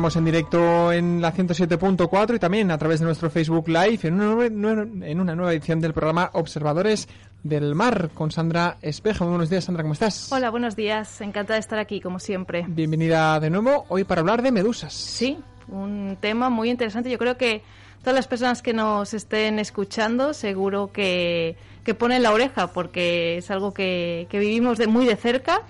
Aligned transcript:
estamos 0.00 0.16
en 0.16 0.24
directo 0.24 0.92
en 0.94 1.20
la 1.20 1.30
107.4 1.30 2.36
y 2.36 2.38
también 2.38 2.70
a 2.70 2.78
través 2.78 3.00
de 3.00 3.04
nuestro 3.04 3.28
Facebook 3.28 3.68
Live 3.68 3.98
en 4.04 4.14
una, 4.14 4.24
nueva, 4.34 4.46
nue- 4.48 5.04
en 5.06 5.20
una 5.20 5.34
nueva 5.36 5.52
edición 5.52 5.78
del 5.78 5.92
programa 5.92 6.30
Observadores 6.32 7.06
del 7.42 7.74
Mar 7.74 8.08
con 8.14 8.30
Sandra 8.30 8.78
Espejo. 8.80 9.24
Muy 9.24 9.32
buenos 9.32 9.50
días, 9.50 9.64
Sandra, 9.64 9.82
¿cómo 9.82 9.92
estás? 9.92 10.32
Hola, 10.32 10.48
buenos 10.48 10.74
días. 10.74 11.20
Encantada 11.20 11.56
de 11.56 11.60
estar 11.60 11.78
aquí, 11.78 12.00
como 12.00 12.18
siempre. 12.18 12.64
Bienvenida 12.66 13.38
de 13.40 13.50
nuevo 13.50 13.84
hoy 13.90 14.04
para 14.04 14.22
hablar 14.22 14.40
de 14.40 14.50
medusas. 14.52 14.94
Sí, 14.94 15.36
un 15.68 16.16
tema 16.18 16.48
muy 16.48 16.70
interesante. 16.70 17.10
Yo 17.10 17.18
creo 17.18 17.36
que 17.36 17.60
todas 18.00 18.14
las 18.14 18.26
personas 18.26 18.62
que 18.62 18.72
nos 18.72 19.12
estén 19.12 19.58
escuchando 19.58 20.32
seguro 20.32 20.90
que, 20.94 21.56
que 21.84 21.94
ponen 21.94 22.22
la 22.22 22.32
oreja 22.32 22.68
porque 22.68 23.38
es 23.38 23.50
algo 23.50 23.72
que, 23.72 24.26
que 24.30 24.38
vivimos 24.38 24.78
de 24.78 24.86
muy 24.86 25.06
de 25.06 25.16
cerca. 25.16 25.62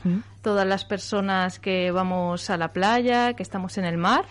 Todas 0.43 0.67
las 0.67 0.85
personas 0.85 1.59
que 1.59 1.91
vamos 1.91 2.49
a 2.51 2.57
la 2.57 2.73
playa, 2.73 3.35
que 3.35 3.43
estamos 3.43 3.79
en 3.79 3.85
el 3.85 3.99
mar. 3.99 4.25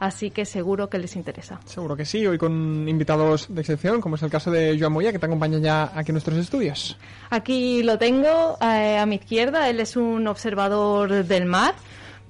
Así 0.00 0.30
que 0.30 0.46
seguro 0.46 0.88
que 0.88 0.98
les 0.98 1.14
interesa. 1.14 1.60
Seguro 1.66 1.94
que 1.94 2.06
sí, 2.06 2.26
hoy 2.26 2.38
con 2.38 2.88
invitados 2.88 3.54
de 3.54 3.60
excepción, 3.60 4.00
como 4.00 4.16
es 4.16 4.22
el 4.22 4.30
caso 4.30 4.50
de 4.50 4.78
Joan 4.80 4.92
Moya, 4.92 5.12
que 5.12 5.18
te 5.18 5.26
acompaña 5.26 5.58
ya 5.58 5.92
aquí 5.94 6.10
en 6.10 6.14
nuestros 6.14 6.38
estudios. 6.38 6.96
Aquí 7.28 7.82
lo 7.82 7.98
tengo 7.98 8.56
eh, 8.62 8.96
a 8.96 9.04
mi 9.04 9.16
izquierda. 9.16 9.68
Él 9.68 9.78
es 9.78 9.96
un 9.96 10.26
observador 10.26 11.24
del 11.24 11.44
mar, 11.44 11.74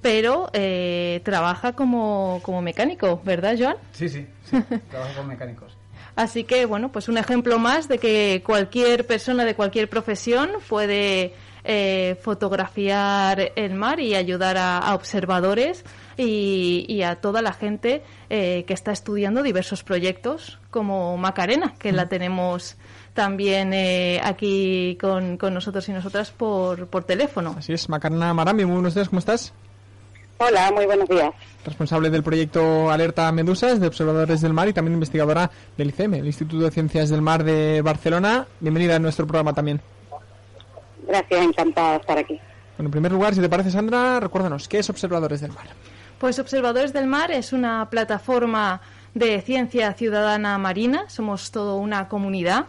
pero 0.01 0.49
eh, 0.51 1.21
trabaja 1.23 1.71
como, 1.71 2.41
como 2.43 2.61
mecánico, 2.61 3.21
¿verdad, 3.23 3.55
Joan? 3.57 3.77
Sí, 3.93 4.09
sí, 4.09 4.27
sí. 4.43 4.61
Trabajo 4.91 5.13
con 5.15 5.27
mecánicos. 5.29 5.77
Así 6.15 6.43
que, 6.43 6.65
bueno, 6.65 6.91
pues 6.91 7.09
un 7.09 7.17
ejemplo 7.17 7.59
más 7.59 7.87
de 7.87 7.97
que 7.97 8.43
cualquier 8.45 9.07
persona 9.07 9.45
de 9.45 9.55
cualquier 9.55 9.89
profesión 9.89 10.49
puede 10.67 11.33
eh, 11.63 12.17
fotografiar 12.21 13.51
el 13.55 13.73
mar 13.75 13.99
y 13.99 14.15
ayudar 14.15 14.57
a, 14.57 14.77
a 14.77 14.95
observadores 14.95 15.83
y, 16.17 16.85
y 16.87 17.03
a 17.03 17.15
toda 17.15 17.41
la 17.41 17.53
gente 17.53 18.03
eh, 18.29 18.63
que 18.67 18.73
está 18.73 18.91
estudiando 18.91 19.43
diversos 19.43 19.83
proyectos, 19.83 20.59
como 20.69 21.17
Macarena, 21.17 21.73
que 21.79 21.91
la 21.91 22.09
tenemos 22.09 22.77
también 23.13 23.73
eh, 23.73 24.19
aquí 24.23 24.97
con, 24.99 25.37
con 25.37 25.53
nosotros 25.53 25.87
y 25.89 25.91
nosotras 25.91 26.31
por, 26.31 26.87
por 26.87 27.03
teléfono. 27.03 27.55
Así 27.57 27.73
es, 27.73 27.89
Macarena 27.89 28.33
Marami, 28.33 28.65
muy 28.65 28.75
buenos 28.75 28.95
días, 28.95 29.09
¿cómo 29.09 29.19
estás? 29.19 29.53
Hola, 30.43 30.71
muy 30.71 30.87
buenos 30.87 31.07
días. 31.07 31.31
Responsable 31.63 32.09
del 32.09 32.23
proyecto 32.23 32.89
Alerta 32.89 33.31
Medusas 33.31 33.79
de 33.79 33.85
Observadores 33.85 34.41
del 34.41 34.53
Mar 34.53 34.67
y 34.67 34.73
también 34.73 34.95
investigadora 34.95 35.51
del 35.77 35.89
ICEM, 35.89 36.15
el 36.15 36.25
Instituto 36.25 36.63
de 36.63 36.71
Ciencias 36.71 37.11
del 37.11 37.21
Mar 37.21 37.43
de 37.43 37.83
Barcelona. 37.83 38.47
Bienvenida 38.59 38.95
a 38.95 38.99
nuestro 38.99 39.27
programa 39.27 39.53
también. 39.53 39.79
Gracias, 41.07 41.41
encantada 41.43 41.91
de 41.91 41.97
estar 41.97 42.17
aquí. 42.17 42.39
Bueno, 42.75 42.87
en 42.87 42.91
primer 42.91 43.11
lugar, 43.11 43.35
si 43.35 43.41
te 43.41 43.49
parece, 43.49 43.69
Sandra, 43.69 44.19
recuérdanos, 44.19 44.67
¿qué 44.67 44.79
es 44.79 44.89
Observadores 44.89 45.41
del 45.41 45.51
Mar? 45.51 45.67
Pues 46.17 46.39
Observadores 46.39 46.91
del 46.91 47.05
Mar 47.05 47.29
es 47.29 47.53
una 47.53 47.87
plataforma 47.91 48.81
de 49.13 49.41
ciencia 49.41 49.93
ciudadana 49.93 50.57
marina, 50.57 51.07
somos 51.07 51.51
toda 51.51 51.75
una 51.75 52.07
comunidad. 52.07 52.65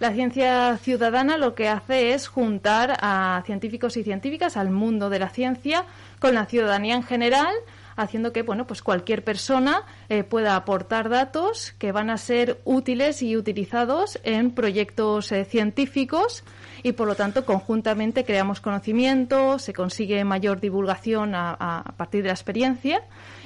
La 0.00 0.14
ciencia 0.14 0.78
ciudadana 0.78 1.36
lo 1.36 1.54
que 1.54 1.68
hace 1.68 2.14
es 2.14 2.26
juntar 2.26 2.96
a 3.02 3.42
científicos 3.44 3.98
y 3.98 4.02
científicas, 4.02 4.56
al 4.56 4.70
mundo 4.70 5.10
de 5.10 5.18
la 5.18 5.28
ciencia, 5.28 5.84
con 6.18 6.34
la 6.34 6.46
ciudadanía 6.46 6.94
en 6.94 7.02
general, 7.02 7.54
haciendo 7.96 8.32
que 8.32 8.40
bueno, 8.40 8.66
pues 8.66 8.80
cualquier 8.80 9.22
persona 9.22 9.82
eh, 10.08 10.24
pueda 10.24 10.56
aportar 10.56 11.10
datos 11.10 11.74
que 11.78 11.92
van 11.92 12.08
a 12.08 12.16
ser 12.16 12.62
útiles 12.64 13.20
y 13.20 13.36
utilizados 13.36 14.18
en 14.22 14.52
proyectos 14.52 15.32
eh, 15.32 15.44
científicos 15.44 16.44
y 16.82 16.92
por 16.92 17.06
lo 17.06 17.14
tanto 17.14 17.44
conjuntamente 17.44 18.24
creamos 18.24 18.62
conocimiento, 18.62 19.58
se 19.58 19.74
consigue 19.74 20.24
mayor 20.24 20.60
divulgación 20.60 21.34
a, 21.34 21.84
partir 21.98 22.22
de 22.22 22.28
la 22.28 22.34
experiencia 22.34 23.02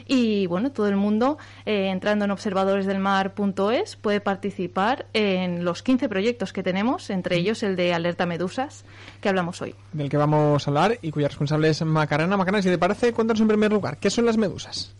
y 0.06 0.46
bueno, 0.46 0.72
todo 0.72 0.88
el 0.88 0.96
mundo 0.96 1.38
eh, 1.64 1.88
entrando 1.88 2.24
en 2.24 2.30
observadoresdelmar.es 2.30 3.96
puede 3.96 4.20
participar 4.20 5.06
en 5.12 5.64
los 5.64 5.82
15 5.82 6.08
proyectos 6.08 6.52
que 6.52 6.62
tenemos, 6.62 7.10
entre 7.10 7.36
ellos 7.36 7.62
el 7.62 7.76
de 7.76 7.94
Alerta 7.94 8.26
Medusas 8.26 8.84
que 9.20 9.28
hablamos 9.28 9.62
hoy. 9.62 9.74
Del 9.92 10.08
que 10.08 10.16
vamos 10.16 10.66
a 10.66 10.70
hablar 10.70 10.98
y 11.00 11.10
cuya 11.10 11.28
responsable 11.28 11.68
es 11.68 11.82
Macarena. 11.82 12.36
Macarena, 12.36 12.62
si 12.62 12.68
te 12.68 12.78
parece, 12.78 13.12
cuéntanos 13.12 13.40
en 13.40 13.48
primer 13.48 13.72
lugar, 13.72 13.98
¿qué 13.98 14.10
son 14.10 14.26
las 14.26 14.36
medusas? 14.36 14.94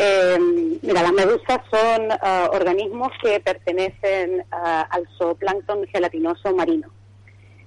Eh, 0.00 0.38
mira, 0.80 1.02
las 1.02 1.12
medusas 1.12 1.58
son 1.70 2.08
ah, 2.22 2.48
organismos 2.52 3.08
que 3.20 3.40
pertenecen 3.40 4.44
al 4.52 5.08
zooplancton 5.18 5.86
gelatinoso 5.88 6.54
marino. 6.54 6.88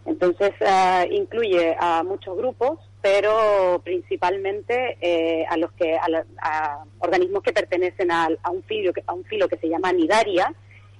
Entonces, 0.05 0.51
ah, 0.65 1.05
incluye 1.09 1.75
a 1.77 2.03
muchos 2.03 2.37
grupos, 2.37 2.79
pero 3.01 3.81
principalmente 3.83 4.97
eh, 5.01 5.45
a 5.49 5.57
los 5.57 5.71
que 5.73 5.97
a, 5.97 6.83
organismos 6.99 7.41
que 7.41 7.51
pertenecen 7.51 8.11
a, 8.11 8.29
un 8.51 8.63
filo 8.63 8.91
a 9.07 9.13
un 9.13 9.23
filo 9.25 9.47
que 9.47 9.57
se 9.57 9.69
llama 9.69 9.91
Nidaria 9.91 10.53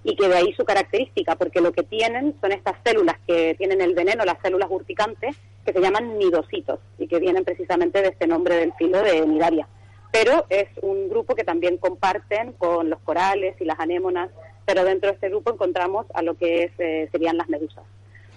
y 0.04 0.16
que 0.16 0.28
de 0.28 0.36
ahí 0.36 0.54
su 0.54 0.66
característica, 0.66 1.36
porque 1.36 1.62
lo 1.62 1.72
que 1.74 1.84
tienen 1.84 2.36
son 2.42 2.52
estas 2.52 2.76
células 2.84 3.18
que 3.28 3.54
tienen 3.56 3.82
el 3.82 3.94
veneno, 3.94 4.26
las 4.26 4.42
células 4.42 4.70
urticantes, 4.72 5.36
que 5.64 5.74
se 5.74 5.80
llaman 5.80 6.18
nidocitos 6.18 6.80
y 6.98 7.08
que 7.08 7.20
vienen 7.20 7.44
precisamente 7.44 8.02
de 8.02 8.08
este 8.08 8.26
nombre 8.26 8.56
del 8.56 8.74
filo 8.74 9.04
de 9.04 9.26
nidaria. 9.28 9.68
Pero 10.12 10.46
es 10.50 10.68
un 10.82 11.08
grupo 11.08 11.36
que 11.36 11.44
también 11.44 11.78
comparten 11.78 12.54
con 12.54 12.90
los 12.90 13.00
corales 13.02 13.56
y 13.62 13.66
las 13.66 13.80
anémonas, 13.80 14.32
pero 14.66 14.84
dentro 14.84 15.10
de 15.10 15.16
este 15.16 15.30
grupo 15.30 15.54
encontramos 15.54 16.08
a 16.16 16.24
lo 16.24 16.36
que 16.36 16.64
es, 16.64 16.72
eh, 16.80 17.08
serían 17.12 17.38
las 17.38 17.48
medusas. 17.48 17.84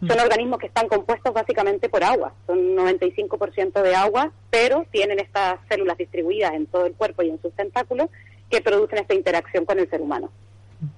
Son 0.08 0.20
organismos 0.20 0.58
que 0.58 0.66
están 0.66 0.88
compuestos 0.88 1.32
básicamente 1.32 1.88
por 1.88 2.04
agua, 2.04 2.32
son 2.46 2.76
95% 2.76 3.82
de 3.82 3.94
agua, 3.94 4.32
pero 4.50 4.86
tienen 4.90 5.18
estas 5.20 5.58
células 5.68 5.96
distribuidas 5.96 6.52
en 6.54 6.66
todo 6.66 6.86
el 6.86 6.94
cuerpo 6.94 7.22
y 7.22 7.30
en 7.30 7.40
sus 7.40 7.52
tentáculos 7.54 8.08
que 8.50 8.60
producen 8.60 8.98
esta 8.98 9.14
interacción 9.14 9.64
con 9.64 9.78
el 9.78 9.88
ser 9.88 10.00
humano. 10.00 10.30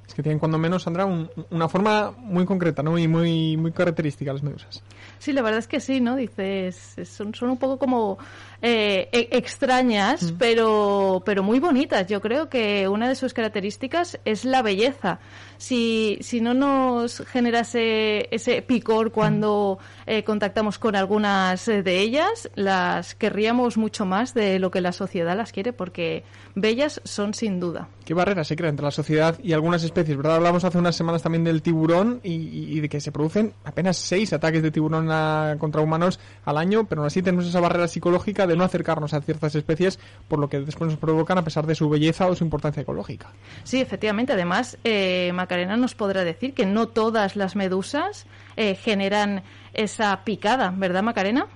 Es 0.07 0.15
que 0.15 0.23
tienen 0.23 0.39
cuando 0.39 0.57
menos, 0.57 0.85
Sandra, 0.85 1.05
un- 1.05 1.29
una 1.51 1.69
forma 1.69 2.13
muy 2.17 2.45
concreta, 2.45 2.83
¿no? 2.83 2.97
Y 2.97 3.09
muy, 3.09 3.57
muy 3.57 3.73
característica 3.73 4.33
las 4.33 4.43
medusas. 4.43 4.83
Sí, 5.19 5.33
la 5.33 5.43
verdad 5.43 5.59
es 5.59 5.67
que 5.67 5.81
sí, 5.81 6.01
¿no? 6.01 6.15
Dices, 6.15 6.95
son, 7.05 7.35
son 7.35 7.51
un 7.51 7.57
poco 7.59 7.79
como 7.79 8.17
eh, 8.63 9.09
e- 9.11 9.29
extrañas, 9.33 10.33
pero, 10.39 11.23
pero 11.27 11.43
muy 11.43 11.59
bonitas. 11.59 12.07
Yo 12.07 12.21
creo 12.21 12.49
que 12.49 12.87
una 12.87 13.09
de 13.09 13.17
sus 13.17 13.33
características 13.35 14.21
es 14.25 14.45
la 14.45 14.63
belleza. 14.63 15.19
Si, 15.59 16.19
si 16.21 16.41
no 16.41 16.55
nos 16.55 17.23
generase 17.27 18.29
ese 18.35 18.63
picor 18.63 19.11
cuando 19.11 19.79
eh, 20.07 20.23
contactamos 20.23 20.79
con 20.79 20.95
algunas 20.95 21.67
eh, 21.69 21.83
de 21.83 22.01
ellas, 22.01 22.49
las 22.55 23.15
querríamos 23.15 23.77
mucho 23.77 24.05
más 24.07 24.35
de 24.35 24.59
lo 24.59 24.71
que 24.71 24.81
la 24.81 24.93
sociedad 24.93 25.37
las 25.37 25.51
quiere, 25.53 25.73
porque 25.73 26.23
bellas 26.55 27.01
son 27.05 27.35
sin 27.35 27.59
duda. 27.59 27.89
¿Qué 28.05 28.15
barrera 28.15 28.45
se 28.45 28.55
crea 28.55 28.71
entre 28.71 28.85
la 28.85 28.91
sociedad 28.93 29.37
y 29.43 29.53
algunas 29.53 29.83
especies? 29.83 29.96
¿Verdad? 30.05 30.37
Hablamos 30.37 30.65
hace 30.65 30.79
unas 30.79 30.95
semanas 30.95 31.23
también 31.23 31.45
del 31.45 31.63
tiburón 31.63 32.21
y, 32.23 32.33
y- 32.35 32.77
y 32.77 32.81
de 32.81 32.89
que 32.89 33.01
se 33.01 33.13
producen 33.13 33.53
apenas 33.65 33.97
seis 33.97 34.33
ataques 34.33 34.63
de 34.63 34.71
tiburón 34.71 35.09
a- 35.11 35.57
contra 35.59 35.81
humanos 35.81 36.21
al 36.45 36.59
año, 36.59 36.85
pero 36.85 37.01
aún 37.01 37.07
así 37.07 37.23
tenemos 37.23 37.47
esa 37.47 37.61
barrera 37.61 37.89
psicológica 37.89 38.47
de 38.47 38.57
no 38.57 38.65
acercarnos 38.65 39.15
a 39.15 39.21
ciertas 39.23 39.55
especies 39.55 39.99
por 40.29 40.39
lo 40.39 40.49
que 40.49 40.61
después 40.61 40.91
nos 40.91 40.99
provocan 40.99 41.39
a 41.39 41.45
pesar 41.45 41.67
de 41.67 41.75
su 41.75 41.89
belleza 41.89 42.27
o 42.27 42.35
su 42.35 42.45
importancia 42.45 42.83
ecológica. 42.83 43.29
Sí, 43.65 43.81
efectivamente. 43.81 44.33
Además, 44.35 44.77
eh, 44.85 45.31
Macarena 45.35 45.77
nos 45.77 45.95
podrá 45.95 46.25
decir 46.25 46.53
que 46.53 46.67
no 46.67 46.89
todas 46.89 47.37
las 47.37 47.57
medusas 47.57 48.27
eh, 48.57 48.75
generan 48.75 49.43
esa 49.73 50.25
picada, 50.25 50.73
¿verdad, 50.77 51.03
Macarena? 51.03 51.47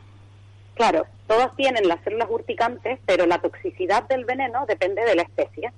Claro, 0.74 1.04
todas 1.26 1.54
tienen 1.56 1.86
las 1.88 2.02
células 2.04 2.28
urticantes, 2.30 2.98
pero 3.04 3.26
la 3.26 3.38
toxicidad 3.38 4.08
del 4.08 4.24
veneno 4.24 4.64
depende 4.66 5.02
de 5.04 5.14
la 5.14 5.22
especie. 5.22 5.70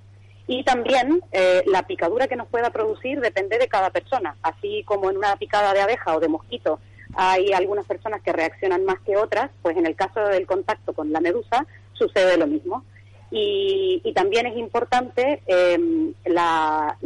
Y 0.46 0.64
también 0.64 1.22
eh, 1.32 1.62
la 1.66 1.86
picadura 1.86 2.26
que 2.26 2.36
nos 2.36 2.48
pueda 2.48 2.70
producir 2.70 3.20
depende 3.20 3.58
de 3.58 3.68
cada 3.68 3.90
persona. 3.90 4.36
Así 4.42 4.82
como 4.84 5.10
en 5.10 5.16
una 5.16 5.36
picada 5.36 5.72
de 5.72 5.80
abeja 5.80 6.16
o 6.16 6.20
de 6.20 6.28
mosquito 6.28 6.80
hay 7.14 7.52
algunas 7.52 7.86
personas 7.86 8.22
que 8.22 8.32
reaccionan 8.32 8.84
más 8.84 9.00
que 9.00 9.16
otras, 9.16 9.50
pues 9.60 9.76
en 9.76 9.86
el 9.86 9.94
caso 9.96 10.20
del 10.20 10.46
contacto 10.46 10.92
con 10.92 11.12
la 11.12 11.20
medusa 11.20 11.66
sucede 11.92 12.36
lo 12.36 12.46
mismo. 12.46 12.84
Y, 13.30 14.00
y 14.04 14.12
también 14.12 14.46
es 14.46 14.56
importante 14.56 15.42
eh, 15.46 15.78
la, 16.26 16.96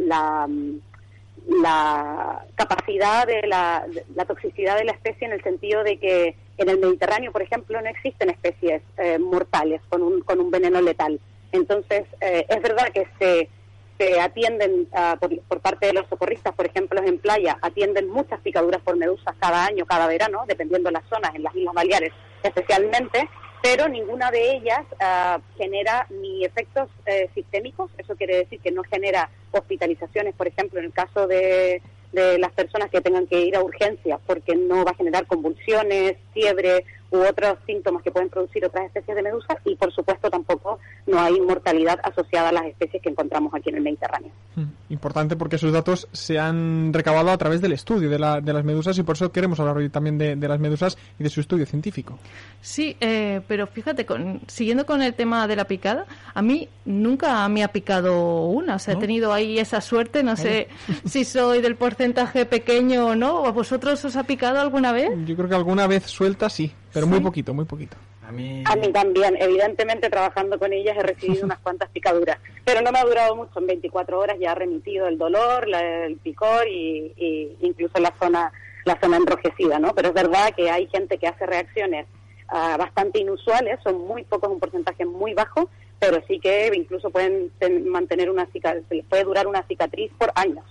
capacidad 2.55 3.25
de 3.25 3.47
la, 3.47 3.85
la 4.15 4.25
toxicidad 4.25 4.77
de 4.77 4.85
la 4.85 4.91
especie 4.91 5.27
en 5.27 5.33
el 5.33 5.43
sentido 5.43 5.83
de 5.83 5.97
que 5.97 6.35
en 6.57 6.69
el 6.69 6.79
Mediterráneo, 6.79 7.31
por 7.31 7.41
ejemplo, 7.41 7.79
no 7.81 7.87
existen 7.87 8.29
especies 8.29 8.81
eh, 8.97 9.17
mortales 9.19 9.81
con 9.89 10.01
un, 10.01 10.21
con 10.21 10.39
un 10.39 10.51
veneno 10.51 10.81
letal. 10.81 11.19
Entonces, 11.51 12.05
eh, 12.21 12.45
es 12.49 12.61
verdad 12.61 12.89
que 12.93 13.07
se, 13.19 13.49
se 13.97 14.19
atienden 14.19 14.87
ah, 14.93 15.17
por, 15.19 15.37
por 15.41 15.59
parte 15.61 15.87
de 15.87 15.93
los 15.93 16.07
socorristas, 16.07 16.53
por 16.53 16.65
ejemplo, 16.65 17.01
en 17.03 17.19
playa, 17.19 17.57
atienden 17.61 18.09
muchas 18.09 18.39
picaduras 18.41 18.81
por 18.81 18.97
medusas 18.97 19.35
cada 19.39 19.65
año, 19.65 19.85
cada 19.85 20.07
verano, 20.07 20.43
dependiendo 20.47 20.89
de 20.89 20.93
las 20.93 21.09
zonas, 21.09 21.33
en 21.35 21.43
las 21.43 21.55
Islas 21.55 21.73
Baleares 21.73 22.13
especialmente, 22.43 23.27
pero 23.61 23.87
ninguna 23.89 24.31
de 24.31 24.51
ellas 24.55 24.85
ah, 24.99 25.39
genera 25.57 26.07
ni 26.09 26.45
efectos 26.45 26.89
eh, 27.05 27.29
sistémicos, 27.33 27.89
eso 27.97 28.15
quiere 28.15 28.37
decir 28.37 28.59
que 28.59 28.71
no 28.71 28.83
genera 28.83 29.29
hospitalizaciones, 29.51 30.35
por 30.35 30.47
ejemplo, 30.47 30.79
en 30.79 30.85
el 30.85 30.93
caso 30.93 31.27
de, 31.27 31.81
de 32.11 32.37
las 32.37 32.51
personas 32.51 32.89
que 32.89 33.01
tengan 33.01 33.27
que 33.27 33.41
ir 33.41 33.55
a 33.55 33.63
urgencias, 33.63 34.19
porque 34.25 34.55
no 34.55 34.85
va 34.85 34.91
a 34.91 34.95
generar 34.95 35.25
convulsiones, 35.25 36.17
fiebre 36.33 36.85
u 37.11 37.17
otros 37.19 37.57
síntomas 37.65 38.03
que 38.03 38.11
pueden 38.11 38.29
producir 38.29 38.65
otras 38.65 38.85
especies 38.85 39.15
de 39.15 39.23
medusa 39.23 39.57
y, 39.65 39.75
por 39.75 39.93
supuesto, 39.93 40.29
tampoco 40.29 40.79
no 41.05 41.19
hay 41.19 41.39
mortalidad 41.39 41.99
asociada 42.03 42.49
a 42.49 42.51
las 42.51 42.65
especies 42.65 43.01
que 43.01 43.09
encontramos 43.09 43.53
aquí 43.53 43.69
en 43.69 43.77
el 43.77 43.83
Mediterráneo. 43.83 44.31
Mm, 44.55 44.63
Importante 44.89 45.35
porque 45.35 45.57
esos 45.57 45.71
datos 45.73 46.07
se 46.11 46.39
han 46.39 46.91
recabado 46.93 47.31
a 47.31 47.37
través 47.37 47.61
del 47.61 47.73
estudio 47.73 48.09
de, 48.09 48.19
la- 48.19 48.41
de 48.41 48.53
las 48.53 48.63
medusas 48.63 48.97
y 48.97 49.03
por 49.03 49.15
eso 49.15 49.31
queremos 49.31 49.59
hablar 49.59 49.77
hoy 49.77 49.89
también 49.89 50.17
de, 50.17 50.35
de 50.35 50.47
las 50.47 50.59
medusas 50.59 50.97
y 51.19 51.23
de 51.23 51.29
su 51.29 51.41
estudio 51.41 51.65
científico. 51.65 52.17
Sí, 52.61 52.95
eh, 52.99 53.41
pero 53.47 53.67
fíjate, 53.67 54.05
con- 54.05 54.41
siguiendo 54.47 54.85
con 54.85 55.01
el 55.01 55.13
tema 55.13 55.47
de 55.47 55.55
la 55.55 55.65
picada, 55.65 56.05
a 56.33 56.41
mí 56.41 56.67
nunca 56.85 57.47
me 57.49 57.63
ha 57.63 57.67
picado 57.69 58.45
una. 58.47 58.75
O 58.75 58.79
sea, 58.79 58.93
¿No? 58.93 58.99
he 58.99 59.01
tenido 59.01 59.33
ahí 59.33 59.59
esa 59.59 59.81
suerte. 59.81 60.23
No 60.23 60.35
sé 60.35 60.67
si 61.05 61.23
soy 61.25 61.61
del 61.61 61.75
porcentaje 61.75 62.45
pequeño 62.45 63.07
o 63.07 63.15
no. 63.15 63.45
¿A 63.45 63.51
vosotros 63.51 64.03
os 64.05 64.15
ha 64.15 64.23
picado 64.23 64.59
alguna 64.59 64.91
vez? 64.91 65.09
Yo 65.25 65.35
creo 65.35 65.49
que 65.49 65.55
alguna 65.55 65.87
vez 65.87 66.03
suelta 66.05 66.49
sí, 66.49 66.71
pero 66.97 67.07
muy 67.07 67.19
poquito, 67.21 67.53
muy 67.53 67.65
poquito. 67.65 67.95
A 68.27 68.31
mí, 68.31 68.63
A 68.65 68.75
mí 68.75 68.91
también, 68.91 69.37
evidentemente 69.39 70.09
trabajando 70.09 70.59
con 70.59 70.73
ellas 70.73 70.97
he 70.97 71.03
recibido 71.03 71.45
unas 71.45 71.59
cuantas 71.59 71.89
picaduras, 71.89 72.37
pero 72.65 72.81
no 72.81 72.91
me 72.91 72.99
ha 72.99 73.03
durado 73.05 73.35
mucho, 73.35 73.59
en 73.59 73.67
24 73.67 74.19
horas 74.19 74.37
ya 74.39 74.51
ha 74.51 74.55
remitido 74.55 75.07
el 75.07 75.17
dolor, 75.17 75.67
la- 75.67 76.05
el 76.05 76.17
picor 76.17 76.67
y, 76.67 77.13
y 77.17 77.55
incluso 77.61 77.99
la 77.99 78.13
zona 78.19 78.51
la 78.85 78.97
zona 79.01 79.17
enrojecida, 79.17 79.79
¿no? 79.79 79.93
Pero 79.93 80.07
es 80.09 80.13
verdad 80.13 80.53
que 80.55 80.69
hay 80.69 80.87
gente 80.87 81.17
que 81.17 81.27
hace 81.27 81.45
reacciones 81.45 82.05
ah, 82.47 82.77
bastante 82.79 83.19
inusuales, 83.19 83.77
son 83.83 83.99
muy 84.07 84.23
pocos, 84.23 84.49
un 84.49 84.59
porcentaje 84.61 85.05
muy 85.05 85.33
bajo, 85.33 85.69
pero 85.99 86.21
sí 86.25 86.39
que 86.39 86.71
incluso 86.73 87.09
pueden 87.09 87.51
ten- 87.59 87.85
mantener 87.89 88.29
una 88.29 88.45
cicatriz, 88.45 89.03
puede 89.09 89.25
durar 89.25 89.45
una 89.45 89.61
cicatriz 89.63 90.09
por 90.17 90.31
años. 90.35 90.63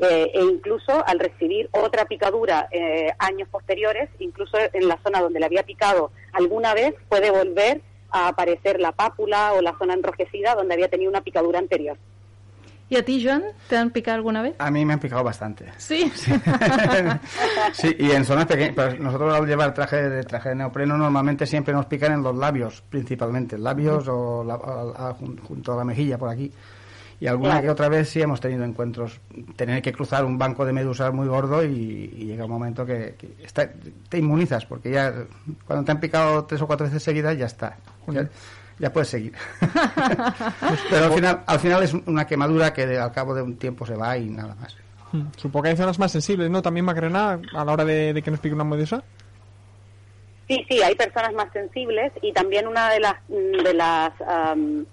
Eh, 0.00 0.30
e 0.32 0.42
incluso 0.44 1.04
al 1.06 1.18
recibir 1.18 1.68
otra 1.72 2.04
picadura 2.04 2.68
eh, 2.70 3.08
años 3.18 3.48
posteriores, 3.48 4.08
incluso 4.20 4.56
en 4.72 4.86
la 4.86 4.96
zona 5.02 5.20
donde 5.20 5.40
le 5.40 5.46
había 5.46 5.64
picado 5.64 6.12
alguna 6.32 6.72
vez, 6.72 6.94
puede 7.08 7.30
volver 7.32 7.80
a 8.10 8.28
aparecer 8.28 8.80
la 8.80 8.92
pápula 8.92 9.52
o 9.54 9.60
la 9.60 9.76
zona 9.76 9.94
enrojecida 9.94 10.54
donde 10.54 10.74
había 10.74 10.88
tenido 10.88 11.10
una 11.10 11.20
picadura 11.22 11.58
anterior. 11.58 11.96
¿Y 12.90 12.96
a 12.96 13.04
ti, 13.04 13.22
Joan, 13.22 13.42
te 13.68 13.76
han 13.76 13.90
picado 13.90 14.14
alguna 14.16 14.40
vez? 14.40 14.54
a 14.58 14.70
mí 14.70 14.82
me 14.84 14.94
han 14.94 15.00
picado 15.00 15.22
bastante. 15.22 15.66
Sí. 15.76 16.10
sí, 17.72 17.94
y 17.98 18.10
en 18.12 18.24
zonas 18.24 18.46
pequeñas. 18.46 18.72
Pero 18.76 18.94
nosotros 19.02 19.34
al 19.34 19.46
llevar 19.46 19.74
traje 19.74 20.08
de 20.08 20.22
traje 20.24 20.50
de 20.50 20.54
neopreno 20.54 20.96
normalmente 20.96 21.44
siempre 21.46 21.74
nos 21.74 21.86
pican 21.86 22.12
en 22.12 22.22
los 22.22 22.34
labios, 22.36 22.82
principalmente, 22.88 23.58
labios 23.58 24.06
o 24.08 24.42
la- 24.44 24.54
a- 24.54 25.08
a- 25.10 25.14
jun- 25.14 25.38
junto 25.40 25.72
a 25.72 25.76
la 25.76 25.84
mejilla 25.84 26.16
por 26.18 26.28
aquí. 26.30 26.50
Y 27.20 27.26
alguna 27.26 27.50
Claro. 27.54 27.64
que 27.64 27.70
otra 27.70 27.88
vez 27.88 28.08
sí 28.08 28.20
hemos 28.22 28.40
tenido 28.40 28.64
encuentros, 28.64 29.20
tener 29.56 29.82
que 29.82 29.92
cruzar 29.92 30.24
un 30.24 30.38
banco 30.38 30.64
de 30.64 30.72
medusas 30.72 31.12
muy 31.12 31.26
gordo 31.26 31.64
y, 31.64 31.68
y 32.16 32.24
llega 32.26 32.44
un 32.44 32.50
momento 32.52 32.86
que, 32.86 33.16
que 33.18 33.34
está- 33.44 33.68
te 34.08 34.18
inmunizas, 34.18 34.64
porque 34.66 34.90
ya 34.92 35.12
cuando 35.66 35.84
te 35.84 35.90
han 35.92 35.98
picado 36.00 36.44
tres 36.44 36.62
o 36.62 36.66
cuatro 36.68 36.86
veces 36.86 37.02
seguidas 37.02 37.36
ya 37.36 37.46
está. 37.46 37.76
Ya, 38.06 38.28
ya 38.78 38.92
puedes 38.92 39.08
seguir. 39.08 39.32
Pero 40.90 41.04
al 41.06 41.12
final, 41.12 41.40
al 41.46 41.58
final 41.58 41.82
es 41.82 41.92
una 42.06 42.26
quemadura 42.26 42.72
que 42.72 42.86
de- 42.86 42.98
al 42.98 43.10
cabo 43.12 43.34
de 43.34 43.42
un 43.42 43.56
tiempo 43.56 43.84
se 43.84 43.94
va 43.94 44.16
y 44.16 44.28
nada 44.30 44.54
más. 44.54 44.76
Mm, 45.12 45.22
Supongo 45.36 45.64
que 45.64 45.68
hay 45.70 45.76
zonas 45.76 45.98
más 45.98 46.12
sensibles, 46.12 46.48
¿no? 46.50 46.62
También 46.62 46.84
Macarena, 46.86 47.40
a 47.54 47.64
la 47.64 47.72
hora 47.72 47.84
de, 47.84 48.12
de 48.12 48.22
que 48.22 48.30
nos 48.30 48.40
pique 48.40 48.54
una 48.54 48.64
medusa. 48.64 49.02
Sí, 50.46 50.64
sí, 50.68 50.80
hay 50.82 50.94
personas 50.94 51.32
más 51.34 51.52
sensibles 51.52 52.12
y 52.22 52.32
también 52.32 52.66
una 52.66 52.90
de 52.90 53.00
las 53.00 53.14
mm, 53.28 53.62
de 53.64 53.74
las 53.74 54.12
am, 54.26 54.86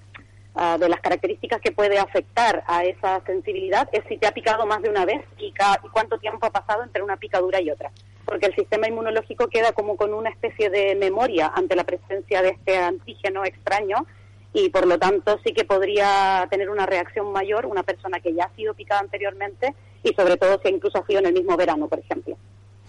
ah, 0.55 0.77
de 0.79 0.89
las 0.89 1.00
características 1.01 1.62
que 1.62 1.71
puede 1.71 1.97
afectar 2.00 2.63
a 2.67 2.83
esa 2.83 3.21
sensibilidad 3.25 3.88
es 3.91 4.03
si 4.09 4.17
te 4.17 4.27
ha 4.27 4.31
picado 4.33 4.65
más 4.65 4.81
de 4.81 4.89
una 4.89 5.05
vez 5.05 5.21
y, 5.38 5.51
ca- 5.51 5.79
y 5.83 5.89
cuánto 5.89 6.17
tiempo 6.17 6.45
ha 6.45 6.51
pasado 6.51 6.83
entre 6.83 7.03
una 7.03 7.17
picadura 7.17 7.62
y 7.62 7.69
otra, 7.69 7.91
porque 8.25 8.47
el 8.47 8.55
sistema 8.55 8.88
inmunológico 8.88 9.47
queda 9.47 9.71
como 9.74 9.95
con 9.97 10.13
una 10.13 10.29
especie 10.29 10.69
de 10.69 10.95
memoria 10.95 11.51
ante 11.53 11.75
la 11.75 11.83
presencia 11.83 12.41
de 12.41 12.50
este 12.50 12.77
antígeno 12.77 13.45
extraño 13.45 14.05
y 14.53 14.69
por 14.69 14.88
lo 14.88 14.97
tanto 14.97 15.38
sí 15.43 15.51
que 15.53 15.65
podría 15.65 16.47
tener 16.50 16.69
una 16.69 16.85
reacción 16.85 17.31
mayor 17.33 17.65
una 17.65 17.83
persona 17.83 18.19
que 18.21 18.33
ya 18.33 18.45
ha 18.45 18.55
sido 18.55 18.74
picada 18.74 19.01
anteriormente 19.01 19.74
y 20.01 20.13
sobre 20.13 20.38
todo 20.38 20.59
si 20.63 20.69
incluso 20.69 20.97
ha 20.97 21.05
sido 21.05 21.19
en 21.19 21.25
el 21.25 21.33
mismo 21.33 21.57
verano, 21.57 21.88
por 21.88 22.00
ejemplo. 22.00 22.38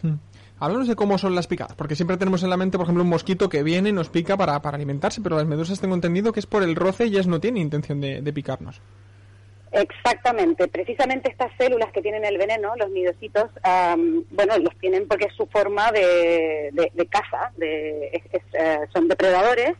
Mm. 0.02 0.14
Háblanos 0.58 0.88
de 0.88 0.96
cómo 0.96 1.18
son 1.18 1.34
las 1.34 1.46
picadas, 1.46 1.74
porque 1.76 1.96
siempre 1.96 2.16
tenemos 2.16 2.42
en 2.42 2.48
la 2.50 2.56
mente, 2.56 2.78
por 2.78 2.84
ejemplo, 2.86 3.04
un 3.04 3.10
mosquito 3.10 3.48
que 3.48 3.62
viene 3.62 3.90
y 3.90 3.92
nos 3.92 4.08
pica 4.08 4.36
para, 4.36 4.60
para 4.62 4.76
alimentarse, 4.76 5.20
pero 5.20 5.36
las 5.36 5.46
medusas 5.46 5.80
tengo 5.80 5.94
entendido 5.94 6.32
que 6.32 6.40
es 6.40 6.46
por 6.46 6.62
el 6.62 6.74
roce 6.76 7.04
y 7.06 7.08
ellas 7.10 7.26
no 7.26 7.40
tienen 7.40 7.62
intención 7.62 8.00
de, 8.00 8.22
de 8.22 8.32
picarnos. 8.32 8.80
Exactamente, 9.72 10.68
precisamente 10.68 11.30
estas 11.30 11.52
células 11.58 11.92
que 11.92 12.00
tienen 12.00 12.24
el 12.24 12.38
veneno, 12.38 12.74
los 12.76 12.88
nidocitos, 12.90 13.50
am, 13.62 14.24
bueno, 14.30 14.56
los 14.58 14.74
tienen 14.78 15.06
porque 15.06 15.26
es 15.26 15.34
su 15.34 15.44
forma 15.46 15.92
de, 15.92 16.70
de, 16.72 17.06
caza, 17.08 17.52
de, 17.58 18.06
es- 18.12 18.42
eh, 18.54 18.78
son 18.94 19.08
depredadores, 19.08 19.74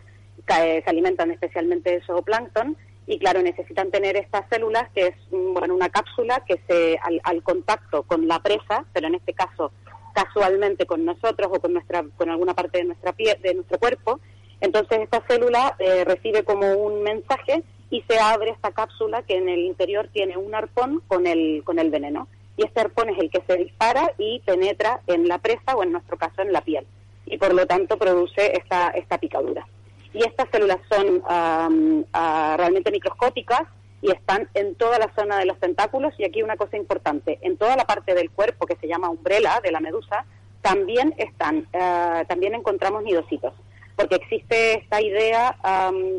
se 0.47 0.85
alimentan 0.87 1.31
especialmente 1.31 1.91
de 1.93 2.03
zooplancton 2.05 2.77
y 3.07 3.19
claro, 3.19 3.41
necesitan 3.41 3.91
tener 3.91 4.17
estas 4.17 4.45
células 4.51 4.89
que 4.95 5.07
es 5.09 5.15
mm, 5.31 5.55
bueno, 5.55 5.75
una 5.75 5.89
cápsula 5.89 6.43
que 6.47 6.61
se 6.69 6.99
al 7.23 7.43
contacto 7.43 8.03
con 8.03 8.29
la 8.29 8.41
presa, 8.43 8.85
pero 8.93 9.07
en 9.07 9.15
este 9.15 9.33
caso 9.33 9.73
casualmente 10.17 10.87
con 10.87 11.05
nosotros 11.05 11.51
o 11.53 11.61
con 11.61 11.75
nuestra 11.75 12.03
con 12.17 12.31
alguna 12.31 12.55
parte 12.55 12.79
de 12.79 12.85
nuestra 12.85 13.13
piel, 13.13 13.37
de 13.43 13.55
nuestro 13.55 13.79
cuerpo, 13.79 14.19
entonces 14.63 15.01
esta 15.01 15.23
célula 15.29 15.77
eh, 15.79 16.05
recibe 16.05 16.43
como 16.43 16.73
un 16.73 17.03
mensaje 17.03 17.63
y 17.91 18.03
se 18.09 18.19
abre 18.19 18.51
esta 18.51 18.73
cápsula 18.73 19.23
que 19.23 19.37
en 19.37 19.51
el 19.51 19.61
interior 19.61 20.09
tiene 20.13 20.39
un 20.39 20.55
arpón 20.55 21.03
con 21.07 21.27
el 21.27 21.63
con 21.65 21.79
el 21.79 21.91
veneno. 21.91 22.29
Y 22.57 22.65
este 22.65 22.81
arpón 22.81 23.11
es 23.11 23.19
el 23.19 23.31
que 23.31 23.43
se 23.47 23.59
dispara 23.59 24.13
y 24.17 24.41
penetra 24.41 25.03
en 25.07 25.29
la 25.29 25.37
presa 25.37 25.77
o 25.77 25.83
en 25.83 25.93
nuestro 25.93 26.17
caso 26.17 26.41
en 26.41 26.53
la 26.55 26.63
piel. 26.63 26.87
Y 27.27 27.37
por 27.37 27.53
lo 27.53 27.67
tanto 27.67 27.99
produce 27.99 28.57
esta 28.57 28.89
esta 28.91 29.19
picadura. 29.19 29.67
Y 30.15 30.25
estas 30.25 30.49
células 30.51 30.79
son 30.89 31.23
am, 31.29 32.05
ah, 32.15 32.55
realmente 32.57 32.91
microscópicas 32.91 33.69
y 34.07 34.13
están 34.13 34.49
en 34.55 34.77
toda 34.77 34.99
la 34.99 35.13
zona 35.15 35.39
de 35.39 35.47
los 35.47 35.59
tentáculos 35.59 36.15
y 36.19 36.25
aquí 36.25 36.43
una 36.43 36.57
cosa 36.57 36.77
importante, 36.77 37.39
en 37.43 37.57
toda 37.57 37.77
la 37.77 37.85
parte 37.85 38.15
del 38.15 38.31
cuerpo 38.31 38.67
que 38.67 38.77
se 38.77 38.87
llama 38.87 39.11
umbrela 39.11 39.61
de 39.63 39.73
la 39.73 39.81
medusa 39.81 40.25
también 40.63 41.15
están, 41.19 41.67
ah, 41.75 42.25
también 42.29 42.55
encontramos 42.55 43.03
nidocitos, 43.03 43.53
porque 43.97 44.17
existe 44.17 44.79
esta 44.79 45.01
idea 45.01 45.57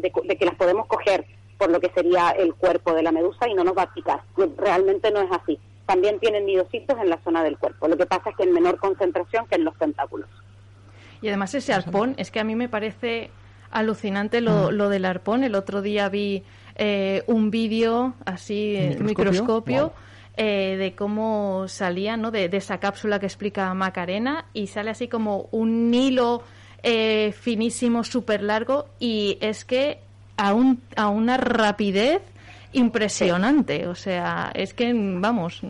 de, 0.02 0.12
de 0.24 0.36
que 0.36 0.46
las 0.46 0.56
podemos 0.56 0.88
coger 0.88 1.26
por 1.58 1.72
lo 1.72 1.80
que 1.80 1.90
sería 1.90 2.32
el 2.32 2.54
cuerpo 2.56 2.94
de 2.94 3.04
la 3.04 3.12
medusa 3.12 3.48
y 3.48 3.54
no 3.54 3.64
nos 3.64 3.76
va 3.78 3.84
a 3.84 3.94
picar. 3.94 4.22
Realmente 4.58 5.12
no 5.12 5.22
es 5.22 5.32
así. 5.32 5.60
También 5.86 6.20
tienen 6.20 6.46
nidocitos 6.46 6.98
en 7.00 7.10
la 7.10 7.18
zona 7.24 7.44
del 7.44 7.58
cuerpo. 7.58 7.88
Lo 7.88 7.98
que 7.98 8.06
pasa 8.06 8.30
es 8.30 8.36
que 8.36 8.44
en 8.44 8.54
menor 8.54 8.78
concentración 8.78 9.48
que 9.48 9.56
en 9.56 9.64
los 9.64 9.76
tentáculos. 9.78 10.30
Y 11.22 11.30
además 11.30 11.56
ese 11.56 11.74
arpón, 11.74 12.14
es 12.18 12.30
que 12.30 12.40
a 12.40 12.44
mí 12.44 12.56
me 12.56 12.70
parece 12.70 13.32
alucinante 13.72 14.40
lo, 14.42 14.72
lo 14.72 14.90
del 14.90 15.06
arpón. 15.06 15.44
El 15.44 15.56
otro 15.56 15.82
día 15.82 16.10
vi 16.10 16.44
eh, 16.78 17.24
un 17.28 17.52
vídeo 17.52 18.14
así, 18.26 18.76
¿En 18.76 18.94
en 18.94 19.06
microscopio? 19.06 19.06
microscopio, 19.06 19.82
Wow. 19.88 19.92
eh, 20.38 20.76
de 20.78 20.96
cómo 20.96 21.68
salía, 21.68 22.16
¿no? 22.18 22.32
De, 22.32 22.48
de 22.50 22.58
esa 22.58 22.80
cápsula 22.80 23.20
que 23.20 23.26
explica 23.26 23.74
Macarena 23.74 24.46
y 24.54 24.68
sale 24.68 24.92
así 24.92 25.08
como 25.08 25.50
un 25.52 25.94
hilo 25.94 26.44
eh, 26.84 27.34
finísimo, 27.34 28.04
súper 28.04 28.44
largo 28.44 28.86
y 29.00 29.38
es 29.42 29.66
que 29.66 30.00
a, 30.38 30.54
un, 30.54 30.82
a 30.96 31.10
una 31.10 31.38
rapidez 31.38 32.22
impresionante. 32.74 33.88
O 33.88 33.96
sea, 33.96 34.52
es 34.54 34.74
que, 34.74 34.92
vamos, 34.96 35.62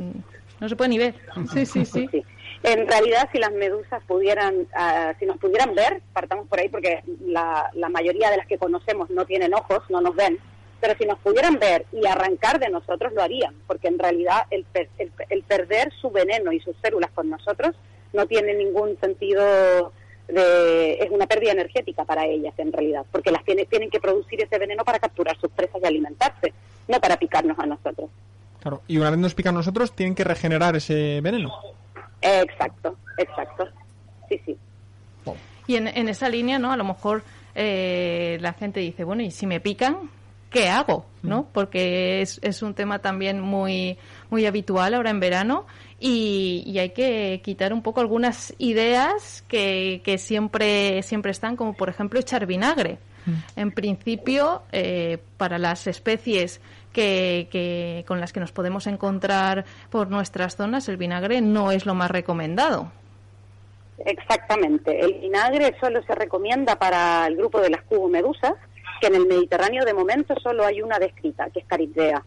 no 0.60 0.70
se 0.70 0.76
puede 0.76 0.90
ni 0.90 0.98
ver. 0.98 1.16
Sí, 1.54 1.66
sí, 1.66 1.86
sí. 1.86 2.08
Sí. 2.12 2.24
En 2.64 2.88
realidad, 2.88 3.30
si 3.32 3.38
las 3.38 3.52
medusas 3.54 4.02
pudieran, 4.08 4.68
ah, 4.76 5.14
si 5.20 5.26
nos 5.26 5.38
pudieran 5.38 5.74
ver, 5.76 6.02
partamos 6.12 6.48
por 6.48 6.60
ahí 6.60 6.68
porque 6.70 7.04
la, 7.26 7.70
la 7.74 7.88
mayoría 7.88 8.32
de 8.32 8.38
las 8.38 8.48
que 8.48 8.58
conocemos 8.58 9.10
no 9.12 9.26
tienen 9.26 9.54
ojos, 9.54 9.84
no 9.90 10.02
nos 10.02 10.16
ven, 10.16 10.38
pero 10.80 10.96
si 10.98 11.06
nos 11.06 11.18
pudieran 11.20 11.60
ver 11.60 11.86
y 11.92 12.06
arrancar 12.06 12.60
de 12.60 12.70
nosotros 12.70 13.14
lo 13.14 13.22
harían, 13.22 13.54
porque 13.66 13.88
en 13.88 14.00
realidad 14.00 14.44
el, 14.52 14.64
per- 14.66 14.90
el, 14.98 15.12
el 15.30 15.44
perder 15.44 15.92
su 16.00 16.12
veneno 16.12 16.52
y 16.52 16.60
sus 16.60 16.76
células 16.82 17.12
con 17.12 17.30
nosotros 17.30 17.76
no 18.14 18.26
tiene 18.26 18.54
ningún 18.54 18.98
sentido 19.00 19.92
de, 20.28 20.94
es 20.94 21.10
una 21.10 21.26
pérdida 21.28 21.54
energética 21.54 22.06
para 22.06 22.26
ellas 22.26 22.54
en 22.58 22.72
realidad, 22.72 23.06
porque 23.12 23.32
las 23.32 23.44
tiene, 23.44 23.66
tienen 23.66 23.90
que 23.90 24.00
producir 24.00 24.42
ese 24.44 24.58
veneno 24.60 24.84
para 24.84 25.00
capturar 25.00 25.38
sus 25.40 25.52
presas 25.52 25.82
y 25.82 25.86
alimentarse, 25.86 26.54
no 26.88 27.00
para 27.00 27.18
picarnos 27.18 27.58
a 27.60 27.66
nosotros. 27.66 28.10
Claro. 28.62 28.82
Y 28.88 28.98
una 28.98 29.10
vez 29.10 29.20
nos 29.20 29.34
pican 29.34 29.56
nosotros, 29.56 29.94
tienen 29.94 30.16
que 30.16 30.24
regenerar 30.24 30.76
ese 30.76 31.22
veneno. 31.22 31.54
Exacto, 32.22 32.98
exacto. 33.18 33.68
Sí, 34.30 34.42
sí. 34.46 34.58
Y 35.68 35.76
en, 35.76 35.88
en 35.88 36.10
esa 36.10 36.30
línea, 36.30 36.60
¿no? 36.60 36.72
A 36.72 36.78
lo 36.78 36.84
mejor 36.84 37.24
eh, 37.54 38.38
la 38.42 38.54
gente 38.54 38.80
dice, 38.80 39.04
bueno, 39.04 39.22
¿y 39.22 39.32
si 39.32 39.46
me 39.46 39.60
pican? 39.60 40.10
¿Qué 40.50 40.70
hago? 40.70 41.06
¿No? 41.24 41.48
Porque 41.52 42.22
es, 42.22 42.40
es 42.42 42.62
un 42.62 42.74
tema 42.74 43.00
también 43.00 43.42
muy, 43.42 43.98
muy 44.30 44.46
habitual 44.46 44.94
ahora 44.94 45.10
en 45.10 45.20
verano 45.20 45.66
y, 46.00 46.64
y 46.66 46.80
hay 46.80 46.92
que 46.92 47.42
quitar 47.44 47.74
un 47.74 47.82
poco 47.82 48.00
algunas 48.00 48.54
ideas 48.58 49.44
que, 49.50 50.02
que 50.06 50.18
siempre, 50.18 51.04
siempre 51.04 51.32
están, 51.32 51.56
como 51.58 51.74
por 51.74 51.90
ejemplo 51.90 52.20
echar 52.20 52.46
vinagre. 52.46 52.98
En 53.58 53.72
principio, 53.74 54.62
eh, 54.72 55.18
para 55.36 55.58
las 55.58 55.86
especies 55.86 56.62
que, 56.94 57.50
que- 57.52 58.06
con 58.08 58.22
las 58.22 58.32
que 58.32 58.40
nos 58.40 58.54
podemos 58.54 58.88
encontrar 58.88 59.66
por 59.90 60.10
nuestras 60.10 60.56
zonas, 60.56 60.88
el 60.88 60.96
vinagre 60.96 61.42
no 61.42 61.74
es 61.74 61.86
lo 61.86 61.94
más 61.94 62.10
recomendado. 62.10 62.90
Exactamente. 64.06 65.00
El 65.00 65.16
vinagre 65.16 65.76
solo 65.82 66.02
se 66.04 66.16
recomienda 66.16 66.78
para 66.78 67.28
el 67.28 67.36
grupo 67.36 67.60
de 67.60 67.70
las 67.72 67.82
cubomedusas, 67.84 68.54
que 69.00 69.08
en 69.08 69.16
el 69.16 69.28
Mediterráneo 69.28 69.86
de 69.86 69.94
momento 69.94 70.36
solo 70.42 70.66
hay 70.66 70.82
una 70.82 71.00
descrita, 71.00 71.50
que 71.50 71.60
es 71.60 71.66
Caribdea. 71.66 72.24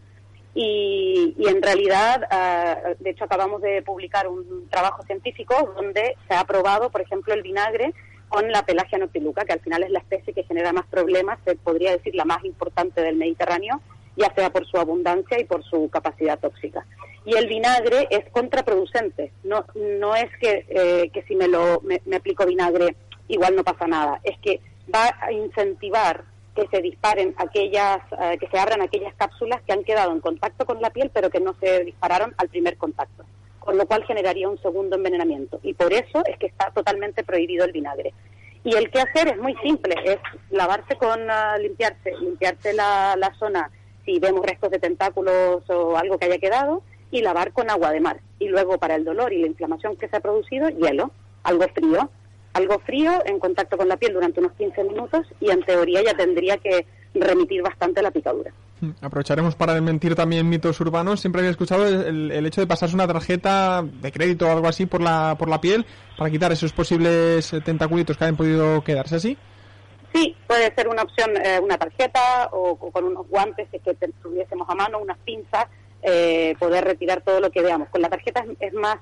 Y, 0.55 1.35
y 1.39 1.49
en 1.49 1.63
realidad, 1.63 2.27
ah, 2.31 2.77
de 2.99 3.11
hecho, 3.11 3.25
acabamos 3.25 3.63
de 3.63 3.83
publicar 3.83 4.27
un 4.27 4.69
trabajo 4.69 5.03
científico 5.05 5.55
donde 5.77 6.17
se 6.29 6.35
ha 6.35 6.45
probado, 6.45 6.91
por 6.91 7.01
ejemplo, 7.01 7.35
el 7.35 7.43
vinagre 7.43 7.95
con 8.29 8.51
la 8.51 8.65
pelagia 8.65 8.99
noctiluca, 8.99 9.45
que 9.45 9.53
al 9.53 9.61
final 9.61 9.83
es 9.83 9.91
la 9.91 10.01
especie 10.01 10.33
que 10.33 10.45
genera 10.45 10.73
más 10.73 10.87
problemas, 10.87 11.39
se 11.45 11.57
podría 11.57 11.93
decir 11.93 12.15
la 12.15 12.25
más 12.25 12.45
importante 12.45 13.01
del 13.03 13.17
Mediterráneo, 13.17 13.81
ya 14.17 14.33
sea 14.35 14.51
por 14.51 14.67
su 14.67 14.77
abundancia 14.77 15.39
y 15.39 15.45
por 15.45 15.65
su 15.65 15.89
capacidad 15.91 16.39
tóxica. 16.39 16.85
Y 17.25 17.37
el 17.37 17.49
vinagre 17.49 18.09
es 18.11 18.29
contraproducente, 18.31 19.33
no, 19.45 19.65
no 19.75 20.15
es 20.15 20.31
que, 20.41 20.65
eh, 20.69 21.11
que 21.13 21.23
si 21.23 21.37
me, 21.37 21.49
lo, 21.49 21.83
me 21.83 22.17
aplico 22.17 22.47
vinagre 22.47 22.97
igual 23.29 23.55
no 23.57 23.65
pasa 23.65 23.87
nada, 23.87 24.21
es 24.25 24.39
que 24.39 24.61
va 24.93 25.15
a 25.21 25.33
incentivar 25.33 26.25
que 26.55 26.67
se 26.69 26.83
disparen 26.83 27.35
aquellas, 27.39 28.01
eh, 28.21 28.39
que 28.39 28.49
se 28.49 28.59
abran 28.59 28.83
aquellas 28.83 29.15
cápsulas 29.15 29.61
que 29.63 29.73
han 29.73 29.85
quedado 29.85 30.13
en 30.13 30.21
contacto 30.21 30.67
con 30.67 30.81
la 30.81 30.91
piel 30.91 31.11
pero 31.13 31.31
que 31.31 31.41
no 31.41 31.55
se 31.61 31.85
dispararon 31.85 32.35
al 32.39 32.49
primer 32.49 32.77
contacto, 32.77 33.25
con 33.59 33.79
lo 33.79 33.87
cual 33.87 34.05
generaría 34.05 34.49
un 34.49 34.61
segundo 34.61 34.97
envenenamiento. 34.97 35.61
Y 35.63 35.75
por 35.75 35.93
eso 35.93 36.25
es 36.27 36.39
que 36.39 36.47
está 36.47 36.71
totalmente 36.71 37.25
prohibido 37.25 37.65
el 37.65 37.73
vinagre. 37.73 38.13
Y 38.63 38.75
el 38.75 38.91
que 38.91 39.01
hacer 39.01 39.29
es 39.29 39.39
muy 39.39 39.55
simple, 39.63 39.95
es 40.05 40.19
lavarse 40.51 40.97
con, 40.97 41.31
ah, 41.31 41.57
limpiarse, 41.59 42.13
limpiarse 42.21 42.75
la, 42.75 43.17
la 43.17 43.33
zona 43.39 43.71
si 44.05 44.19
vemos 44.19 44.45
restos 44.45 44.71
de 44.71 44.79
tentáculos 44.79 45.63
o 45.69 45.97
algo 45.97 46.19
que 46.19 46.27
haya 46.27 46.39
quedado 46.39 46.83
y 47.11 47.23
lavar 47.23 47.53
con 47.53 47.71
agua 47.71 47.91
de 47.93 48.01
mar. 48.01 48.21
Y 48.39 48.49
luego 48.49 48.79
para 48.79 48.97
el 48.97 49.05
dolor 49.05 49.33
y 49.33 49.41
la 49.41 49.47
inflamación 49.47 49.97
que 49.97 50.09
se 50.09 50.17
ha 50.17 50.21
producido, 50.21 50.69
hielo, 50.69 51.11
algo 51.43 51.67
frío. 51.75 52.11
Algo 52.53 52.79
frío 52.81 53.13
en 53.27 53.39
contacto 53.39 53.77
con 53.77 53.89
la 53.89 53.97
piel 53.97 54.13
durante 54.13 54.41
unos 54.41 54.53
15 54.53 54.85
minutos 54.85 55.27
y 55.41 55.51
en 55.51 55.63
teoría 55.63 56.03
ya 56.03 56.15
tendría 56.15 56.57
que 56.57 56.87
remitir 57.15 57.63
bastante 57.63 58.03
la 58.03 58.11
picadura. 58.11 58.53
Mm, 58.81 58.91
Aprovecharemos 59.03 59.55
para 59.55 59.75
desmentir 59.75 60.15
también 60.15 60.49
mitos 60.49 60.81
urbanos. 60.81 61.21
Siempre 61.21 61.41
había 61.41 61.51
escuchado 61.51 61.87
el, 61.87 62.31
el 62.31 62.47
hecho 62.47 62.61
de 62.61 62.67
pasarse 62.67 62.95
una 62.95 63.07
tarjeta 63.07 63.83
de 63.83 64.13
crédito 64.13 64.47
o 64.47 64.51
algo 64.51 64.69
así 64.69 64.87
por 64.87 65.01
la, 65.01 65.37
por 65.39 65.49
la 65.49 65.61
piel 65.61 65.87
para 66.17 66.31
quitar 66.31 66.53
esos 66.53 66.73
posibles 66.73 67.53
eh, 67.53 67.61
tentaculitos 67.61 68.17
que 68.17 68.25
hayan 68.25 68.37
podido 68.37 68.83
quedarse 68.83 69.17
así. 69.17 69.39
Sí, 70.13 70.37
puede 70.47 70.75
ser 70.75 70.89
una 70.89 71.03
opción, 71.03 71.31
eh, 71.37 71.61
una 71.63 71.79
tarjeta 71.79 72.49
o, 72.53 72.71
o 72.71 72.91
con 72.91 73.05
unos 73.05 73.29
guantes 73.29 73.69
que, 73.71 73.95
tuviésemos 74.23 74.69
a 74.69 74.75
mano, 74.75 74.99
unas 74.99 75.19
pinzas, 75.19 75.67
eh, 76.03 76.55
poder 76.59 76.85
retirar 76.85 77.23
todo 77.23 77.41
lo 77.41 77.51
que 77.51 77.63
veamos. 77.63 77.89
Con 77.91 78.03
la 78.03 78.09
tarjeta 78.09 78.41
es, 78.41 78.57
es 78.59 78.75
más, 78.75 78.97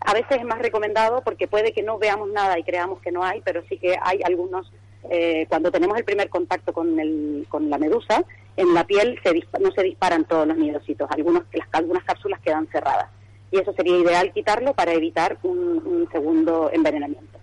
a 0.00 0.12
veces 0.14 0.38
es 0.38 0.44
más 0.44 0.58
recomendado 0.58 1.22
porque 1.22 1.46
puede 1.48 1.72
que 1.72 1.82
no 1.82 1.98
veamos 1.98 2.28
nada 2.30 2.58
y 2.58 2.62
creamos 2.64 3.00
que 3.00 3.12
no 3.12 3.22
hay, 3.24 3.40
pero 3.42 3.62
sí 3.68 3.78
que 3.78 3.96
hay 4.02 4.20
algunos, 4.24 4.72
eh, 5.10 5.46
cuando 5.48 5.70
tenemos 5.70 5.96
el 5.98 6.04
primer 6.04 6.28
contacto 6.28 6.72
con, 6.72 6.98
el, 6.98 7.46
con 7.48 7.68
la 7.70 7.78
medusa, 7.78 8.24
en 8.56 8.74
la 8.74 8.84
piel 8.84 9.18
se 9.22 9.30
dispa- 9.30 9.58
no 9.60 9.70
se 9.72 9.82
disparan 9.82 10.24
todos 10.24 10.46
los 10.46 10.56
nidocitos, 10.56 11.08
algunos, 11.10 11.42
las, 11.52 11.68
algunas 11.72 12.04
cápsulas 12.04 12.40
quedan 12.40 12.66
cerradas. 12.68 13.08
Y 13.52 13.58
eso 13.58 13.72
sería 13.72 13.98
ideal 13.98 14.32
quitarlo 14.32 14.74
para 14.74 14.92
evitar 14.92 15.38
un, 15.42 15.58
un 15.84 16.08
segundo 16.12 16.70
envenenamiento. 16.72 17.38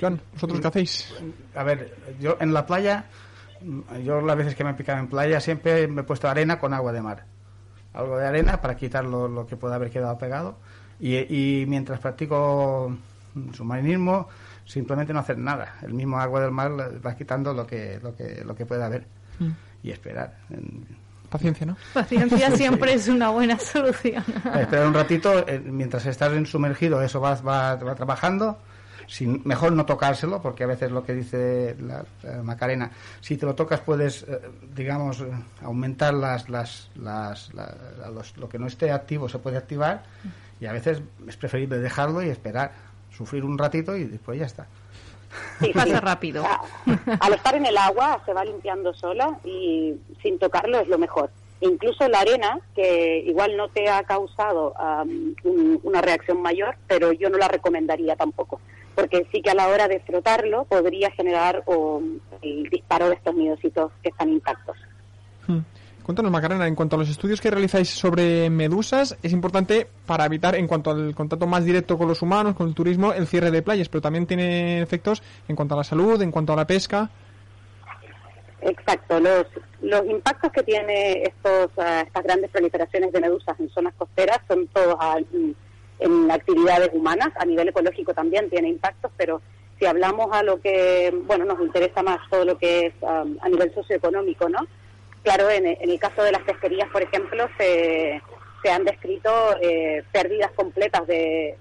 Joan, 0.00 0.20
¿vosotros 0.32 0.60
qué 0.60 0.68
hacéis? 0.68 1.14
A 1.54 1.64
ver, 1.64 1.94
yo 2.20 2.36
en 2.40 2.54
la 2.54 2.64
playa, 2.66 3.04
mm, 3.60 3.80
yo 4.04 4.20
las 4.20 4.36
veces 4.36 4.54
que 4.54 4.64
me 4.64 4.70
he 4.70 4.74
picado 4.74 4.98
en 5.00 5.08
playa 5.08 5.40
siempre 5.40 5.86
me 5.88 6.00
he 6.00 6.04
puesto 6.04 6.28
arena 6.28 6.58
con 6.58 6.72
agua 6.72 6.92
de 6.92 7.02
mar. 7.02 7.24
Algo 7.94 8.16
de 8.16 8.26
arena 8.26 8.60
para 8.60 8.76
quitar 8.76 9.04
lo, 9.04 9.28
lo 9.28 9.46
que 9.46 9.56
pueda 9.56 9.74
haber 9.74 9.90
quedado 9.90 10.16
pegado. 10.18 10.56
Y, 11.00 11.16
y 11.62 11.66
mientras 11.66 12.00
practico 12.00 12.96
mm, 13.34 13.52
submarinismo, 13.52 14.28
simplemente 14.64 15.12
no 15.12 15.20
hacer 15.20 15.38
nada. 15.38 15.76
El 15.82 15.94
mismo 15.94 16.18
agua 16.18 16.40
del 16.40 16.50
mar 16.50 16.72
va 17.04 17.14
quitando 17.16 17.52
lo 17.54 17.66
que, 17.66 17.98
lo 18.02 18.14
que, 18.14 18.42
lo 18.44 18.54
que 18.54 18.66
pueda 18.66 18.86
haber. 18.86 19.06
Mm. 19.38 19.50
Y 19.82 19.90
esperar. 19.90 20.36
En- 20.50 21.08
Paciencia, 21.28 21.66
¿no? 21.66 21.76
Paciencia 21.92 22.50
siempre 22.56 22.94
es 22.94 23.06
una 23.06 23.28
buena 23.28 23.58
solución. 23.58 24.24
esperar 24.58 24.86
un 24.86 24.94
ratito, 24.94 25.46
eh, 25.46 25.60
mientras 25.62 26.06
estás 26.06 26.32
en 26.32 26.46
sumergido, 26.46 27.02
eso 27.02 27.20
va, 27.20 27.34
va, 27.34 27.74
va 27.76 27.94
trabajando. 27.94 28.58
Sin, 29.06 29.40
mejor 29.44 29.72
no 29.72 29.86
tocárselo, 29.86 30.40
porque 30.42 30.64
a 30.64 30.66
veces 30.66 30.90
lo 30.90 31.02
que 31.04 31.14
dice 31.14 31.76
la, 31.80 32.04
la 32.22 32.42
Macarena, 32.42 32.90
si 33.20 33.36
te 33.38 33.46
lo 33.46 33.54
tocas 33.54 33.80
puedes, 33.80 34.22
eh, 34.24 34.40
digamos, 34.74 35.24
aumentar 35.62 36.12
las, 36.14 36.48
las, 36.50 36.90
las, 36.96 37.52
la- 37.54 37.74
la- 38.00 38.10
los- 38.10 38.36
lo 38.38 38.48
que 38.48 38.58
no 38.58 38.66
esté 38.66 38.90
activo 38.90 39.28
se 39.28 39.38
puede 39.38 39.56
activar 39.58 40.02
y 40.60 40.66
a 40.66 40.72
veces 40.72 41.00
es 41.26 41.36
preferible 41.36 41.78
dejarlo 41.78 42.22
y 42.22 42.28
esperar, 42.28 42.72
sufrir 43.10 43.44
un 43.44 43.58
ratito 43.58 43.96
y 43.96 44.04
después 44.04 44.38
ya 44.38 44.46
está. 44.46 44.66
Sí, 45.60 45.72
Pasa 45.74 45.86
sí. 45.86 45.94
rápido. 46.00 46.44
Al 47.20 47.34
estar 47.34 47.54
en 47.54 47.66
el 47.66 47.76
agua 47.76 48.22
se 48.24 48.32
va 48.32 48.44
limpiando 48.44 48.94
sola 48.94 49.38
y 49.44 49.94
sin 50.22 50.38
tocarlo 50.38 50.78
es 50.80 50.88
lo 50.88 50.98
mejor. 50.98 51.30
Incluso 51.60 52.08
la 52.08 52.20
arena, 52.20 52.60
que 52.74 53.18
igual 53.26 53.56
no 53.56 53.68
te 53.68 53.88
ha 53.88 54.02
causado 54.04 54.74
un- 55.44 55.80
una 55.82 56.00
reacción 56.00 56.40
mayor, 56.40 56.76
pero 56.86 57.12
yo 57.12 57.28
no 57.30 57.36
la 57.36 57.48
recomendaría 57.48 58.14
tampoco, 58.16 58.60
porque 58.94 59.26
sí 59.32 59.42
que 59.42 59.50
a 59.50 59.54
la 59.54 59.68
hora 59.68 59.88
de 59.88 60.00
frotarlo 60.00 60.64
podría 60.64 61.10
generar 61.10 61.62
o, 61.66 62.00
el 62.42 62.70
disparo 62.70 63.08
de 63.08 63.16
estos 63.16 63.34
nidositos 63.34 63.90
que 64.02 64.10
están 64.10 64.28
intactos. 64.30 64.76
Hmm. 65.48 65.58
Cuéntanos, 66.08 66.32
Macarena, 66.32 66.66
en 66.66 66.74
cuanto 66.74 66.96
a 66.96 67.00
los 67.00 67.10
estudios 67.10 67.38
que 67.38 67.50
realizáis 67.50 67.90
sobre 67.90 68.48
medusas, 68.48 69.18
es 69.22 69.30
importante 69.30 69.86
para 70.06 70.24
evitar, 70.24 70.54
en 70.54 70.66
cuanto 70.66 70.90
al 70.90 71.14
contacto 71.14 71.46
más 71.46 71.66
directo 71.66 71.98
con 71.98 72.08
los 72.08 72.22
humanos, 72.22 72.56
con 72.56 72.66
el 72.66 72.74
turismo, 72.74 73.12
el 73.12 73.26
cierre 73.26 73.50
de 73.50 73.60
playas, 73.60 73.90
pero 73.90 74.00
también 74.00 74.26
tiene 74.26 74.80
efectos 74.80 75.22
en 75.48 75.54
cuanto 75.54 75.74
a 75.74 75.76
la 75.76 75.84
salud, 75.84 76.22
en 76.22 76.30
cuanto 76.30 76.54
a 76.54 76.56
la 76.56 76.66
pesca. 76.66 77.10
Exacto, 78.62 79.20
los, 79.20 79.48
los 79.82 80.06
impactos 80.06 80.50
que 80.50 80.62
tiene 80.62 81.24
estos, 81.24 81.72
ah, 81.76 82.04
estas 82.06 82.24
grandes 82.24 82.50
proliferaciones 82.52 83.12
de 83.12 83.20
medusas 83.20 83.60
en 83.60 83.68
zonas 83.68 83.92
costeras 83.98 84.40
son 84.48 84.66
todos 84.68 84.96
en, 86.00 86.30
actividades 86.30 86.88
humanas, 86.94 87.28
a 87.36 87.44
nivel 87.44 87.68
ecológico 87.68 88.14
también 88.14 88.48
tiene 88.48 88.70
impactos, 88.70 89.12
pero 89.18 89.42
si 89.78 89.84
hablamos 89.84 90.28
a 90.32 90.42
lo 90.42 90.58
que, 90.58 91.14
bueno, 91.26 91.44
nos 91.44 91.60
interesa 91.60 92.02
más 92.02 92.18
todo 92.30 92.46
lo 92.46 92.56
que 92.56 92.86
es 92.86 92.94
ah, 93.02 93.26
a 93.42 93.48
nivel 93.50 93.74
socioeconómico, 93.74 94.48
¿no? 94.48 94.60
Claro, 95.22 95.50
en, 95.50 95.66
el 95.66 95.98
caso 95.98 96.22
de 96.22 96.32
las 96.32 96.42
pesquerías, 96.42 96.88
por 96.90 97.02
ejemplo, 97.02 97.48
se, 97.58 98.20
han 98.70 98.84
descrito 98.84 99.30
eh, 99.60 100.02
pérdidas 100.12 100.50
completas 100.52 101.06
de, 101.06 101.56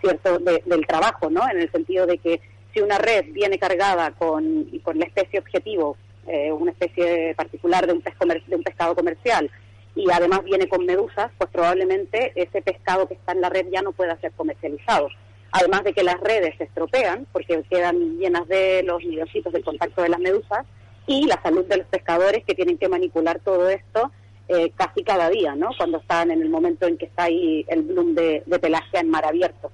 cierto 0.00 0.38
de- 0.38 0.62
del 0.66 0.86
trabajo, 0.86 1.30
¿no? 1.30 1.48
En 1.50 1.60
el 1.60 1.70
sentido 1.70 2.06
de 2.06 2.18
que 2.18 2.40
si 2.72 2.80
una 2.80 2.98
red 2.98 3.26
viene 3.28 3.58
cargada 3.58 4.10
con, 4.12 4.66
con 4.82 4.98
la 4.98 5.04
especie 5.06 5.38
objetivo, 5.38 5.96
eh, 6.26 6.50
una 6.52 6.72
especie 6.72 7.34
particular 7.34 7.86
de 7.86 7.92
un, 7.92 8.02
de 8.46 8.56
un 8.56 8.62
pescado 8.62 8.94
comercial, 8.94 9.50
y 9.94 10.10
además 10.10 10.42
viene 10.44 10.68
con 10.68 10.86
medusas, 10.86 11.30
pues 11.36 11.50
probablemente 11.50 12.32
ese 12.34 12.62
pescado 12.62 13.06
que 13.06 13.14
está 13.14 13.32
en 13.32 13.42
la 13.42 13.50
red 13.50 13.66
ya 13.70 13.82
no 13.82 13.92
pueda 13.92 14.18
ser 14.20 14.32
comercializado. 14.32 15.08
Además 15.50 15.84
de 15.84 15.92
que 15.92 16.02
las 16.02 16.18
redes 16.20 16.54
se 16.56 16.64
estropean 16.64 17.26
porque 17.30 17.62
quedan 17.68 18.18
llenas 18.18 18.48
de 18.48 18.82
los 18.84 19.04
nidositos 19.04 19.52
del 19.52 19.62
contacto 19.64 20.00
de 20.00 20.08
las 20.08 20.20
medusas 20.20 20.64
y 21.06 21.26
la 21.26 21.40
salud 21.42 21.64
de 21.66 21.78
los 21.78 21.86
pescadores 21.86 22.44
que 22.44 22.54
tienen 22.54 22.78
que 22.78 22.88
manipular 22.88 23.40
todo 23.40 23.68
esto 23.68 24.10
eh, 24.48 24.72
casi 24.76 25.02
cada 25.02 25.30
día, 25.30 25.54
¿no? 25.54 25.70
Cuando 25.76 25.98
están 25.98 26.30
en 26.30 26.42
el 26.42 26.50
momento 26.50 26.86
en 26.86 26.98
que 26.98 27.06
está 27.06 27.24
ahí 27.24 27.64
el 27.68 27.82
bloom 27.82 28.14
de, 28.14 28.42
de 28.44 28.58
pelaje 28.58 28.98
en 28.98 29.08
mar 29.08 29.24
abierto. 29.24 29.70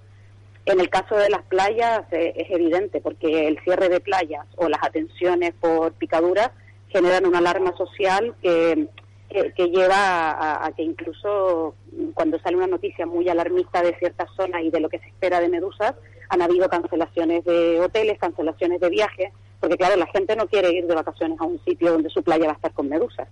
En 0.67 0.81
el 0.81 0.91
caso 0.91 1.17
de 1.17 1.31
las 1.31 1.43
playas 1.45 2.03
eh, 2.13 2.35
es 2.37 2.51
evidente 2.51 3.01
porque 3.01 3.49
el 3.49 3.59
cierre 3.61 3.89
de 3.89 4.01
playas 4.01 4.47
o 4.57 4.69
las 4.69 4.83
atenciones 4.83 5.55
por 5.59 5.93
picaduras 5.93 6.51
generan 6.91 7.27
una 7.27 7.39
alarma 7.39 7.75
social 7.77 8.35
que, 8.43 8.89
que, 9.29 9.53
que 9.53 9.69
lleva 9.69 10.31
a, 10.31 10.67
a 10.67 10.73
que 10.73 10.83
incluso 10.83 11.75
cuando 12.15 12.39
sale 12.39 12.57
una 12.57 12.67
noticia 12.67 13.07
muy 13.07 13.29
alarmista 13.29 13.83
de 13.83 13.95
ciertas 13.97 14.29
zonas 14.37 14.63
y 14.63 14.71
de 14.71 14.81
lo 14.81 14.89
que 14.89 14.99
se 14.99 15.07
espera 15.07 15.41
de 15.41 15.49
medusas, 15.49 15.95
han 16.29 16.43
habido 16.43 16.69
cancelaciones 16.69 17.45
de 17.45 17.81
hoteles, 17.81 18.19
cancelaciones 18.19 18.81
de 18.81 18.91
viajes, 18.91 19.33
porque 19.61 19.77
claro, 19.77 19.97
la 19.97 20.07
gente 20.07 20.37
no 20.37 20.47
quiere 20.47 20.73
ir 20.73 20.87
de 20.87 20.95
vacaciones 20.95 21.41
a 21.41 21.45
un 21.45 21.61
sitio 21.65 21.93
donde 21.93 22.11
su 22.11 22.23
playa 22.23 22.47
va 22.47 22.53
a 22.53 22.57
estar 22.57 22.73
con 22.73 22.89
medusas 22.89 23.29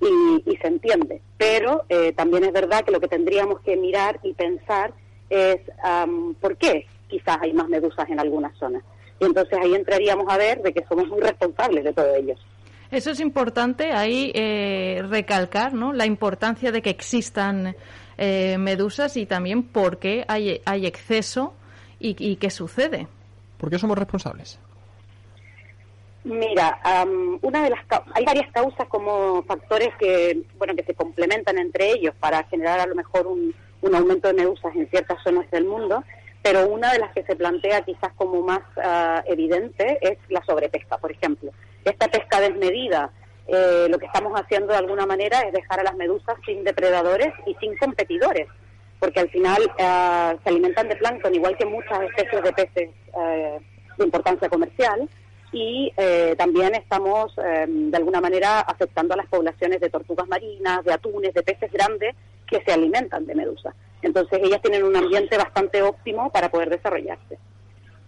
y, 0.00 0.50
y 0.50 0.56
se 0.56 0.66
entiende. 0.66 1.20
Pero 1.36 1.84
eh, 1.88 2.12
también 2.12 2.44
es 2.44 2.52
verdad 2.52 2.84
que 2.84 2.90
lo 2.90 3.00
que 3.00 3.08
tendríamos 3.08 3.60
que 3.60 3.76
mirar 3.76 4.18
y 4.22 4.32
pensar 4.32 4.92
es 5.30 5.60
am, 5.82 6.34
por 6.34 6.56
qué 6.56 6.86
quizás 7.08 7.38
hay 7.40 7.52
más 7.52 7.68
medusas 7.68 8.08
en 8.08 8.20
algunas 8.20 8.56
zonas. 8.58 8.82
Y 9.20 9.24
entonces 9.24 9.58
ahí 9.60 9.74
entraríamos 9.74 10.26
a 10.28 10.36
ver 10.36 10.62
de 10.62 10.72
que 10.72 10.84
somos 10.88 11.06
muy 11.08 11.20
responsables 11.20 11.84
de 11.84 11.92
todo 11.92 12.14
ello. 12.14 12.34
Eso 12.90 13.10
es 13.10 13.20
importante 13.20 13.92
ahí 13.92 14.30
eh, 14.34 15.02
recalcar, 15.08 15.72
¿no? 15.72 15.92
La 15.92 16.06
importancia 16.06 16.70
de 16.70 16.82
que 16.82 16.90
existan 16.90 17.74
eh, 18.18 18.56
medusas 18.58 19.16
y 19.16 19.26
también 19.26 19.64
por 19.64 19.98
qué 19.98 20.24
hay, 20.28 20.60
hay 20.64 20.86
exceso 20.86 21.54
y, 21.98 22.16
y 22.18 22.36
qué 22.36 22.50
sucede. 22.50 23.08
¿Por 23.58 23.70
qué 23.70 23.78
somos 23.78 23.98
responsables? 23.98 24.58
Mira, 26.24 26.80
am, 26.82 27.38
una 27.42 27.64
de 27.64 27.70
las 27.70 27.80
hay 28.14 28.24
varias 28.24 28.50
causas 28.50 28.88
como 28.88 29.42
factores 29.42 29.90
que 29.98 30.42
bueno 30.56 30.74
que 30.74 30.82
se 30.82 30.94
complementan 30.94 31.58
entre 31.58 31.90
ellos 31.90 32.14
para 32.18 32.42
generar 32.44 32.80
a 32.80 32.86
lo 32.86 32.94
mejor 32.94 33.26
un, 33.26 33.54
un 33.82 33.94
aumento 33.94 34.28
de 34.28 34.34
medusas 34.34 34.74
en 34.74 34.88
ciertas 34.88 35.22
zonas 35.22 35.50
del 35.50 35.66
mundo, 35.66 36.02
pero 36.42 36.66
una 36.66 36.92
de 36.92 36.98
las 36.98 37.12
que 37.12 37.24
se 37.24 37.36
plantea 37.36 37.82
quizás 37.82 38.12
como 38.16 38.40
más 38.40 38.62
ah, 38.76 39.22
evidente 39.26 39.98
es 40.00 40.18
la 40.30 40.42
sobrepesca, 40.44 40.96
por 40.96 41.12
ejemplo. 41.12 41.52
Esta 41.84 42.08
pesca 42.08 42.40
desmedida, 42.40 43.10
eh, 43.46 43.86
lo 43.90 43.98
que 43.98 44.06
estamos 44.06 44.32
haciendo 44.38 44.72
de 44.72 44.78
alguna 44.78 45.06
manera 45.06 45.40
es 45.40 45.52
dejar 45.52 45.80
a 45.80 45.84
las 45.84 45.96
medusas 45.96 46.36
sin 46.46 46.64
depredadores 46.64 47.32
y 47.46 47.54
sin 47.56 47.76
competidores, 47.76 48.48
porque 48.98 49.20
al 49.20 49.30
final 49.30 49.70
ah, 49.78 50.34
se 50.42 50.48
alimentan 50.50 50.88
de 50.88 50.96
plancton 50.96 51.34
igual 51.34 51.56
que 51.56 51.66
muchas 51.66 52.00
especies 52.02 52.42
de 52.42 52.52
peces 52.52 52.90
eh, 53.16 53.58
de 53.98 54.04
importancia 54.04 54.48
comercial 54.48 55.08
y 55.54 55.92
eh, 55.96 56.34
también 56.36 56.74
estamos 56.74 57.32
eh, 57.38 57.66
de 57.68 57.96
alguna 57.96 58.20
manera 58.20 58.60
afectando 58.60 59.14
a 59.14 59.16
las 59.16 59.26
poblaciones 59.26 59.80
de 59.80 59.88
tortugas 59.88 60.26
marinas, 60.26 60.84
de 60.84 60.92
atunes, 60.92 61.32
de 61.32 61.42
peces 61.44 61.70
grandes 61.70 62.16
que 62.46 62.60
se 62.64 62.72
alimentan 62.72 63.24
de 63.24 63.36
medusa. 63.36 63.72
Entonces 64.02 64.40
ellas 64.42 64.60
tienen 64.60 64.82
un 64.82 64.96
ambiente 64.96 65.38
bastante 65.38 65.80
óptimo 65.80 66.30
para 66.30 66.50
poder 66.50 66.70
desarrollarse. 66.70 67.38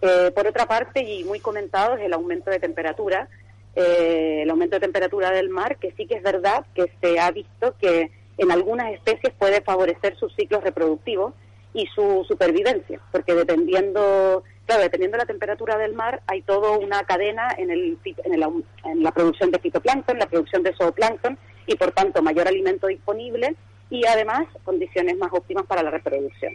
Eh, 0.01 0.31
por 0.35 0.45
otra 0.45 0.65
parte, 0.65 1.01
y 1.01 1.23
muy 1.23 1.39
comentado, 1.39 1.95
es 1.95 2.01
el 2.01 2.13
aumento 2.13 2.51
de 2.51 2.59
temperatura, 2.59 3.29
eh, 3.77 4.41
el 4.43 4.49
aumento 4.49 4.75
de 4.75 4.79
temperatura 4.81 5.29
del 5.31 5.49
mar, 5.49 5.77
que 5.77 5.91
sí 5.95 6.07
que 6.07 6.15
es 6.15 6.23
verdad 6.23 6.65
que 6.73 6.91
se 7.01 7.19
ha 7.19 7.29
visto 7.31 7.75
que 7.79 8.09
en 8.37 8.51
algunas 8.51 8.91
especies 8.93 9.33
puede 9.37 9.61
favorecer 9.61 10.15
sus 10.17 10.33
ciclos 10.35 10.63
reproductivos 10.63 11.33
y 11.73 11.85
su 11.93 12.25
supervivencia, 12.27 12.99
porque 13.11 13.35
dependiendo, 13.35 14.43
claro, 14.65 14.81
dependiendo 14.81 15.17
de 15.17 15.23
la 15.23 15.27
temperatura 15.27 15.77
del 15.77 15.93
mar, 15.93 16.21
hay 16.27 16.41
toda 16.41 16.71
una 16.71 17.03
cadena 17.03 17.47
en, 17.57 17.69
el, 17.69 17.97
en, 18.23 18.33
el 18.33 18.43
en 18.83 19.03
la 19.03 19.11
producción 19.11 19.51
de 19.51 19.59
fitoplancton, 19.59 20.17
la 20.17 20.25
producción 20.27 20.63
de 20.63 20.73
zooplancton, 20.73 21.37
y 21.67 21.75
por 21.75 21.91
tanto 21.91 22.23
mayor 22.23 22.47
alimento 22.47 22.87
disponible 22.87 23.55
y 23.89 24.05
además 24.05 24.47
condiciones 24.63 25.17
más 25.17 25.31
óptimas 25.33 25.65
para 25.67 25.83
la 25.83 25.91
reproducción. 25.91 26.53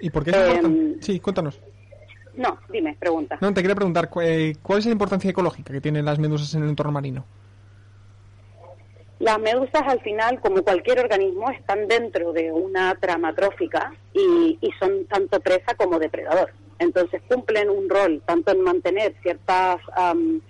¿Y 0.00 0.10
por 0.10 0.24
qué 0.24 0.30
es 0.30 0.36
Eh, 0.36 0.40
importante? 0.54 1.02
Sí, 1.02 1.20
cuéntanos. 1.20 1.60
No, 2.36 2.58
dime, 2.70 2.96
pregunta. 2.98 3.38
No, 3.40 3.52
te 3.52 3.62
quería 3.62 3.74
preguntar, 3.74 4.10
eh, 4.22 4.54
¿cuál 4.62 4.80
es 4.80 4.86
la 4.86 4.92
importancia 4.92 5.30
ecológica 5.30 5.72
que 5.72 5.80
tienen 5.80 6.04
las 6.04 6.18
medusas 6.18 6.54
en 6.54 6.62
el 6.62 6.68
entorno 6.68 6.92
marino? 6.92 7.24
Las 9.18 9.38
medusas 9.38 9.82
al 9.86 10.00
final, 10.00 10.40
como 10.40 10.62
cualquier 10.62 11.00
organismo, 11.00 11.50
están 11.50 11.88
dentro 11.88 12.32
de 12.32 12.52
una 12.52 12.94
trama 12.96 13.34
trófica 13.34 13.94
y, 14.12 14.58
y 14.60 14.70
son 14.78 15.06
tanto 15.06 15.40
presa 15.40 15.74
como 15.74 15.98
depredador. 15.98 16.52
Entonces 16.78 17.22
cumplen 17.26 17.70
un 17.70 17.88
rol 17.88 18.22
tanto 18.26 18.52
en 18.52 18.60
mantener 18.60 19.14
ciertas 19.22 19.78
am, 19.94 20.42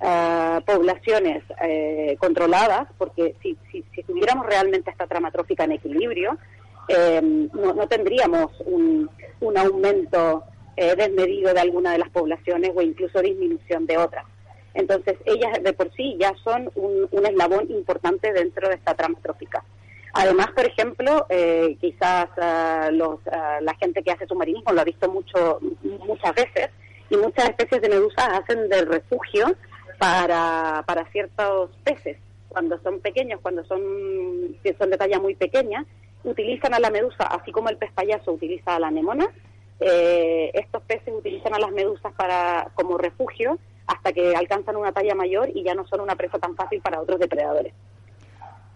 ah, 0.00 0.62
poblaciones 0.64 1.42
eh, 1.62 2.16
controladas, 2.18 2.88
porque 2.96 3.36
si, 3.42 3.58
si, 3.70 3.84
si 3.94 4.02
tuviéramos 4.02 4.46
realmente 4.46 4.90
esta 4.90 5.06
trama 5.06 5.30
trófica 5.30 5.64
en 5.64 5.72
equilibrio, 5.72 6.38
eh, 6.88 7.20
no, 7.52 7.74
no 7.74 7.86
tendríamos 7.86 8.52
un, 8.64 9.10
un 9.40 9.58
aumento 9.58 10.44
eh, 10.76 10.94
desmedido 10.96 11.52
de 11.54 11.60
alguna 11.60 11.92
de 11.92 11.98
las 11.98 12.10
poblaciones 12.10 12.72
o 12.74 12.82
incluso 12.82 13.20
disminución 13.20 13.86
de 13.86 13.98
otras. 13.98 14.24
Entonces, 14.74 15.16
ellas 15.24 15.62
de 15.62 15.72
por 15.72 15.92
sí 15.94 16.16
ya 16.18 16.34
son 16.42 16.70
un, 16.74 17.08
un 17.10 17.26
eslabón 17.26 17.70
importante 17.70 18.32
dentro 18.32 18.68
de 18.68 18.74
esta 18.74 18.94
trama 18.94 19.18
trófica. 19.22 19.64
Además, 20.14 20.46
por 20.54 20.64
ejemplo, 20.64 21.26
eh, 21.28 21.76
quizás 21.80 22.28
ah, 22.40 22.88
los, 22.92 23.18
ah, 23.32 23.58
la 23.60 23.74
gente 23.74 24.02
que 24.02 24.12
hace 24.12 24.26
submarinismo 24.26 24.72
lo 24.72 24.80
ha 24.80 24.84
visto 24.84 25.10
mucho 25.10 25.58
muchas 26.06 26.34
veces 26.36 26.70
y 27.10 27.16
muchas 27.16 27.48
especies 27.48 27.82
de 27.82 27.88
medusas 27.88 28.28
hacen 28.28 28.68
de 28.68 28.84
refugio 28.84 29.56
para, 29.98 30.84
para 30.86 31.04
ciertos 31.10 31.70
peces. 31.82 32.16
Cuando 32.48 32.80
son 32.82 33.00
pequeños, 33.00 33.40
cuando 33.42 33.64
son, 33.64 33.80
son 34.78 34.90
de 34.90 34.96
talla 34.96 35.18
muy 35.18 35.34
pequeña, 35.34 35.84
utilizan 36.22 36.74
a 36.74 36.78
la 36.78 36.90
medusa, 36.90 37.24
así 37.24 37.50
como 37.50 37.68
el 37.68 37.76
pez 37.76 37.90
payaso 37.92 38.32
utiliza 38.32 38.76
a 38.76 38.78
la 38.78 38.88
anemona, 38.88 39.28
eh, 39.84 40.50
estos 40.54 40.82
peces 40.82 41.12
utilizan 41.16 41.54
a 41.54 41.58
las 41.58 41.70
medusas 41.70 42.12
para 42.14 42.68
como 42.74 42.96
refugio 42.98 43.58
hasta 43.86 44.12
que 44.12 44.34
alcanzan 44.34 44.76
una 44.76 44.92
talla 44.92 45.14
mayor 45.14 45.50
y 45.54 45.62
ya 45.62 45.74
no 45.74 45.86
son 45.86 46.00
una 46.00 46.16
presa 46.16 46.38
tan 46.38 46.56
fácil 46.56 46.80
para 46.80 47.00
otros 47.00 47.20
depredadores. 47.20 47.72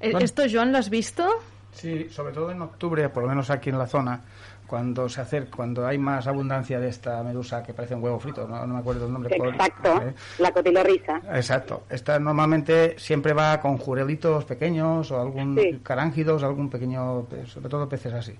Eh, 0.01 0.11
Bueno. 0.13 0.19
¿Esto, 0.25 0.43
Joan, 0.51 0.71
lo 0.73 0.79
has 0.79 0.91
visto? 0.91 1.25
Sí, 1.73 2.09
sobre 2.11 2.33
todo 2.33 2.51
en 2.51 2.61
octubre, 2.63 3.09
por 3.09 3.23
lo 3.23 3.29
menos 3.29 3.51
aquí 3.51 3.71
en 3.71 3.79
la 3.79 3.87
zona, 3.87 4.21
cuando 4.67 5.09
se 5.09 5.21
acerca, 5.23 5.57
cuando 5.57 5.87
hay 5.87 5.97
más 5.97 6.27
abundancia 6.27 6.79
de 6.79 6.89
esta 6.89 7.23
medusa 7.23 7.63
que 7.63 7.73
parece 7.73 7.95
un 7.95 8.03
huevo 8.05 8.19
frito, 8.21 8.47
no, 8.47 8.67
no 8.67 8.75
me 8.75 8.81
acuerdo 8.81 9.07
el 9.07 9.13
nombre. 9.13 9.35
por- 9.37 9.49
Exacto, 9.49 10.03
¿eh? 10.03 10.15
la 10.39 10.53
cotilorrisa. 10.53 11.21
Exacto. 11.33 11.85
Esta 11.89 12.19
normalmente 12.19 12.99
siempre 12.99 13.33
va 13.33 13.61
con 13.61 13.79
jurelitos 13.79 14.45
pequeños 14.45 15.11
o 15.11 15.21
algún 15.21 15.57
Sí. 15.59 15.81
carángidos, 15.83 16.43
algún 16.43 16.69
pequeño, 16.69 17.25
pe- 17.25 17.47
sobre 17.47 17.69
todo 17.71 17.89
peces 17.89 18.13
así. 18.13 18.33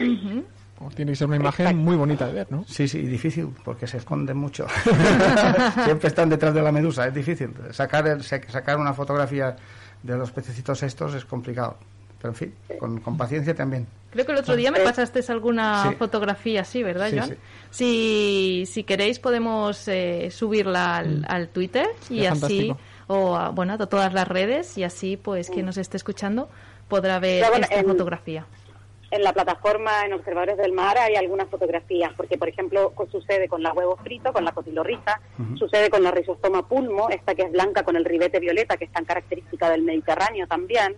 O 0.00 0.42
tiene 0.94 1.12
que 1.12 1.16
ser 1.16 1.26
una 1.26 1.36
imagen 1.36 1.76
muy 1.76 1.96
bonita 1.96 2.26
de 2.26 2.32
ver, 2.32 2.46
¿no? 2.50 2.64
Sí, 2.66 2.86
sí, 2.88 3.00
difícil, 3.02 3.48
porque 3.64 3.86
se 3.86 3.96
esconden 3.98 4.36
mucho. 4.36 4.66
Siempre 5.84 6.08
están 6.08 6.28
detrás 6.28 6.54
de 6.54 6.62
la 6.62 6.72
medusa, 6.72 7.06
es 7.06 7.14
difícil. 7.14 7.52
Sacar, 7.72 8.06
el- 8.06 8.22
sa- 8.22 8.40
sacar 8.48 8.78
una 8.78 8.92
fotografía 8.94 9.56
de 10.02 10.16
los 10.16 10.30
pececitos 10.30 10.82
estos 10.82 11.14
es 11.14 11.24
complicado. 11.24 11.76
Pero 12.20 12.30
en 12.30 12.34
fin, 12.34 12.54
con, 12.80 12.98
con 13.00 13.16
paciencia 13.16 13.54
también. 13.54 13.86
Creo 14.10 14.26
que 14.26 14.32
el 14.32 14.38
otro 14.38 14.56
día 14.56 14.72
me 14.72 14.80
pasaste 14.80 15.20
alguna 15.28 15.88
Sí. 15.90 15.94
fotografía 15.96 16.62
así, 16.62 16.82
¿verdad, 16.82 17.10
Sí, 17.10 17.16
Joan? 17.18 17.28
sí. 17.30 17.36
Si, 17.70 18.66
si 18.66 18.82
queréis 18.84 19.18
podemos 19.20 19.86
eh, 19.86 20.30
subirla 20.32 20.96
al, 20.96 21.24
al 21.28 21.48
Twitter 21.48 21.86
y 22.10 22.24
así, 22.26 22.40
fantástico. 22.40 22.78
o 23.06 23.36
a, 23.36 23.50
bueno, 23.50 23.74
a 23.74 23.78
todas 23.86 24.12
las 24.14 24.26
redes 24.26 24.76
y 24.78 24.82
así, 24.82 25.16
pues, 25.16 25.48
quien 25.50 25.66
nos 25.66 25.76
esté 25.76 25.96
escuchando 25.96 26.48
podrá 26.88 27.18
ver 27.20 27.44
bueno, 27.50 27.64
esta 27.64 27.78
en- 27.80 27.86
fotografía. 27.86 28.46
En 29.10 29.22
la 29.22 29.32
plataforma 29.32 30.04
en 30.04 30.12
Observadores 30.12 30.58
del 30.58 30.72
Mar 30.72 30.98
hay 30.98 31.16
algunas 31.16 31.48
fotografías, 31.48 32.12
porque 32.14 32.36
por 32.36 32.48
ejemplo 32.48 32.92
sucede 33.10 33.48
con 33.48 33.62
la 33.62 33.72
huevo 33.72 33.96
frito, 33.96 34.34
con 34.34 34.44
la 34.44 34.52
cotilorriza, 34.52 35.20
sucede 35.56 35.88
con 35.88 36.02
la 36.02 36.10
rizostoma 36.10 36.68
pulmo, 36.68 37.08
esta 37.08 37.34
que 37.34 37.42
es 37.42 37.52
blanca 37.52 37.84
con 37.84 37.96
el 37.96 38.04
ribete 38.04 38.38
violeta, 38.38 38.76
que 38.76 38.84
es 38.84 38.92
tan 38.92 39.06
característica 39.06 39.70
del 39.70 39.82
Mediterráneo 39.82 40.46
también. 40.46 40.96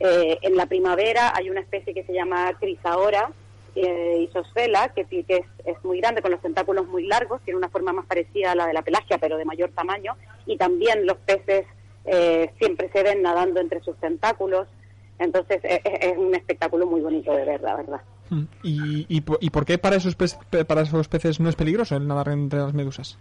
Eh, 0.00 0.38
en 0.42 0.56
la 0.56 0.66
primavera 0.66 1.32
hay 1.34 1.48
una 1.48 1.60
especie 1.60 1.94
que 1.94 2.04
se 2.04 2.12
llama 2.12 2.52
crisaora 2.60 3.32
eh, 3.74 4.26
isoscela, 4.28 4.90
que, 4.94 5.04
que 5.04 5.24
es, 5.28 5.46
es 5.64 5.84
muy 5.84 6.00
grande, 6.00 6.20
con 6.20 6.30
los 6.30 6.42
tentáculos 6.42 6.86
muy 6.88 7.06
largos, 7.06 7.40
tiene 7.42 7.58
una 7.58 7.70
forma 7.70 7.92
más 7.92 8.06
parecida 8.06 8.52
a 8.52 8.54
la 8.54 8.66
de 8.66 8.74
la 8.74 8.82
pelagia, 8.82 9.18
pero 9.18 9.38
de 9.38 9.44
mayor 9.46 9.70
tamaño, 9.70 10.14
y 10.44 10.56
también 10.58 11.06
los 11.06 11.16
peces 11.18 11.66
eh, 12.04 12.50
siempre 12.58 12.90
se 12.92 13.02
ven 13.02 13.22
nadando 13.22 13.60
entre 13.60 13.80
sus 13.80 13.96
tentáculos. 13.96 14.68
Entonces 15.18 15.60
e- 15.64 15.80
e- 15.84 16.10
es 16.10 16.16
un 16.18 16.34
espectáculo 16.34 16.86
muy 16.86 17.00
bonito 17.00 17.32
de 17.34 17.44
ver, 17.44 17.60
la 17.62 17.76
verdad. 17.76 18.00
Mm. 18.30 18.42
¿Y, 18.62 19.06
y, 19.18 19.22
y 19.40 19.50
por 19.50 19.64
qué 19.64 19.78
para 19.78 19.96
esos, 19.96 20.16
para 20.16 20.82
esos 20.82 21.08
peces 21.08 21.40
no 21.40 21.48
es 21.48 21.56
peligroso 21.56 21.96
el 21.96 22.06
nadar 22.06 22.28
entre 22.28 22.58
las 22.58 22.74
medusas? 22.74 23.18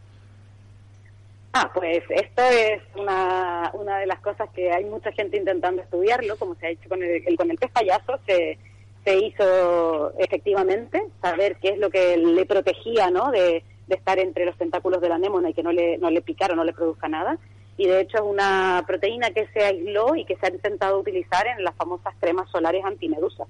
Ah, 1.54 1.72
pues 1.74 2.04
esto 2.10 2.42
es 2.44 2.82
una, 3.00 3.72
una 3.76 4.00
de 4.00 4.08
las 4.08 4.20
cosas 4.20 4.50
que 4.54 4.72
hay 4.72 4.84
mucha 4.84 5.12
gente 5.14 5.38
intentando 5.38 5.82
estudiarlo, 5.82 6.36
como 6.38 6.56
se 6.56 6.68
ha 6.68 6.70
hecho 6.70 6.90
con 6.90 7.02
el, 7.02 7.24
el- 7.26 7.38
con 7.38 7.50
el 7.50 7.58
pez 7.58 7.72
payaso, 7.72 8.20
se, 8.28 8.58
se 9.06 9.18
hizo 9.18 10.12
efectivamente 10.20 11.02
saber 11.22 11.56
qué 11.62 11.70
es 11.70 11.78
lo 11.78 11.90
que 11.90 12.18
le 12.18 12.46
protegía 12.46 13.10
¿no? 13.10 13.32
de, 13.32 13.64
de 13.88 13.96
estar 13.96 14.20
entre 14.20 14.46
los 14.46 14.58
tentáculos 14.58 15.00
de 15.00 15.08
la 15.08 15.16
anémona 15.16 15.50
y 15.50 15.54
que 15.54 15.64
no 15.64 15.72
le, 15.72 15.98
no 15.98 16.10
le 16.10 16.22
picara 16.22 16.54
o 16.54 16.58
no 16.58 16.66
le 16.66 16.74
produzca 16.74 17.08
nada. 17.08 17.38
Y 17.78 17.88
de 17.88 18.02
hecho 18.02 18.18
es 18.18 18.24
una 18.24 18.84
proteína 18.88 19.32
que 19.32 19.48
se 19.54 19.64
aisló 19.64 20.16
y 20.16 20.26
que 20.26 20.36
se 20.38 20.46
ha 20.46 20.50
intentado 20.50 21.00
utilizar 21.00 21.46
en 21.48 21.64
las 21.64 21.76
famosas 21.76 22.14
cremas 22.20 22.50
solares 22.50 22.84
antimedusa. 22.86 23.46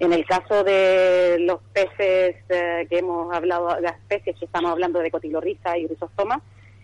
En 0.00 0.12
el 0.12 0.24
caso 0.24 0.62
de 0.64 1.38
los 1.40 1.60
peces 1.72 2.36
eh, 2.48 2.86
que 2.88 2.98
hemos 2.98 3.34
hablado, 3.34 3.80
las 3.80 3.96
especies 3.96 4.36
que 4.38 4.44
estamos 4.44 4.70
hablando 4.70 5.00
de 5.00 5.10
cotilorriza 5.10 5.76
y 5.76 5.86
rizostoma, 5.86 6.40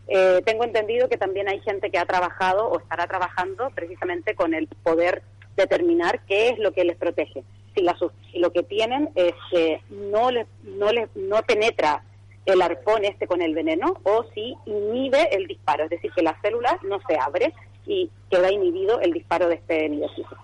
eh, 0.08 0.42
tengo 0.44 0.64
entendido 0.64 1.08
que 1.08 1.16
también 1.16 1.48
hay 1.48 1.60
gente 1.60 1.90
que 1.90 1.98
ha 1.98 2.04
trabajado 2.04 2.68
o 2.68 2.78
estará 2.78 3.06
trabajando 3.06 3.70
precisamente 3.74 4.34
con 4.34 4.52
el 4.52 4.66
poder 4.66 5.22
determinar 5.56 6.20
qué 6.26 6.48
es 6.50 6.58
lo 6.58 6.72
que 6.72 6.84
les 6.84 6.96
protege. 6.96 7.44
Si 7.74 8.38
lo 8.38 8.52
que 8.52 8.62
tienen 8.62 9.10
es 9.14 9.32
que 9.50 9.80
no 9.90 10.30
les, 10.30 10.46
no 10.62 10.92
les 10.92 11.08
no 11.16 11.42
penetra 11.42 12.04
el 12.46 12.62
arpón 12.62 13.04
este 13.04 13.26
con 13.26 13.42
el 13.42 13.54
veneno 13.54 13.94
o 14.02 14.24
si 14.34 14.54
inhibe 14.66 15.34
el 15.34 15.46
disparo, 15.46 15.84
es 15.84 15.90
decir, 15.90 16.10
que 16.14 16.22
la 16.22 16.38
célula 16.42 16.78
no 16.82 17.00
se 17.08 17.18
abre 17.18 17.52
y 17.86 18.10
queda 18.30 18.50
inhibido 18.52 19.00
el 19.00 19.12
disparo 19.12 19.48
de 19.48 19.56
este 19.56 19.88
nidocismo. 19.88 20.36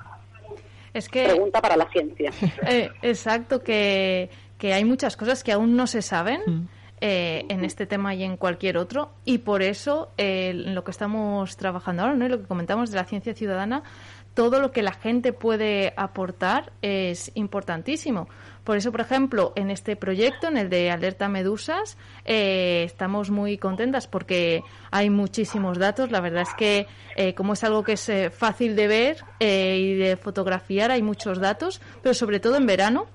Es 0.93 1.09
que... 1.09 1.25
Pregunta 1.25 1.61
para 1.61 1.77
la 1.77 1.89
ciencia. 1.91 2.31
Eh, 2.67 2.91
exacto, 3.03 3.63
que, 3.63 4.29
que 4.59 4.73
hay 4.75 4.85
muchas 4.85 5.17
cosas 5.17 5.45
que 5.45 5.53
aún 5.53 5.77
no 5.77 5.87
se 5.87 6.03
saben 6.03 6.41
Mm. 6.47 6.69
eh, 7.01 7.47
en 7.49 7.65
este 7.65 7.87
tema 7.87 8.15
y 8.15 8.25
en 8.25 8.37
cualquier 8.37 8.77
otro, 8.77 9.11
y 9.25 9.39
por 9.39 9.63
eso 9.63 10.11
eh, 10.19 10.51
en 10.51 10.75
lo 10.75 10.85
que 10.85 10.91
estamos 10.91 11.57
trabajando 11.57 12.03
ahora, 12.03 12.15
¿no? 12.15 12.27
y 12.27 12.29
lo 12.29 12.39
que 12.41 12.47
comentamos 12.47 12.91
de 12.91 12.97
la 12.97 13.05
ciencia 13.05 13.35
ciudadana, 13.35 13.83
todo 14.41 14.59
lo 14.59 14.73
que 14.73 14.81
la 14.81 14.95
gente 14.95 15.35
puede 15.35 15.93
aportar 15.99 16.73
es 16.81 17.31
importantísimo. 17.35 18.27
Por 18.65 18.79
eso, 18.79 18.91
por 18.91 19.03
ejemplo, 19.03 19.53
en 19.55 19.71
este 19.71 19.97
proyecto, 19.97 20.49
en 20.49 20.57
el 20.57 20.71
de 20.71 20.91
Alerta 20.91 21.29
Medusas, 21.29 21.99
eh, 22.25 22.85
estamos 22.87 23.29
muy 23.29 23.59
contentas 23.59 24.07
porque 24.07 24.63
hay 24.91 25.11
muchísimos 25.11 25.77
datos. 25.77 26.11
La 26.11 26.23
verdad 26.23 26.45
es 26.45 26.55
que, 26.55 26.87
eh, 27.17 27.35
como 27.35 27.53
es 27.53 27.65
algo 27.65 27.85
que 27.85 27.93
es 27.93 28.09
eh, 28.09 28.31
fácil 28.31 28.77
de 28.77 28.89
ver 28.89 29.25
y 29.41 29.97
de 29.97 30.17
fotografiar, 30.17 30.91
hay 30.91 31.03
muchos 31.03 31.39
datos, 31.39 31.83
pero 32.03 32.15
sobre 32.15 32.41
todo 32.41 32.57
en 32.57 32.65
verano. 32.65 33.09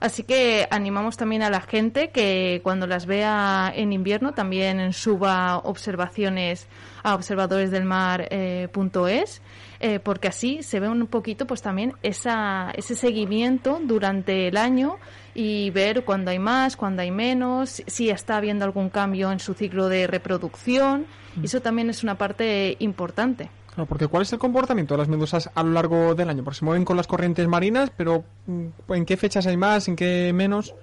Así 0.00 0.22
que 0.22 0.66
animamos 0.70 1.18
también 1.18 1.42
a 1.42 1.50
la 1.50 1.60
gente 1.60 2.08
que 2.08 2.62
cuando 2.64 2.86
las 2.86 3.04
vea 3.04 3.70
en 3.74 3.92
invierno 3.92 4.32
también 4.32 4.94
suba 4.94 5.58
observaciones 5.58 6.68
a 7.02 7.14
observadoresdelmar.es, 7.14 9.42
eh, 9.80 10.00
porque 10.02 10.28
así 10.28 10.62
se 10.62 10.80
ve 10.80 10.88
un 10.88 11.06
poquito 11.06 11.46
pues 11.46 11.60
también 11.60 11.92
esa, 12.02 12.72
ese 12.76 12.94
seguimiento 12.94 13.78
durante 13.82 14.48
el 14.48 14.56
año 14.56 14.96
y 15.34 15.68
ver 15.68 16.02
cuándo 16.04 16.30
hay 16.30 16.38
más, 16.38 16.78
cuándo 16.78 17.02
hay 17.02 17.10
menos, 17.10 17.82
si 17.86 18.08
está 18.08 18.38
habiendo 18.38 18.64
algún 18.64 18.88
cambio 18.88 19.30
en 19.30 19.38
su 19.38 19.52
ciclo 19.52 19.90
de 19.90 20.06
reproducción. 20.06 21.04
Y 21.40 21.44
eso 21.44 21.60
también 21.60 21.88
es 21.90 22.02
una 22.02 22.16
parte 22.16 22.76
importante. 22.80 23.50
Claro, 23.74 23.86
porque 23.88 24.08
¿cuál 24.08 24.22
es 24.22 24.32
el 24.32 24.38
comportamiento 24.38 24.94
de 24.94 24.98
las 24.98 25.08
medusas 25.08 25.50
a 25.54 25.62
lo 25.62 25.70
largo 25.70 26.14
del 26.14 26.28
año? 26.28 26.42
Porque 26.42 26.58
se 26.58 26.64
mueven 26.64 26.84
con 26.84 26.96
las 26.96 27.06
corrientes 27.06 27.46
marinas, 27.46 27.90
pero 27.96 28.24
mm, 28.46 28.66
¿en 28.88 29.06
qué 29.06 29.16
fechas 29.16 29.46
hay 29.46 29.56
más, 29.56 29.86
en 29.88 29.96
qué 29.96 30.32
menos? 30.34 30.74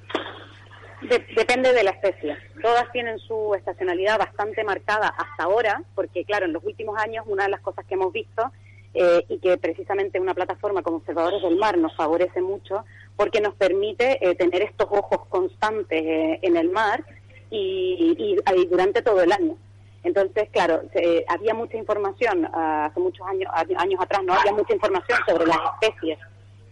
De- 1.02 1.26
depende 1.36 1.74
de 1.74 1.84
la 1.84 1.92
especie. 1.92 2.38
Todas 2.62 2.92
tienen 2.92 3.20
su 3.20 3.54
estacionalidad 3.56 4.18
bastante 4.18 4.64
marcada 4.64 5.10
hasta 5.10 5.44
ahora, 5.44 5.84
porque 5.96 6.24
claro, 6.24 6.46
en 6.46 6.54
los 6.54 6.64
últimos 6.64 6.98
años 7.00 7.26
una 7.28 7.44
de 7.44 7.50
las 7.50 7.62
cosas 7.62 7.86
que 7.86 7.94
hemos 7.96 8.12
visto 8.14 8.52
eh, 8.94 9.24
y 9.30 9.38
que 9.40 9.58
precisamente 9.58 10.20
una 10.20 10.34
plataforma 10.34 10.82
como 10.82 10.98
Observadores 10.98 11.44
del 11.44 11.58
Mar 11.58 11.78
nos 11.78 11.96
favorece 11.96 12.42
mucho, 12.42 12.84
porque 13.16 13.42
nos 13.42 13.54
permite 13.54 14.18
eh, 14.28 14.34
tener 14.36 14.62
estos 14.64 14.88
ojos 14.90 15.28
constantes 15.30 16.02
eh, 16.04 16.40
en 16.42 16.56
el 16.58 16.70
mar 16.70 17.04
y, 17.52 18.38
durante 18.70 19.02
todo 19.02 19.22
el 19.22 19.32
año. 19.32 19.56
Entonces, 20.04 20.50
claro, 20.52 20.82
se- 20.94 21.26
había 21.28 21.54
mucha 21.54 21.78
información 21.78 22.46
ah, 22.54 22.86
hace 22.86 23.00
muchos 23.00 23.26
años, 23.28 23.52
años 23.54 24.00
atrás, 24.02 24.22
no 24.24 24.34
había 24.34 24.54
mucha 24.54 24.74
información 24.74 25.20
sobre 25.28 25.46
las 25.48 25.58
especies 25.82 26.20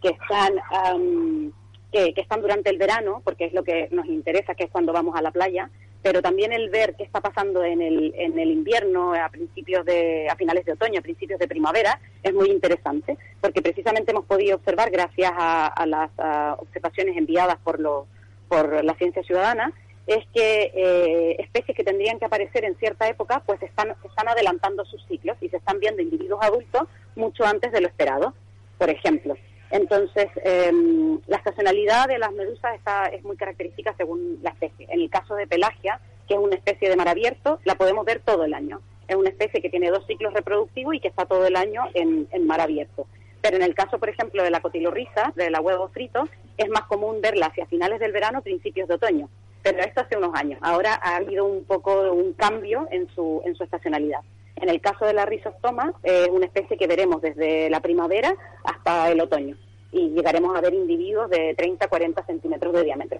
que 0.01 0.09
están 0.09 0.53
am, 0.71 1.51
que, 1.91 2.13
que 2.13 2.21
están 2.21 2.41
durante 2.41 2.69
el 2.69 2.77
verano, 2.77 3.21
porque 3.23 3.45
es 3.45 3.53
lo 3.53 3.63
que 3.63 3.87
nos 3.91 4.05
interesa, 4.05 4.53
que 4.55 4.65
es 4.65 4.71
cuando 4.71 4.91
vamos 4.93 5.15
a 5.15 5.21
la 5.21 5.31
playa, 5.31 5.69
pero 6.01 6.21
también 6.21 6.53
el 6.53 6.69
ver 6.69 6.93
qué 6.95 7.03
está 7.03 7.19
pasando 7.19 7.63
en 7.63 7.81
el, 7.81 8.13
en 8.15 8.37
el 8.37 8.51
invierno, 8.51 9.13
a 9.15 9.29
principios 9.29 9.83
de, 9.85 10.27
a 10.29 10.35
finales 10.35 10.63
de 10.65 10.73
otoño, 10.73 10.99
a 10.99 11.01
principios 11.01 11.39
de 11.39 11.47
primavera, 11.47 11.99
es 12.21 12.33
muy 12.33 12.49
interesante, 12.51 13.17
porque 13.41 13.61
precisamente 13.61 14.11
hemos 14.11 14.25
podido 14.25 14.57
observar, 14.57 14.91
gracias 14.91 15.31
a, 15.35 15.67
a 15.67 15.85
las 15.87 16.11
ah, 16.19 16.55
observaciones 16.59 17.17
enviadas 17.17 17.57
por, 17.63 17.79
lo, 17.79 18.05
por 18.49 18.83
la 18.83 18.93
ciencia 18.95 19.23
ciudadana, 19.23 19.71
es 20.07 20.25
que 20.33 20.71
eh, 20.75 21.35
especies 21.39 21.75
que 21.75 21.83
tendrían 21.83 22.19
que 22.19 22.25
aparecer 22.25 22.63
en 22.65 22.75
cierta 22.77 23.07
época, 23.07 23.41
pues 23.45 23.61
están, 23.63 23.95
están 24.03 24.27
adelantando 24.27 24.85
sus 24.85 25.03
ciclos 25.05 25.37
y 25.41 25.49
se 25.49 25.57
están 25.57 25.79
viendo 25.79 26.01
individuos 26.01 26.43
adultos 26.43 26.83
mucho 27.15 27.45
antes 27.45 27.71
de 27.71 27.81
lo 27.81 27.87
esperado, 27.87 28.33
por 28.77 28.89
ejemplo. 28.89 29.35
Entonces, 29.71 30.27
em, 30.43 31.19
la 31.27 31.37
estacionalidad 31.37 32.07
de 32.07 32.19
las 32.19 32.31
medusas 32.31 32.75
está, 32.75 33.07
es 33.07 33.23
muy 33.23 33.35
característica 33.35 33.93
según 33.97 34.39
la 34.43 34.51
especie. 34.51 34.87
En 34.89 35.01
el 35.01 35.09
caso 35.09 35.35
de 35.35 35.47
Pelagia, 35.47 35.99
que 36.27 36.35
es 36.35 36.39
una 36.39 36.55
especie 36.55 36.89
de 36.89 36.95
mar 36.95 37.07
abierto, 37.07 37.59
la 37.65 37.75
podemos 37.75 38.05
ver 38.05 38.19
todo 38.19 38.45
el 38.45 38.53
año. 38.53 38.81
Es 39.07 39.15
una 39.15 39.29
especie 39.29 39.61
que 39.61 39.69
tiene 39.69 39.89
dos 39.89 40.05
ciclos 40.07 40.33
reproductivos 40.33 40.95
y 40.95 40.99
que 40.99 41.07
está 41.07 41.25
todo 41.25 41.45
el 41.45 41.55
año 41.55 41.83
en, 41.93 42.27
mar 42.45 42.61
abierto. 42.61 43.07
Pero 43.41 43.57
en 43.57 43.63
el 43.63 43.75
caso, 43.75 43.99
por 43.99 44.09
ejemplo, 44.09 44.43
de 44.43 44.49
la 44.49 44.61
cotilorriza, 44.61 45.33
de 45.35 45.49
la 45.51 45.61
huevo 45.61 45.89
frito, 45.89 46.27
es 46.57 46.69
más 46.69 46.85
común 46.85 47.21
verla 47.21 47.47
hacia 47.47 47.67
finales 47.67 47.99
del 47.99 48.11
verano, 48.11 48.41
principios 48.41 48.87
de 48.87 48.95
otoño. 48.95 49.29
Pero 49.65 49.79
esto 49.79 50.01
hace 50.01 50.15
unos 50.15 50.29
años. 50.35 50.59
Ahora 50.61 50.99
ha 51.01 51.15
habido 51.15 51.43
un 51.43 51.63
poco 51.63 52.11
un 52.13 52.33
cambio 52.33 52.87
en 52.91 53.07
su, 53.15 53.41
en 53.45 53.55
su 53.55 53.63
estacionalidad. 53.63 54.19
En 54.57 54.69
el 54.69 54.79
caso 54.79 55.05
de 55.05 55.13
la 55.13 55.25
rizostoma, 55.25 55.91
es 56.03 56.27
una 56.29 56.45
especie 56.45 56.77
que 56.77 56.85
veremos 56.85 57.19
desde 57.19 57.67
la 57.71 57.79
primavera 57.79 58.35
hasta 58.63 59.09
el 59.09 59.19
otoño. 59.19 59.57
Y 59.91 60.09
llegaremos 60.09 60.55
a 60.55 60.61
ver 60.61 60.75
individuos 60.75 61.31
de 61.31 61.55
30 61.57 61.87
40 61.87 62.23
centímetros 62.27 62.73
de 62.73 62.83
diámetro. 62.83 63.19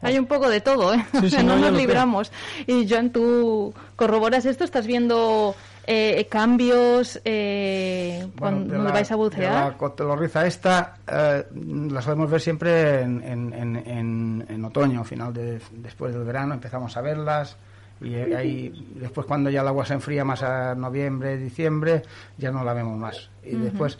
Hay 0.00 0.18
un 0.18 0.24
poco 0.24 0.48
de 0.48 0.62
todo, 0.62 0.94
¿eh? 0.94 1.04
Sí, 1.12 1.18
O 1.18 1.20
sí, 1.20 1.30
sea, 1.30 1.42
no, 1.42 1.56
no 1.56 1.70
nos 1.70 1.78
libramos. 1.78 2.32
Y 2.66 2.88
Joan, 2.88 3.10
tú 3.10 3.74
corroboras 3.94 4.46
esto, 4.46 4.64
estás 4.64 4.86
viendo 4.86 5.54
eh, 5.90 6.26
cambios 6.30 7.18
eh, 7.24 8.28
cuando 8.38 8.76
la- 8.76 8.92
vais 8.92 9.10
a 9.10 9.16
bucear. 9.16 9.70
La 9.70 9.76
cotilorriza 9.78 10.46
esta 10.46 10.96
eh, 11.10 11.44
la 11.90 12.02
solemos 12.02 12.30
ver 12.30 12.40
siempre 12.42 13.00
en, 13.00 13.22
en, 13.24 13.52
en, 13.54 13.76
en- 13.76 14.46
en 14.48 14.64
otoño, 14.66 15.02
final 15.04 15.32
de, 15.32 15.58
después 15.72 16.12
del 16.12 16.24
verano, 16.24 16.52
empezamos 16.54 16.94
a 16.96 17.00
verlas. 17.00 17.56
Y 18.00 18.14
eh, 18.14 18.36
ahí, 18.36 18.92
después 18.96 19.26
cuando 19.26 19.48
ya 19.50 19.62
el 19.62 19.68
agua 19.68 19.84
se 19.86 19.94
enfría 19.94 20.24
más 20.24 20.42
a 20.42 20.74
noviembre, 20.74 21.36
diciembre, 21.38 22.02
ya 22.36 22.50
no 22.52 22.62
la 22.64 22.74
vemos 22.74 22.96
más. 22.98 23.30
Y 23.42 23.56
después 23.56 23.98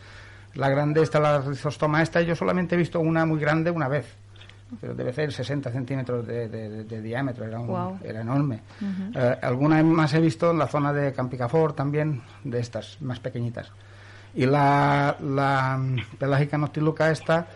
la 0.55 0.68
grande 0.68 1.03
esta, 1.03 1.18
la 1.20 1.40
rizostoma 1.40 2.03
esta, 2.03 2.20
yo 2.20 2.37
solamente 2.37 2.74
he 2.74 2.79
visto 2.79 3.01
una 3.01 3.24
muy 3.24 3.40
grande 3.40 3.70
una 3.70 3.88
vez. 3.88 4.07
Pero 4.81 4.94
debe 4.94 5.12
ser 5.12 5.33
60 5.33 5.70
centímetros 5.72 6.26
de, 6.26 6.48
de- 6.48 6.85
de- 6.85 7.02
diámetro, 7.02 7.44
era, 7.46 7.59
un- 7.59 7.66
Guau. 7.68 7.98
era 8.04 8.20
enorme. 8.20 8.61
Eh, 9.14 9.37
alguna 9.42 9.83
más 9.83 10.12
he 10.14 10.20
visto 10.20 10.50
en 10.50 10.59
la 10.59 10.66
zona 10.66 10.92
de 10.92 11.12
Campicafor 11.12 11.72
también, 11.72 12.20
de 12.44 12.61
estas 12.61 13.00
más 13.00 13.18
pequeñitas. 13.20 13.70
Y 14.35 14.44
la, 14.46 15.16
la 15.20 15.81
pelágica 16.18 16.59
noctiluca 16.59 17.11
esta, 17.11 17.46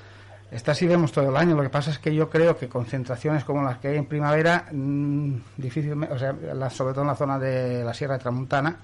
esta 0.50 0.74
sí 0.74 0.86
vemos 0.86 1.12
todo 1.12 1.28
el 1.28 1.36
año. 1.36 1.54
Lo 1.54 1.62
que 1.62 1.68
pasa 1.68 1.90
es 1.90 1.98
que 1.98 2.14
yo 2.14 2.30
creo 2.30 2.56
que 2.56 2.68
concentraciones 2.68 3.44
como 3.44 3.62
las 3.62 3.78
que 3.78 3.88
hay 3.88 3.96
en 3.98 4.06
primavera, 4.06 4.66
mm, 4.72 5.34
difícilmente, 5.58 6.14
o 6.14 6.18
sea, 6.18 6.32
la- 6.54 6.70
sobre 6.70 6.92
todo 6.94 7.02
en 7.02 7.08
la 7.08 7.14
zona 7.14 7.38
de 7.38 7.84
la 7.84 7.92
Sierra 7.94 8.14
de 8.14 8.20
Tramuntana, 8.20 8.76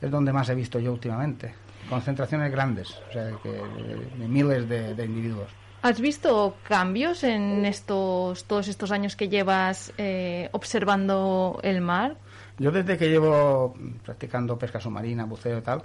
es 0.00 0.10
donde 0.10 0.32
más 0.32 0.48
he 0.48 0.54
visto 0.54 0.78
yo 0.78 0.92
últimamente. 0.92 1.52
Concentraciones 1.90 2.50
grandes, 2.52 2.90
o 3.08 3.12
sea, 3.12 3.30
que, 3.42 3.50
de, 3.50 4.10
de 4.18 4.28
miles 4.28 4.68
de 4.68 5.04
individuos. 5.04 5.48
¿Has 5.86 6.00
visto 6.00 6.56
cambios 6.66 7.22
en 7.22 7.64
estos 7.64 8.42
todos 8.46 8.66
estos 8.66 8.90
años 8.90 9.14
que 9.14 9.28
llevas 9.28 9.92
eh, 9.98 10.48
observando 10.50 11.60
el 11.62 11.80
mar? 11.80 12.16
Yo 12.58 12.72
desde 12.72 12.98
que 12.98 13.08
llevo 13.08 13.72
practicando 14.04 14.58
pesca 14.58 14.80
submarina, 14.80 15.26
buceo 15.26 15.58
y 15.58 15.60
tal, 15.60 15.82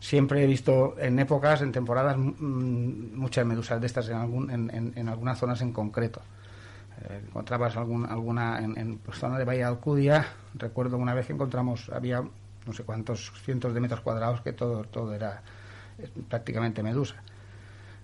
siempre 0.00 0.42
he 0.42 0.46
visto 0.46 0.94
en 0.98 1.18
épocas, 1.18 1.60
en 1.60 1.72
temporadas, 1.72 2.16
muchas 2.16 3.44
medusas 3.44 3.82
de 3.82 3.86
estas 3.86 4.08
en, 4.08 4.16
algún, 4.16 4.50
en, 4.50 4.92
en- 4.96 5.08
algunas 5.10 5.38
zonas 5.38 5.60
en 5.60 5.72
concreto. 5.72 6.22
Eh, 7.02 7.20
encontrabas 7.26 7.76
algún, 7.76 8.06
alguna 8.06 8.60
en, 8.60 8.78
en 8.78 8.96
pues, 8.96 9.18
zona 9.18 9.36
de 9.36 9.44
Bahía 9.44 9.66
de 9.66 9.72
Alcudia, 9.72 10.26
recuerdo 10.54 10.96
una 10.96 11.12
vez 11.12 11.26
que 11.26 11.34
encontramos, 11.34 11.90
había 11.90 12.22
no 12.66 12.72
sé 12.72 12.82
cuántos 12.84 13.30
cientos 13.44 13.74
de 13.74 13.80
metros 13.80 14.00
cuadrados 14.00 14.40
que 14.40 14.54
todo, 14.54 14.84
todo 14.84 15.12
era 15.12 15.42
eh, 15.98 16.08
prácticamente 16.30 16.82
medusa. 16.82 17.16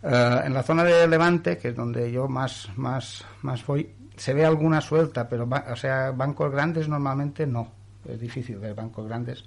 Eh, 0.03 0.41
en 0.45 0.55
la 0.55 0.63
zona 0.63 0.83
de 0.85 1.07
Levante, 1.07 1.59
que 1.59 1.69
es 1.69 1.77
donde 1.77 2.11
yo 2.11 2.27
más, 2.29 2.69
más, 2.77 3.25
más 3.43 3.65
voy, 3.67 3.91
se 4.17 4.33
ve 4.35 4.45
alguna 4.47 4.81
suelta, 4.81 5.29
pero 5.29 5.47
ba- 5.47 5.67
o 5.71 5.77
sea, 5.77 6.11
bancos 6.13 6.51
grandes 6.51 6.89
normalmente 6.89 7.47
no. 7.47 7.69
Es 8.09 8.19
difícil 8.19 8.57
ver 8.59 8.75
bancos 8.75 9.07
grandes. 9.07 9.45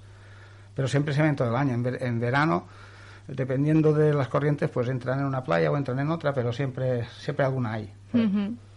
Pero 0.74 0.86
siempre 0.88 1.12
se 1.14 1.22
ven 1.22 1.34
todo 1.36 1.48
el 1.48 1.56
año. 1.56 1.74
En, 1.74 1.82
ver- 1.82 2.02
en 2.02 2.20
verano, 2.20 2.66
dependiendo 3.26 3.92
de 3.92 4.14
las 4.14 4.28
corrientes, 4.28 4.70
pues 4.70 4.88
entran 4.88 5.20
en 5.20 5.26
una 5.26 5.42
playa 5.42 5.70
o 5.70 5.76
entran 5.76 5.98
en 5.98 6.10
otra, 6.10 6.32
pero 6.32 6.52
siempre, 6.52 7.04
siempre 7.18 7.44
alguna 7.44 7.72
hay. 7.74 7.92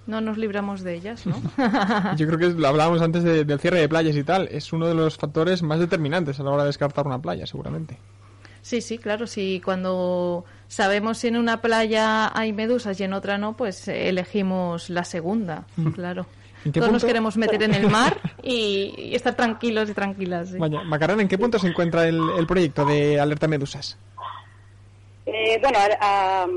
No 0.07 0.21
nos 0.21 0.37
libramos 0.37 0.81
de 0.83 0.95
ellas, 0.95 1.25
¿no? 1.27 1.35
Yo 2.15 2.27
creo 2.27 2.39
que 2.39 2.49
lo 2.59 2.67
hablábamos 2.69 3.01
antes 3.01 3.23
de- 3.23 3.43
del 3.45 3.59
cierre 3.59 3.79
de 3.81 3.89
playas 3.89 4.15
y 4.15 4.23
tal. 4.23 4.47
Es 4.51 4.71
uno 4.73 4.87
de 4.87 4.95
los 4.95 5.17
factores 5.17 5.61
más 5.63 5.79
determinantes 5.79 6.39
a 6.39 6.43
la 6.43 6.51
hora 6.51 6.63
de 6.63 6.67
descartar 6.69 7.05
una 7.05 7.19
playa, 7.21 7.45
seguramente. 7.45 7.97
Sí, 8.67 8.81
sí, 8.81 8.97
claro. 8.97 9.27
Si 9.27 9.61
cuando 9.63 10.43
sabemos 10.67 11.19
si 11.19 11.29
en 11.29 11.37
una 11.37 11.61
playa 11.61 12.37
hay 12.37 12.51
medusas 12.51 12.99
y 12.99 13.05
en 13.05 13.13
otra 13.13 13.37
no, 13.37 13.55
pues 13.55 13.87
eh, 13.87 14.09
elegimos 14.09 14.89
la 14.89 15.05
segunda, 15.05 15.65
claro. 15.95 16.25
¿En 16.65 16.73
qué 16.73 16.81
Todos 16.81 16.91
nos 16.91 17.01
punto? 17.01 17.07
queremos 17.07 17.37
meter 17.37 17.63
en 17.63 17.73
el 17.75 17.89
mar 17.89 18.19
y, 18.43 18.93
y 18.97 19.15
estar 19.15 19.35
tranquilos 19.35 19.89
y 19.89 19.93
tranquilas. 19.93 20.49
sí. 20.49 20.57
Vaya, 20.57 20.83
Macarena, 20.83 21.21
¿en 21.21 21.29
qué 21.29 21.37
punto 21.37 21.57
se 21.59 21.67
encuentra 21.67 22.05
el, 22.09 22.19
el 22.37 22.45
proyecto 22.45 22.83
de 22.83 23.17
Alerta 23.21 23.47
Medusas? 23.47 23.97
Eh, 25.25 25.57
bueno, 25.61 25.79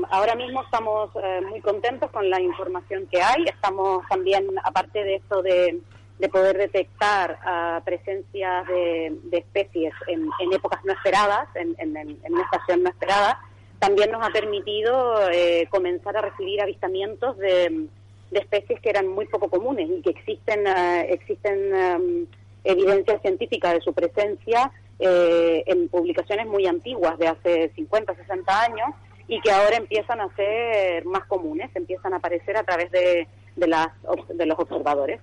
ahora 0.09 0.35
mismo 0.35 0.63
estamos 0.63 1.11
eh, 1.15 1.39
muy 1.49 1.61
contentos 1.61 2.11
con 2.11 2.29
la 2.29 2.41
información 2.41 3.07
que 3.09 3.21
hay. 3.21 3.45
Estamos 3.45 4.03
también, 4.09 4.47
aparte 4.65 5.01
de 5.01 5.15
esto 5.15 5.41
de, 5.41 5.79
de 6.21 6.29
poder 6.29 6.55
detectar 6.55 7.39
ah, 7.43 7.81
presencias 7.83 8.67
de, 8.67 9.17
de 9.23 9.37
especies 9.39 9.91
en, 10.07 10.29
en 10.39 10.53
épocas 10.53 10.79
no 10.85 10.93
esperadas, 10.93 11.47
en, 11.55 11.75
una 11.79 12.43
estación 12.43 12.83
no 12.83 12.89
esperada, 12.89 13.39
también 13.79 14.11
nos 14.11 14.23
ha 14.23 14.29
permitido 14.29 15.31
eh, 15.31 15.67
comenzar 15.71 16.15
a 16.15 16.21
recibir 16.21 16.61
avistamientos 16.61 17.35
de, 17.39 17.87
especies 18.33 18.79
que 18.79 18.91
eran 18.91 19.07
muy 19.07 19.25
poco 19.25 19.49
comunes 19.49 19.89
y 19.89 20.01
que 20.03 20.11
existen, 20.11 20.67
ah, 20.67 21.01
existen 21.01 21.73
am, 21.75 22.27
evidencia 22.63 23.19
científica 23.19 23.73
de 23.73 23.81
su 23.81 23.91
presencia 23.91 24.71
eh, 24.99 25.63
en 25.65 25.89
publicaciones 25.89 26.45
muy 26.45 26.67
antiguas 26.67 27.17
de 27.17 27.29
hace 27.29 27.71
50, 27.75 28.15
60 28.15 28.61
años 28.61 28.89
y 29.27 29.41
que 29.41 29.49
ahora 29.49 29.75
empiezan 29.75 30.21
a 30.21 30.33
ser 30.35 31.03
más 31.05 31.25
comunes, 31.25 31.71
empiezan 31.73 32.13
a 32.13 32.17
aparecer 32.17 32.57
a 32.57 32.63
través 32.63 32.91
de, 32.91 33.27
de, 33.55 33.67
las, 33.67 33.87
de 34.29 34.45
los 34.45 34.59
observadores. 34.59 35.19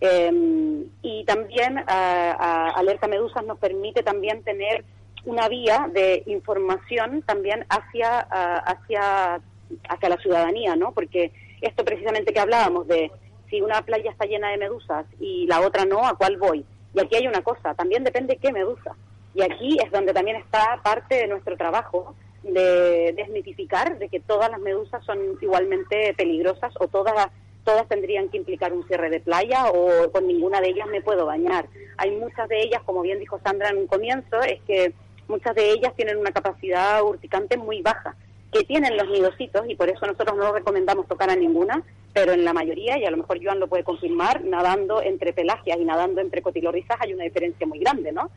Eh, 0.00 0.84
y 1.02 1.24
también 1.24 1.78
a 1.86 2.70
Alerta 2.76 3.08
Medusas 3.08 3.44
nos 3.44 3.58
permite 3.58 4.02
también 4.02 4.42
tener 4.42 4.84
una 5.24 5.48
vía 5.48 5.88
de 5.92 6.22
información 6.26 7.22
también 7.22 7.64
hacia, 7.68 8.20
a- 8.20 8.58
hacia, 8.58 9.40
hacia 9.88 10.08
la 10.08 10.16
ciudadanía, 10.18 10.76
¿no? 10.76 10.92
Porque 10.92 11.32
esto 11.60 11.84
precisamente 11.84 12.32
que 12.32 12.40
hablábamos 12.40 12.86
de 12.86 13.10
si 13.50 13.60
una 13.60 13.82
playa 13.82 14.10
está 14.10 14.26
llena 14.26 14.50
de 14.50 14.58
medusas 14.58 15.06
y 15.18 15.46
la 15.46 15.60
otra 15.60 15.84
no, 15.84 16.06
¿a 16.06 16.16
cuál 16.16 16.36
voy? 16.36 16.64
Y 16.94 17.00
aquí 17.00 17.16
hay 17.16 17.26
una 17.26 17.42
cosa, 17.42 17.74
también 17.74 18.04
depende 18.04 18.36
qué 18.36 18.52
medusa. 18.52 18.94
Y 19.34 19.42
aquí 19.42 19.76
es 19.84 19.90
donde 19.90 20.12
también 20.14 20.36
está 20.36 20.80
parte 20.82 21.16
de 21.16 21.26
nuestro 21.26 21.56
trabajo 21.56 22.14
de 22.42 23.12
desmitificar 23.16 23.98
de 23.98 24.08
que 24.08 24.20
todas 24.20 24.50
las 24.50 24.60
medusas 24.60 25.04
son 25.04 25.18
igualmente 25.40 26.14
peligrosas 26.16 26.72
o 26.78 26.86
todas 26.88 27.28
todas 27.66 27.86
tendrían 27.88 28.28
que 28.30 28.38
implicar 28.38 28.72
un 28.72 28.86
cierre 28.86 29.10
de 29.10 29.20
playa 29.20 29.66
o 29.70 30.10
con 30.12 30.26
ninguna 30.26 30.60
de 30.60 30.68
ellas 30.68 30.86
me 30.88 31.02
puedo 31.02 31.26
bañar. 31.26 31.66
Hay 31.98 32.12
muchas 32.12 32.48
de 32.48 32.62
ellas, 32.62 32.80
como 32.86 33.02
bien 33.02 33.18
dijo 33.18 33.40
Sandra 33.44 33.68
en 33.70 33.78
un 33.78 33.86
comienzo, 33.88 34.40
es 34.40 34.60
que 34.62 34.94
muchas 35.28 35.54
de 35.56 35.72
ellas 35.72 35.92
tienen 35.96 36.16
una 36.16 36.30
capacidad 36.30 37.02
urticante 37.02 37.56
muy 37.56 37.82
baja, 37.82 38.14
que 38.52 38.62
tienen 38.62 38.96
los 38.96 39.08
nidositos 39.08 39.68
y 39.68 39.74
por 39.74 39.88
eso 39.88 40.06
nosotros 40.06 40.36
no 40.36 40.52
recomendamos 40.52 41.08
tocar 41.08 41.28
a 41.28 41.34
ninguna, 41.36 41.82
pero 42.14 42.32
en 42.32 42.44
la 42.44 42.52
mayoría, 42.52 42.96
y 42.98 43.04
a 43.04 43.10
lo 43.10 43.16
mejor 43.16 43.40
Joan 43.42 43.58
lo 43.58 43.66
puede 43.66 43.82
confirmar, 43.82 44.44
nadando 44.44 45.02
entre 45.02 45.32
pelagias 45.32 45.76
y 45.78 45.84
nadando 45.84 46.20
entre 46.20 46.40
cotilorrizas 46.42 46.96
hay 47.00 47.12
una 47.12 47.24
diferencia 47.24 47.66
muy 47.66 47.80
grande, 47.80 48.12
¿no? 48.12 48.30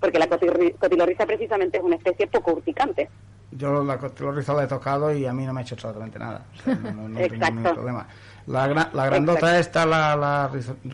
Porque 0.00 0.18
la 0.20 0.28
cotilorri- 0.28 0.76
cotilorriza 0.78 1.26
precisamente 1.26 1.78
es 1.78 1.82
una 1.82 1.96
especie 1.96 2.28
poco 2.28 2.52
urticante. 2.52 3.10
Yo 3.50 3.82
la 3.84 3.98
cotilorriza 3.98 4.52
la 4.54 4.64
he 4.64 4.66
tocado 4.66 5.12
y 5.14 5.24
a 5.24 5.32
mí 5.32 5.44
no 5.46 5.52
me 5.52 5.60
ha 5.60 5.62
hecho 5.62 5.74
absolutamente 5.74 6.18
nada. 6.18 6.44
O 6.52 6.62
sea, 6.62 6.74
no, 6.74 6.90
no- 6.92 7.08
no 7.08 7.14
tengo 7.20 7.34
Exacto. 7.34 7.54
ningún 7.54 7.74
problema. 7.74 8.08
La, 8.46 8.68
gra- 8.68 8.90
la 8.92 9.06
grandota 9.06 9.58
esta, 9.58 9.84
la, 9.84 10.14
la 10.14 10.50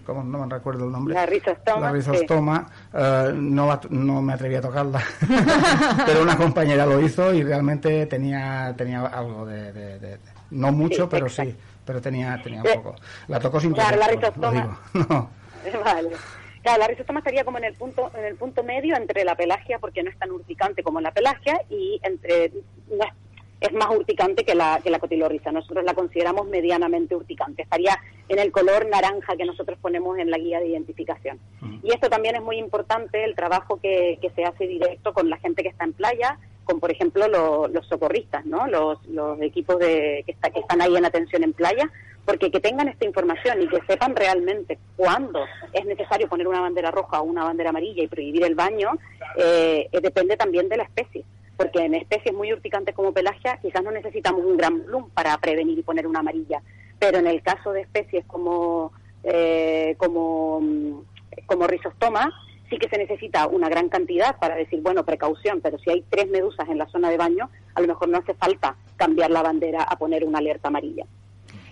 ¿cómo? 0.07 0.25
no 0.25 0.47
me 0.47 0.55
recuerdo 0.55 0.87
el 0.87 0.93
nombre. 0.93 1.13
La 1.15 1.27
rizostoma, 1.27 1.81
La 1.81 1.89
sí. 1.91 2.11
rizostoma, 2.11 2.67
eh, 2.95 3.33
no, 3.35 3.67
la- 3.67 3.81
no 3.91 4.23
me 4.23 4.33
atreví 4.33 4.55
a 4.55 4.61
tocarla. 4.63 5.03
pero 6.07 6.23
una 6.23 6.37
compañera 6.37 6.87
lo 6.87 7.01
hizo 7.01 7.33
y 7.35 7.43
realmente 7.43 8.07
tenía, 8.07 8.75
tenía 8.77 9.03
algo 9.07 9.45
de, 9.47 9.73
de- 9.73 9.99
de- 9.99 10.17
de- 10.17 10.19
no 10.53 10.73
mucho, 10.73 11.03
Sí, 11.05 11.09
pero 11.11 11.27
exacto. 11.27 11.53
sí, 11.53 11.59
pero 11.85 12.01
tenía, 12.01 12.41
tenía 12.43 12.61
un 12.63 12.67
Eh, 12.67 12.75
poco. 12.77 12.95
La 13.29 13.39
tocó 13.39 13.61
sin 13.61 13.73
claro, 13.73 13.97
la 13.99 14.09
rizostoma. 14.09 14.81
No. 14.95 15.31
Vale. 15.85 16.11
Claro, 16.63 16.79
la 16.79 16.87
rizostoma 16.87 17.19
estaría 17.21 17.45
como 17.45 17.59
en 17.59 17.65
el 17.65 17.75
punto 17.75 18.11
en 18.17 18.25
el 18.25 18.37
punto 18.37 18.63
medio 18.63 18.97
entre 18.97 19.25
la 19.25 19.35
pelagia, 19.35 19.79
porque 19.79 20.03
no 20.03 20.11
es 20.11 20.19
tan 20.19 20.31
urticante 20.31 20.83
como 20.83 21.01
la 21.01 21.11
pelagia, 21.11 21.61
y 21.69 22.01
entre 22.05 22.51
no 22.89 23.05
es, 23.05 23.11
es 23.63 23.73
más 23.73 23.91
urticante 23.91 24.45
que 24.45 24.55
la, 24.55 24.81
que 24.83 24.91
la 24.91 24.99
cotilorriza. 24.99 25.53
Nosotros 25.53 25.85
la 25.85 25.95
consideramos 25.95 26.47
medianamente 26.49 27.15
urticante. 27.15 27.63
Estaría 27.63 27.99
en 28.29 28.39
el 28.39 28.51
color 28.53 28.87
naranja 28.89 29.37
que 29.37 29.45
nosotros 29.45 29.79
ponemos 29.81 30.19
en 30.19 30.31
la 30.31 30.39
guía 30.39 30.61
de 30.61 30.69
identificación. 30.69 31.39
Y 31.83 31.93
esto 31.93 32.09
también 32.09 32.37
es 32.37 32.43
muy 32.43 32.57
importante, 32.59 33.25
el 33.25 33.35
trabajo 33.35 33.79
que, 33.81 34.19
que 34.21 34.31
se 34.31 34.45
hace 34.45 34.67
directo 34.67 35.13
con 35.13 35.31
la 35.31 35.37
gente 35.39 35.63
que 35.63 35.69
está 35.69 35.85
en 35.85 35.93
playa, 35.93 36.39
con 36.65 36.79
por 36.79 36.91
ejemplo 36.93 37.27
lo- 37.29 37.67
los 37.69 37.87
socorristas, 37.89 38.45
¿no? 38.47 38.67
Los, 38.69 39.05
los 39.09 39.41
equipos 39.41 39.79
de, 39.79 40.23
que, 40.25 40.33
está, 40.33 40.51
que 40.51 40.61
están 40.61 40.81
ahí 40.81 40.95
en 40.97 41.05
atención 41.05 41.43
en 41.43 41.53
playa, 41.53 41.91
porque 42.25 42.53
que 42.53 42.61
tengan 42.61 42.87
esta 42.87 43.05
información 43.05 43.63
y 43.63 43.67
que 43.69 43.81
sepan 43.89 44.15
realmente 44.15 44.79
cuándo 44.97 45.41
es 45.73 45.85
necesario 45.85 46.29
poner 46.29 46.47
una 46.47 46.61
bandera 46.61 46.93
roja 46.93 47.21
o 47.21 47.25
una 47.25 47.43
bandera 47.45 47.71
amarilla 47.71 48.05
y 48.05 48.07
prohibir 48.07 48.45
el 48.45 48.55
baño, 48.55 48.91
eh, 49.37 49.89
eh, 49.91 50.01
depende 50.01 50.37
también 50.37 50.69
de 50.69 50.77
la 50.77 50.85
especie. 50.85 51.25
Porque 51.57 51.85
en 51.85 51.95
especies 51.95 52.35
muy 52.35 52.53
urticantes 52.53 52.95
como 52.95 53.13
pelagia 53.13 53.59
quizás 53.61 53.83
no 53.83 53.91
necesitamos 53.91 54.45
un 54.45 54.57
gran 54.57 54.85
bloom 54.85 55.11
para 55.11 55.37
prevenir 55.39 55.79
y 55.79 55.83
poner 55.83 56.07
una 56.07 56.21
amarilla, 56.21 56.63
pero 56.99 57.19
en 57.19 57.27
el 57.27 57.43
caso 57.43 57.73
de 57.73 57.83
especies 57.83 58.25
como, 58.27 58.93
eh, 59.25 59.95
como, 59.99 60.61
mm, 60.61 60.93
como 61.47 61.67
rizostoma, 61.67 62.31
sí 62.73 62.79
que 62.79 62.89
se 62.89 62.97
necesita 62.97 63.47
una 63.49 63.69
gran 63.69 63.89
cantidad 63.89 64.39
para 64.39 64.55
decir, 64.55 64.81
bueno, 64.81 65.05
precaución, 65.05 65.61
pero 65.61 65.79
si 65.79 65.91
hay 65.91 66.05
tres 66.09 66.29
medusas 66.29 66.69
en 66.69 66.79
la 66.79 66.87
zona 66.87 67.11
de 67.11 67.19
baño, 67.19 67.51
a 67.75 67.81
lo 67.81 67.87
mejor 67.87 68.09
no 68.09 68.19
hace 68.19 68.35
falta 68.35 68.77
cambiar 68.97 69.31
la 69.31 69.43
bandera 69.43 69.83
a 69.83 69.97
poner 69.97 70.25
una 70.25 70.39
alerta 70.39 70.69
amarilla. 70.69 71.05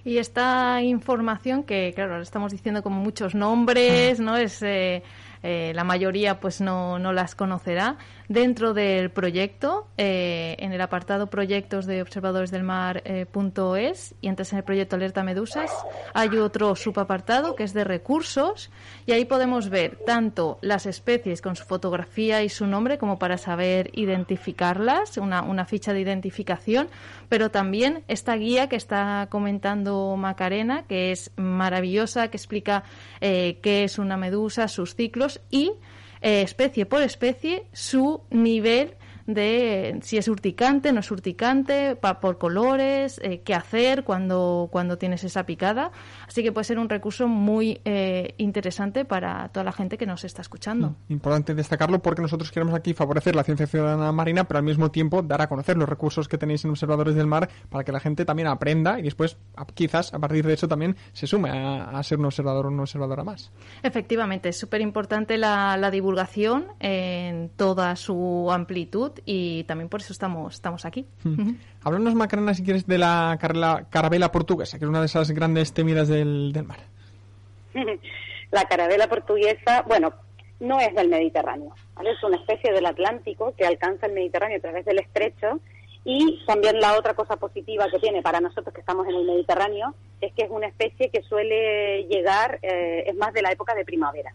Y 0.05 0.19
esta 0.19 0.83
información 0.83 1.63
que, 1.63 1.93
claro, 1.95 2.21
estamos 2.21 2.53
diciendo 2.53 2.83
como 2.83 3.01
muchos 3.01 3.35
nombres, 3.35 4.19
¿no? 4.19 4.37
Es, 4.37 4.63
eh, 4.63 5.03
eh, 5.43 5.73
la 5.75 5.85
mayoría 5.85 6.41
pues 6.41 6.61
no, 6.61 6.99
no 6.99 7.13
las 7.13 7.35
conocerá. 7.35 7.97
Dentro 8.31 8.75
del 8.75 9.11
proyecto, 9.11 9.89
eh, 9.99 10.55
en 10.61 10.73
el 10.73 10.81
apartado 10.81 11.27
proyectos 11.27 11.85
de 11.85 12.01
observadores 12.01 12.53
del 12.53 12.63
mar 12.63 13.03
eh, 13.05 13.27
y 14.21 14.29
entras 14.29 14.53
en 14.53 14.59
el 14.59 14.63
proyecto 14.63 14.95
Alerta 14.95 15.25
Medusas, 15.25 15.69
hay 16.15 16.29
otro 16.39 16.77
subapartado 16.77 17.57
que 17.57 17.65
es 17.65 17.75
de 17.75 17.83
recursos 17.83 18.71
y 19.05 19.11
ahí 19.11 19.25
podemos 19.25 19.69
ver 19.69 19.99
tanto 20.07 20.59
las 20.63 20.87
especies 20.87 21.43
con 21.43 21.57
su 21.57 21.65
fotografía 21.65 22.45
y 22.45 22.51
su 22.51 22.69
nombre 22.69 22.99
como 22.99 23.19
para 23.19 23.37
saber 23.37 23.91
identificarlas, 23.95 25.17
una, 25.17 25.43
una 25.43 25.65
ficha 25.65 25.93
de 25.93 25.99
identificación, 25.99 26.87
pero 27.29 27.51
también 27.51 28.05
esta 28.07 28.37
guía 28.37 28.69
que 28.69 28.77
está 28.77 29.27
comentando 29.29 30.15
Macarena, 30.17 30.85
que 30.87 31.11
es 31.11 31.33
maravillosa, 31.35 32.29
que 32.29 32.37
explica 32.37 32.85
eh, 33.21 33.59
qué 33.61 33.83
es 33.83 33.99
una 33.99 34.17
medusa, 34.17 34.69
sus 34.69 34.95
ciclos 34.95 35.41
y 35.51 35.73
eh, 36.23 36.43
especie 36.43 36.87
por 36.87 37.03
especie 37.03 37.65
su 37.73 38.23
nivel 38.31 38.95
de 39.35 39.99
si 40.03 40.19
es 40.19 40.29
urticante, 40.29 40.93
no 40.93 41.01
es 41.01 41.11
urticante, 41.11 41.97
pa- 41.97 42.21
por 42.21 42.39
colores, 42.39 43.21
eh, 43.23 43.43
qué 43.45 43.55
hacer 43.55 44.05
cuando, 44.05 44.69
cuando 44.71 44.99
tienes 44.99 45.25
esa 45.25 45.45
picada. 45.47 45.91
Así 46.29 46.43
que 46.43 46.53
puede 46.53 46.65
ser 46.65 46.79
un 46.79 46.89
recurso 46.89 47.29
muy 47.29 47.81
eh, 47.85 48.35
interesante 48.39 49.05
para 49.05 49.49
toda 49.49 49.65
la 49.65 49.73
gente 49.73 49.99
que 49.99 50.07
nos 50.07 50.25
está 50.25 50.43
escuchando. 50.43 50.97
Importante 51.09 51.55
destacarlo 51.55 52.01
porque 52.01 52.23
nosotros 52.23 52.51
queremos 52.51 52.75
aquí 52.75 52.95
favorecer 52.95 53.35
la 53.37 53.45
ciencia 53.45 53.67
ciudadana 53.67 54.13
marina, 54.13 54.45
pero 54.45 54.59
al 54.59 54.65
mismo 54.65 54.91
tiempo 54.91 55.23
dar 55.23 55.43
a 55.43 55.49
conocer 55.49 55.77
los 55.77 55.89
recursos 55.89 56.29
que 56.29 56.39
tenéis 56.39 56.65
en 56.65 56.71
Observadores 56.71 57.15
del 57.15 57.27
Mar 57.27 57.49
para 57.69 57.85
que 57.85 57.93
la 57.93 58.01
gente 58.01 58.25
también 58.25 58.49
aprenda 58.49 58.99
y 58.99 59.03
después, 59.03 59.37
quizás, 59.75 60.13
a 60.15 60.19
partir 60.19 60.47
de 60.47 60.55
eso 60.55 60.69
también 60.69 60.97
se 61.13 61.27
sume 61.27 61.51
a, 61.51 61.91
a 61.91 62.03
ser 62.03 62.19
un 62.19 62.27
observador 62.27 62.67
o 62.67 62.69
una 62.69 62.83
observadora 62.83 63.25
más. 63.25 63.51
Efectivamente, 63.83 64.49
es 64.51 64.59
súper 64.59 64.81
importante 64.81 65.39
la, 65.39 65.77
la 65.77 65.91
divulgación 65.91 66.67
en 66.81 67.51
toda 67.57 67.97
su 67.97 68.49
amplitud 68.53 69.13
y 69.25 69.65
también 69.65 69.89
por 69.89 70.01
eso 70.01 70.13
estamos, 70.13 70.55
estamos 70.55 70.85
aquí. 70.85 71.07
Ujú. 71.25 71.55
Háblanos, 71.83 72.15
Macarena, 72.15 72.55
si 72.55 72.63
quieres, 72.63 72.87
de 72.87 72.99
la 72.99 73.37
carla- 73.41 73.87
carabela 73.91 74.31
portuguesa, 74.33 74.79
que 74.79 74.85
es 74.85 74.89
una 74.89 75.01
de 75.01 75.07
esas 75.07 75.31
grandes 75.31 75.73
temidas 75.73 76.09
del, 76.09 76.53
del 76.53 76.65
mar. 76.65 76.79
la 78.51 78.65
carabela 78.65 79.09
portuguesa, 79.09 79.83
bueno, 79.87 80.13
no 80.61 80.81
es 80.81 80.95
del 80.95 81.09
Mediterráneo, 81.09 81.75
¿vale? 81.95 82.11
es 82.13 82.23
una 82.23 82.37
especie 82.37 82.73
del 82.73 82.87
Atlántico 82.87 83.55
que 83.57 83.65
alcanza 83.67 84.07
el 84.07 84.13
Mediterráneo 84.13 84.59
a 84.59 84.61
través 84.61 84.85
del 84.85 84.99
estrecho 84.99 85.61
y 86.05 86.43
también 86.47 86.81
la 86.81 86.97
otra 86.99 87.15
cosa 87.15 87.37
positiva 87.37 87.87
que 87.91 87.99
tiene 87.99 88.23
para 88.23 88.41
nosotros 88.41 88.75
que 88.75 88.81
estamos 88.81 89.07
en 89.09 89.15
el 89.15 89.25
Mediterráneo 89.27 89.95
es 90.21 90.33
que 90.35 90.43
es 90.45 90.51
una 90.51 90.67
especie 90.67 91.11
que 91.11 91.23
suele 91.23 92.05
llegar, 92.05 92.59
eh, 92.63 93.05
es 93.07 93.15
más 93.17 93.33
de 93.33 93.43
la 93.43 93.53
época 93.53 93.75
de 93.75 93.85
primavera. 93.85 94.33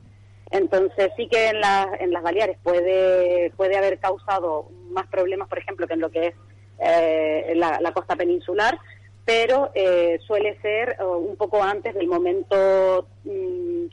Entonces 0.52 1.12
sí 1.18 1.28
que 1.28 1.48
en, 1.50 1.60
la- 1.62 1.90
en 2.00 2.12
las 2.12 2.24
Baleares 2.24 2.58
puede, 2.64 3.52
puede 3.58 3.78
haber 3.78 4.00
causado 4.00 4.68
más 4.92 5.08
problemas, 5.08 5.48
por 5.50 5.58
ejemplo, 5.60 5.88
que 5.88 5.94
en 5.96 6.00
lo 6.02 6.12
que 6.12 6.28
es 6.28 6.36
eh, 6.80 7.54
la, 7.56 7.92
costa 7.94 8.16
peninsular, 8.16 8.78
pero 9.26 9.72
eh, 9.74 10.20
suele 10.28 10.58
ser 10.62 10.98
eh, 11.00 11.04
un 11.04 11.36
poco 11.36 11.62
antes 11.64 11.96
del 11.96 12.08
momento 12.08 13.08
mm, 13.24 13.86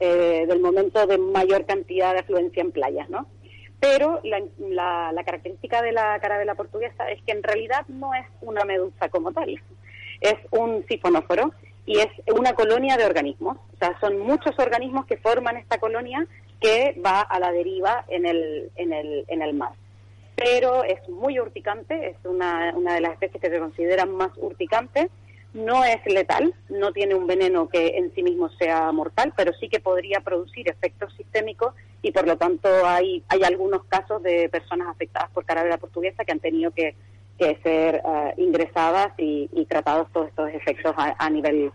eh, 0.00 0.44
del 0.46 0.60
momento 0.60 1.06
de 1.06 1.16
mayor 1.18 1.64
cantidad 1.64 2.12
de 2.12 2.20
afluencia 2.20 2.60
en 2.62 2.72
playas, 2.72 3.08
¿no? 3.08 3.26
Pero 3.80 4.20
la, 4.24 4.42
la- 4.58 5.12
la 5.12 5.24
característica 5.24 5.80
de 5.82 5.92
la 5.92 6.18
carabela 6.20 6.54
portuguesa 6.54 7.10
es 7.10 7.22
que 7.22 7.32
en 7.32 7.42
realidad 7.42 7.86
no 7.88 8.12
es 8.14 8.26
una 8.40 8.64
medusa 8.64 9.08
como 9.08 9.32
tal, 9.32 9.60
es 10.20 10.34
un 10.50 10.84
sifonóforo 10.88 11.52
y 11.86 11.98
es 11.98 12.08
una 12.34 12.54
colonia 12.54 12.96
de 12.96 13.04
organismos. 13.04 13.58
O 13.74 13.76
sea, 13.78 13.98
son 14.00 14.18
muchos 14.18 14.58
organismos 14.58 15.06
que 15.06 15.16
forman 15.16 15.56
esta 15.56 15.78
colonia 15.78 16.26
que 16.60 16.98
va 17.04 17.20
a 17.20 17.38
la 17.38 17.52
deriva 17.52 18.04
en 18.08 18.26
el, 18.26 18.70
en 18.76 18.92
el, 18.92 19.24
en 19.28 19.42
el 19.42 19.54
mar. 19.54 19.72
Pero 20.34 20.82
es 20.82 21.06
muy 21.08 21.38
urticante, 21.38 22.08
es 22.08 22.16
una, 22.24 22.72
una 22.74 22.94
de 22.94 23.00
las 23.00 23.12
especies 23.12 23.40
que 23.40 23.50
se 23.50 23.58
consideran 23.58 24.10
más 24.16 24.30
urticantes. 24.36 25.08
No 25.52 25.84
es 25.84 26.04
letal, 26.06 26.52
no 26.68 26.92
tiene 26.92 27.14
un 27.14 27.28
veneno 27.28 27.68
que 27.68 27.96
en 27.96 28.12
sí 28.14 28.24
mismo 28.24 28.48
sea 28.58 28.90
mortal, 28.90 29.32
pero 29.36 29.52
sí 29.52 29.68
que 29.68 29.78
podría 29.78 30.20
producir 30.20 30.68
efectos 30.68 31.14
sistémicos 31.16 31.74
y 32.02 32.10
por 32.10 32.26
lo 32.26 32.36
tanto 32.36 32.68
hay, 32.84 33.22
hay 33.28 33.44
algunos 33.44 33.84
casos 33.84 34.20
de 34.24 34.48
personas 34.48 34.88
afectadas 34.88 35.30
por 35.30 35.44
carabela 35.44 35.78
portuguesa 35.78 36.24
que 36.24 36.32
han 36.32 36.40
tenido 36.40 36.72
que, 36.72 36.96
que 37.38 37.58
ser 37.62 37.96
eh, 37.96 38.34
ingresadas 38.38 39.12
y, 39.18 39.48
y 39.52 39.64
tratados 39.66 40.08
todos 40.12 40.28
estos 40.28 40.50
efectos 40.50 40.94
a, 40.96 41.14
a 41.18 41.30
nivel, 41.30 41.70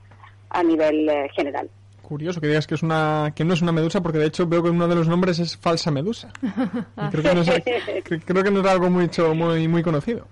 a 0.49 0.63
nivel 0.63 1.09
eh, 1.09 1.29
general. 1.35 1.69
Curioso 2.01 2.41
que 2.41 2.47
digas 2.47 2.65
que 2.65 2.73
es 2.75 2.81
una 2.81 3.33
que 3.35 3.43
no 3.45 3.53
es 3.53 3.61
una 3.61 3.71
medusa 3.71 4.01
porque 4.01 4.17
de 4.17 4.25
hecho 4.25 4.47
veo 4.47 4.63
que 4.63 4.69
uno 4.71 4.87
de 4.87 4.95
los 4.95 5.07
nombres 5.07 5.37
es 5.39 5.55
falsa 5.57 5.91
medusa. 5.91 6.31
Y 6.41 7.09
creo 7.11 7.23
que 7.23 7.35
no 7.35 7.41
es, 7.41 7.47
cre- 8.03 8.21
creo 8.25 8.43
que 8.43 8.49
no 8.51 8.61
es 8.61 8.65
algo 8.65 8.89
mucho 8.89 9.35
muy 9.35 9.67
muy 9.67 9.83
conocido. 9.83 10.25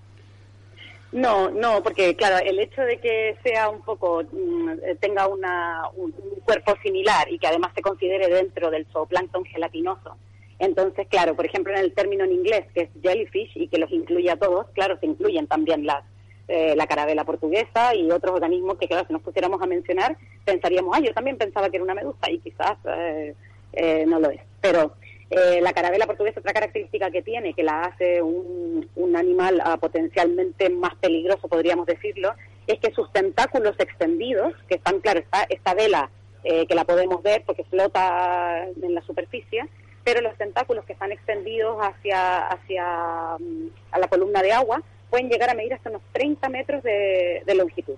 No, 1.12 1.48
no, 1.50 1.82
porque 1.82 2.14
claro, 2.16 2.36
el 2.44 2.58
hecho 2.58 2.82
de 2.82 2.98
que 2.98 3.36
sea 3.42 3.70
un 3.70 3.80
poco, 3.80 4.22
mm, 4.30 4.70
tenga 5.00 5.26
una, 5.26 5.82
un, 5.96 6.12
un 6.32 6.40
cuerpo 6.40 6.74
similar 6.82 7.32
y 7.32 7.38
que 7.38 7.46
además 7.46 7.70
se 7.74 7.80
considere 7.80 8.28
dentro 8.28 8.70
del 8.70 8.84
zooplancton 8.92 9.44
gelatinoso. 9.46 10.16
Entonces, 10.58 11.06
claro, 11.08 11.36
por 11.36 11.46
ejemplo, 11.46 11.72
en 11.72 11.80
el 11.80 11.94
término 11.94 12.24
en 12.24 12.32
inglés, 12.32 12.66
que 12.74 12.82
es 12.82 12.90
jellyfish 13.02 13.52
y 13.54 13.68
que 13.68 13.78
los 13.78 13.90
incluye 13.92 14.30
a 14.30 14.36
todos, 14.36 14.66
claro, 14.74 14.98
se 14.98 15.06
incluyen 15.06 15.46
también 15.46 15.86
las, 15.86 16.02
eh, 16.48 16.74
la 16.76 16.86
carabela 16.86 17.24
portuguesa 17.24 17.94
y 17.94 18.10
otros 18.10 18.34
organismos 18.34 18.76
que, 18.78 18.88
claro, 18.88 19.06
si 19.06 19.12
nos 19.12 19.22
pusiéramos 19.22 19.62
a 19.62 19.66
mencionar, 19.66 20.16
pensaríamos, 20.44 20.96
ah, 20.96 21.00
yo 21.00 21.12
también 21.12 21.38
pensaba 21.38 21.70
que 21.70 21.76
era 21.76 21.84
una 21.84 21.94
medusa 21.94 22.30
y 22.30 22.38
quizás 22.38 22.76
eh, 22.84 23.34
eh, 23.72 24.04
no 24.06 24.18
lo 24.18 24.30
es. 24.30 24.40
Pero 24.60 24.94
eh, 25.30 25.60
la 25.60 25.74
carabela 25.74 26.06
portuguesa, 26.06 26.40
otra 26.40 26.54
característica 26.54 27.10
que 27.10 27.20
tiene, 27.22 27.52
que 27.52 27.62
la 27.62 27.82
hace 27.82 28.22
un, 28.22 28.88
un 28.96 29.16
animal 29.16 29.60
ah, 29.62 29.76
potencialmente 29.76 30.70
más 30.70 30.94
peligroso, 30.96 31.48
podríamos 31.48 31.86
decirlo, 31.86 32.32
es 32.66 32.78
que 32.80 32.92
sus 32.92 33.12
tentáculos 33.12 33.74
extendidos, 33.78 34.54
que 34.68 34.76
están, 34.76 35.00
claro, 35.00 35.20
está 35.20 35.46
esta 35.50 35.74
vela 35.74 36.10
eh, 36.44 36.66
que 36.66 36.74
la 36.74 36.84
podemos 36.84 37.22
ver 37.22 37.42
porque 37.44 37.64
flota 37.64 38.64
en 38.80 38.94
la 38.94 39.02
superficie, 39.02 39.68
pero 40.08 40.22
los 40.22 40.38
tentáculos 40.38 40.86
que 40.86 40.94
están 40.94 41.12
extendidos 41.12 41.76
hacia, 41.82 42.46
hacia 42.46 43.36
mm, 43.38 43.66
a 43.90 43.98
la 43.98 44.08
columna 44.08 44.40
de 44.40 44.52
agua 44.52 44.82
pueden 45.10 45.28
llegar 45.28 45.50
a 45.50 45.54
medir 45.54 45.74
hasta 45.74 45.90
unos 45.90 46.00
30 46.12 46.48
metros 46.48 46.82
de, 46.82 47.42
de 47.44 47.54
longitud. 47.54 47.96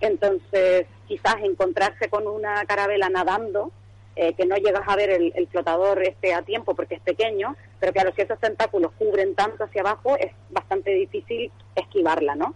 Entonces, 0.00 0.86
quizás 1.06 1.36
encontrarse 1.42 2.08
con 2.08 2.26
una 2.26 2.64
carabela 2.64 3.10
nadando, 3.10 3.70
eh, 4.16 4.32
que 4.32 4.46
no 4.46 4.56
llegas 4.56 4.84
a 4.86 4.96
ver 4.96 5.10
el, 5.10 5.34
el 5.36 5.48
flotador 5.48 6.02
este 6.02 6.32
a 6.32 6.40
tiempo 6.40 6.74
porque 6.74 6.94
es 6.94 7.02
pequeño, 7.02 7.56
pero 7.78 7.92
claro, 7.92 8.12
si 8.16 8.22
esos 8.22 8.38
tentáculos 8.38 8.92
cubren 8.98 9.34
tanto 9.34 9.64
hacia 9.64 9.82
abajo, 9.82 10.16
es 10.16 10.32
bastante 10.48 10.92
difícil 10.92 11.52
esquivarla, 11.74 12.36
¿no? 12.36 12.54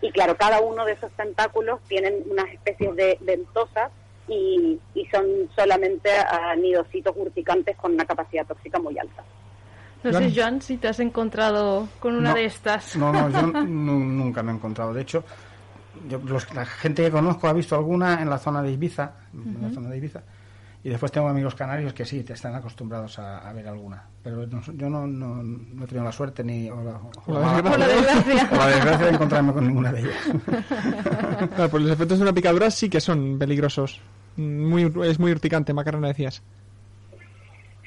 Y 0.00 0.12
claro, 0.12 0.36
cada 0.36 0.60
uno 0.60 0.84
de 0.84 0.92
esos 0.92 1.10
tentáculos 1.16 1.80
tienen 1.88 2.22
unas 2.30 2.52
especies 2.52 2.94
de 2.94 3.18
ventosas 3.20 3.90
y, 4.28 4.78
y 4.94 5.06
son 5.06 5.24
solamente 5.54 6.10
ah, 6.30 6.54
nidocitos 6.56 7.14
urticantes 7.16 7.76
con 7.76 7.92
una 7.94 8.04
capacidad 8.04 8.46
tóxica 8.46 8.78
muy 8.78 8.98
alta. 8.98 9.22
No 10.02 10.10
Joan. 10.12 10.22
sé, 10.30 10.40
Joan, 10.40 10.62
si 10.62 10.76
te 10.76 10.88
has 10.88 11.00
encontrado 11.00 11.88
con 12.00 12.14
una 12.16 12.30
No, 12.30 12.34
de 12.36 12.44
estas. 12.44 12.96
No, 12.96 13.12
no, 13.12 13.28
yo 13.30 13.42
nu- 13.66 13.98
nunca 14.04 14.42
me 14.42 14.52
he 14.52 14.54
encontrado. 14.54 14.92
De 14.92 15.02
hecho, 15.02 15.24
yo, 16.08 16.18
los- 16.24 16.52
la 16.54 16.64
gente 16.66 17.02
que 17.04 17.10
conozco 17.10 17.48
ha 17.48 17.52
visto 17.52 17.74
alguna 17.76 18.20
en 18.22 18.28
la 18.30 18.38
zona 18.38 18.62
de 18.62 18.72
Ibiza, 18.72 19.12
en 19.32 19.62
la 19.62 19.70
zona 19.70 19.88
de 19.90 19.96
Ibiza, 19.96 20.22
y 20.86 20.90
después 20.90 21.10
tengo 21.10 21.26
amigos 21.26 21.56
canarios 21.56 21.92
que 21.92 22.04
sí, 22.04 22.22
te 22.22 22.34
están 22.34 22.54
acostumbrados 22.54 23.18
a, 23.18 23.38
a 23.38 23.52
ver 23.52 23.66
alguna. 23.66 24.08
Pero 24.22 24.46
no- 24.46 24.62
yo 24.74 24.88
no, 24.88 25.04
no, 25.04 25.42
no 25.42 25.82
he 25.84 25.86
tenido 25.88 26.04
la 26.04 26.12
suerte 26.12 26.44
ni 26.44 26.70
o 26.70 26.76
la, 26.80 27.00
o 27.26 27.32
la 27.32 27.40
desgracia. 27.40 27.70
Por 27.70 27.78
la 27.80 27.86
desgracia. 27.88 28.48
o 28.52 28.56
la 28.56 28.66
desgracia 28.68 29.06
de 29.06 29.12
encontrarme 29.12 29.52
con 29.52 29.66
ninguna 29.66 29.92
de 29.92 30.00
ellas. 30.02 30.16
Claro, 31.56 31.70
pues 31.70 31.82
los 31.82 31.92
efectos 31.92 32.18
de 32.18 32.22
una 32.22 32.32
picadura 32.32 32.70
sí 32.70 32.88
que 32.88 33.00
son 33.00 33.36
peligrosos. 33.38 34.00
Muy, 34.36 34.92
es 35.04 35.18
muy 35.18 35.32
urticante, 35.32 35.74
Macarena, 35.74 36.06
decías. 36.08 36.42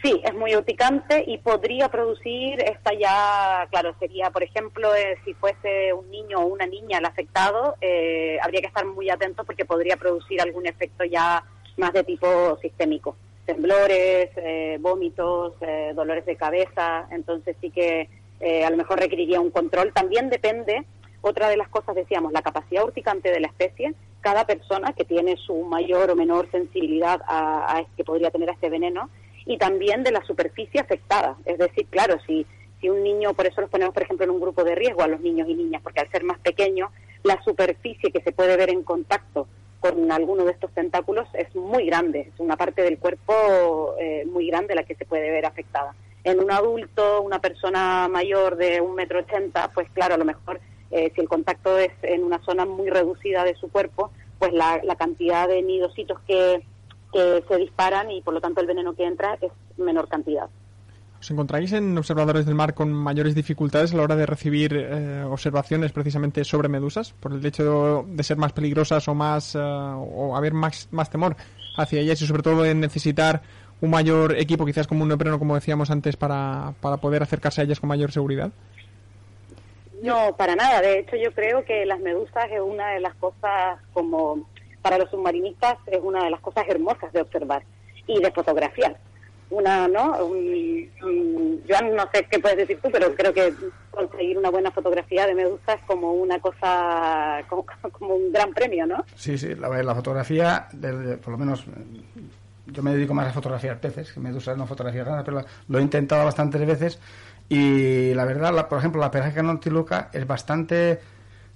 Sí, 0.01 0.21
es 0.23 0.33
muy 0.33 0.55
urticante 0.55 1.23
y 1.27 1.37
podría 1.39 1.89
producir, 1.89 2.61
esta 2.61 2.91
ya, 2.93 3.67
claro, 3.69 3.93
sería, 3.99 4.29
por 4.29 4.43
ejemplo, 4.43 4.95
eh, 4.95 5.17
si 5.25 5.33
fuese 5.33 5.91
un 5.93 6.09
niño 6.09 6.39
o 6.39 6.45
una 6.47 6.65
niña 6.65 6.99
el 6.99 7.05
afectado, 7.05 7.75
eh, 7.81 8.37
habría 8.41 8.61
que 8.61 8.67
estar 8.67 8.85
muy 8.85 9.09
atentos 9.09 9.45
porque 9.45 9.65
podría 9.65 9.97
producir 9.97 10.41
algún 10.41 10.65
efecto 10.67 11.03
ya 11.03 11.43
más 11.79 11.93
de 11.93 12.03
tipo 12.03 12.57
sistémico. 12.61 13.15
Temblores, 13.45 14.29
eh, 14.35 14.77
vómitos, 14.79 15.53
eh, 15.61 15.93
dolores 15.95 16.25
de 16.25 16.35
cabeza, 16.35 17.07
entonces 17.09 17.55
sí 17.59 17.71
que 17.71 18.07
eh, 18.39 18.63
a 18.63 18.69
lo 18.69 18.77
mejor 18.77 18.99
requeriría 18.99 19.41
un 19.41 19.49
control. 19.49 19.91
También 19.91 20.29
depende, 20.29 20.85
otra 21.21 21.49
de 21.49 21.57
las 21.57 21.69
cosas 21.69 21.95
decíamos, 21.95 22.31
la 22.31 22.43
capacidad 22.43 22.83
urticante 22.83 23.31
de 23.31 23.39
la 23.39 23.47
especie. 23.47 23.95
Cada 24.21 24.45
persona 24.45 24.93
que 24.93 25.05
tiene 25.05 25.35
su 25.37 25.63
mayor 25.63 26.11
o 26.11 26.15
menor 26.15 26.51
sensibilidad 26.51 27.21
a, 27.25 27.77
a 27.77 27.85
que 27.97 28.03
podría 28.03 28.29
tener 28.29 28.49
este 28.49 28.69
veneno, 28.69 29.09
y 29.45 29.57
también 29.57 30.03
de 30.03 30.11
la 30.11 30.23
superficie 30.25 30.79
afectada. 30.79 31.35
Es 31.45 31.57
decir, 31.57 31.87
claro, 31.89 32.17
si, 32.27 32.45
si 32.79 32.89
un 32.89 33.01
niño, 33.01 33.33
por 33.33 33.47
eso 33.47 33.61
los 33.61 33.69
ponemos, 33.69 33.95
por 33.95 34.03
ejemplo, 34.03 34.25
en 34.25 34.29
un 34.29 34.39
grupo 34.39 34.63
de 34.63 34.75
riesgo 34.75 35.01
a 35.01 35.07
los 35.07 35.21
niños 35.21 35.49
y 35.49 35.55
niñas, 35.55 35.81
porque 35.81 36.01
al 36.01 36.11
ser 36.11 36.23
más 36.23 36.37
pequeños, 36.39 36.91
la 37.23 37.41
superficie 37.43 38.11
que 38.11 38.21
se 38.21 38.31
puede 38.31 38.55
ver 38.57 38.69
en 38.69 38.83
contacto 38.83 39.47
con 39.79 40.11
alguno 40.11 40.43
de 40.45 40.51
estos 40.51 40.71
tentáculos 40.71 41.27
es 41.33 41.55
muy 41.55 41.85
grande, 41.85 42.31
es 42.33 42.39
una 42.39 42.57
parte 42.57 42.81
del 42.81 42.97
cuerpo 42.97 43.95
eh, 43.99 44.25
muy 44.25 44.47
grande 44.47 44.75
la 44.75 44.83
que 44.83 44.95
se 44.95 45.05
puede 45.05 45.31
ver 45.31 45.45
afectada. 45.45 45.95
En 46.23 46.39
un 46.39 46.51
adulto, 46.51 47.21
una 47.21 47.39
persona 47.39 48.07
mayor 48.09 48.57
de 48.57 48.81
un 48.81 48.93
metro 48.95 49.19
ochenta, 49.19 49.71
pues 49.73 49.89
claro, 49.91 50.15
a 50.15 50.17
lo 50.17 50.25
mejor 50.25 50.59
eh, 50.91 51.11
si 51.15 51.21
el 51.21 51.29
contacto 51.29 51.77
es 51.77 51.91
en 52.01 52.23
una 52.23 52.39
zona 52.39 52.65
muy 52.65 52.89
reducida 52.89 53.43
de 53.43 53.55
su 53.55 53.71
cuerpo, 53.71 54.11
pues 54.37 54.51
la, 54.53 54.81
la 54.83 54.95
cantidad 54.95 55.47
de 55.47 55.61
nidositos 55.61 56.19
que, 56.27 56.61
que 57.13 57.43
se 57.47 57.57
disparan 57.57 58.11
y 58.11 58.21
por 58.21 58.33
lo 58.33 58.41
tanto 58.41 58.59
el 58.59 58.67
veneno 58.67 58.95
que 58.95 59.05
entra 59.05 59.37
es 59.41 59.51
menor 59.77 60.09
cantidad. 60.09 60.49
¿Os 61.19 61.29
encontráis 61.31 61.73
en 61.73 61.97
observadores 61.97 62.45
del 62.45 62.55
mar 62.55 62.73
con 62.73 62.93
mayores 62.93 63.35
dificultades 63.35 63.93
a 63.93 63.97
la 63.97 64.03
hora 64.03 64.15
de 64.15 64.25
recibir 64.25 64.73
eh, 64.73 65.23
observaciones 65.23 65.91
precisamente 65.91 66.45
sobre 66.45 66.69
medusas? 66.69 67.13
Por 67.13 67.33
el 67.33 67.45
hecho 67.45 68.05
de 68.07 68.23
ser 68.23 68.37
más 68.37 68.53
peligrosas 68.53 69.07
o 69.07 69.13
más 69.13 69.55
eh, 69.55 69.59
o 69.59 70.35
haber 70.35 70.53
más, 70.53 70.87
más 70.91 71.09
temor 71.09 71.35
hacia 71.75 71.99
ellas 71.99 72.21
y 72.21 72.27
sobre 72.27 72.43
todo 72.43 72.65
en 72.65 72.79
necesitar 72.79 73.41
un 73.81 73.89
mayor 73.89 74.37
equipo, 74.37 74.65
quizás 74.65 74.87
como 74.87 75.03
un 75.03 75.09
neopreno, 75.09 75.39
como 75.39 75.55
decíamos 75.55 75.91
antes, 75.91 76.15
para, 76.15 76.73
para 76.81 76.97
poder 76.97 77.23
acercarse 77.23 77.61
a 77.61 77.63
ellas 77.63 77.79
con 77.79 77.89
mayor 77.89 78.11
seguridad? 78.11 78.51
No, 80.01 80.35
para 80.37 80.55
nada. 80.55 80.81
De 80.81 80.99
hecho, 80.99 81.15
yo 81.17 81.33
creo 81.33 81.63
que 81.65 81.85
las 81.85 81.99
medusas 81.99 82.49
es 82.51 82.61
una 82.61 82.91
de 82.91 82.99
las 83.01 83.15
cosas 83.15 83.79
como 83.93 84.47
para 84.81 84.97
los 84.97 85.09
submarinistas 85.09 85.77
es 85.87 85.99
una 86.01 86.23
de 86.23 86.29
las 86.29 86.39
cosas 86.39 86.65
hermosas 86.67 87.11
de 87.11 87.21
observar 87.21 87.63
y 88.07 88.21
de 88.21 88.31
fotografiar. 88.31 88.97
Una, 89.51 89.87
¿no? 89.87 90.25
Un- 90.25 91.63
yo 91.67 91.81
no 91.81 92.03
sé 92.13 92.27
qué 92.29 92.39
puedes 92.39 92.57
decir 92.57 92.79
tú, 92.81 92.89
pero 92.91 93.13
creo 93.15 93.33
que 93.33 93.53
conseguir 93.89 94.37
una 94.37 94.49
buena 94.51 94.69
fotografía 94.71 95.25
de 95.25 95.33
medusas 95.35 95.79
es 95.79 95.85
como 95.87 96.13
una 96.13 96.39
cosa, 96.39 97.41
como, 97.49 97.65
como 97.91 98.15
un 98.15 98.31
gran 98.31 98.53
premio, 98.53 98.85
¿no? 98.85 99.03
Sí, 99.15 99.37
sí, 99.37 99.55
la, 99.55 99.69
fotografía, 99.95 100.67
del- 100.73 101.17
por 101.17 101.31
lo 101.31 101.37
menos 101.39 101.61
eh, 101.67 101.71
yo 102.67 102.83
me 102.83 102.93
dedico 102.93 103.13
más 103.15 103.27
a 103.27 103.33
fotografiar 103.33 103.79
peces, 103.79 104.11
que 104.13 104.19
medusas 104.19 104.55
no 104.57 104.67
fotografías 104.67 105.05
grandes, 105.05 105.25
pero 105.25 105.43
lo 105.67 105.79
he 105.79 105.81
intentado 105.81 106.23
bastantes 106.25 106.65
veces 106.67 106.99
y 107.49 108.13
la 108.13 108.25
verdad, 108.25 108.53
la- 108.53 108.69
por 108.69 108.77
ejemplo, 108.77 109.01
la 109.01 109.09
pelágica 109.09 109.41
nortiluca 109.41 110.09
es 110.13 110.27
bastante 110.27 110.99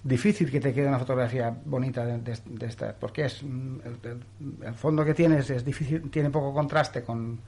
difícil 0.03 0.49
que 0.51 0.59
te 0.59 0.73
quede 0.73 0.87
una 0.87 0.99
fotografía 0.99 1.55
bonita 1.65 2.03
de, 2.05 2.17
de- 2.17 2.39
de 2.45 2.65
esta, 2.65 2.95
porque 2.99 3.25
es 3.25 3.43
mm, 3.43 3.77
el, 3.85 4.09
el- 4.11 4.65
el 4.67 4.73
fondo 4.73 5.05
que 5.05 5.13
tienes 5.13 5.49
es 5.51 5.63
difícil, 5.63 6.09
tiene 6.09 6.29
poco 6.31 6.53
contraste 6.53 7.03
con, 7.03 7.39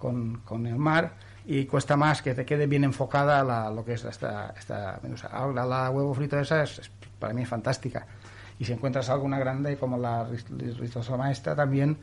con, 0.00 0.38
con 0.44 0.66
el 0.66 0.76
mar 0.76 1.12
y 1.46 1.66
cuesta 1.66 1.96
más 1.96 2.22
que 2.22 2.34
te 2.34 2.44
quede 2.44 2.66
bien 2.66 2.82
enfocada 2.82 3.44
la- 3.44 3.70
lo 3.70 3.84
que 3.84 3.92
es 3.92 4.04
esta, 4.04 4.52
esta 4.58 4.98
medusa. 5.02 5.28
Ahora 5.28 5.64
la 5.64 5.90
huevo 5.90 6.12
frito 6.14 6.38
esa 6.40 6.64
es, 6.64 6.90
para 7.20 7.32
mí 7.32 7.42
es 7.42 7.48
fantástica. 7.48 8.06
Y 8.58 8.64
si 8.64 8.72
encuentras 8.72 9.08
alguna 9.08 9.38
grande 9.38 9.76
como 9.76 9.96
la 9.96 10.26
rizosoma 10.78 11.30
esta 11.30 11.54
también 11.54 11.96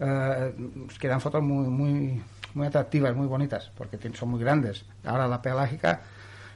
eh, 0.00 0.54
quedan 0.98 1.20
fotos 1.20 1.42
muy 1.42 1.68
muy 1.68 2.22
muy 2.54 2.66
atractivas, 2.66 3.14
muy 3.14 3.26
bonitas, 3.28 3.70
porque 3.76 3.96
son 4.14 4.30
muy 4.30 4.40
grandes. 4.40 4.84
Ahora 5.04 5.28
la 5.28 5.40
pelágica 5.42 6.00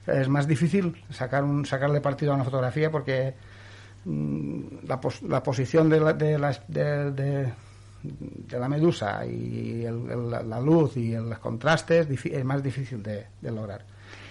es 0.06 0.28
más 0.28 0.46
difícil 0.48 1.00
sacar 1.10 1.44
un, 1.44 1.64
sacarle 1.66 2.00
partido 2.00 2.32
a 2.32 2.34
una 2.34 2.44
fotografía 2.44 2.90
porque 2.90 3.34
mm, 4.04 4.60
la, 4.88 5.00
la 5.28 5.42
posición 5.42 5.88
de 5.88 6.00
la, 6.00 6.12
de, 6.12 6.36
de- 6.68 7.10
de- 7.12 7.52
de 8.04 8.58
la 8.58 8.68
medusa 8.68 9.24
y 9.26 9.84
el- 9.84 10.10
el- 10.10 10.30
la- 10.48 10.60
luz 10.60 10.96
y 10.96 11.14
el 11.14 11.38
contraste 11.38 12.00
es, 12.00 12.08
difi- 12.08 12.32
es 12.34 12.44
más 12.44 12.62
difícil 12.62 13.02
de, 13.02 13.26
de 13.40 13.50
lograr. 13.50 13.84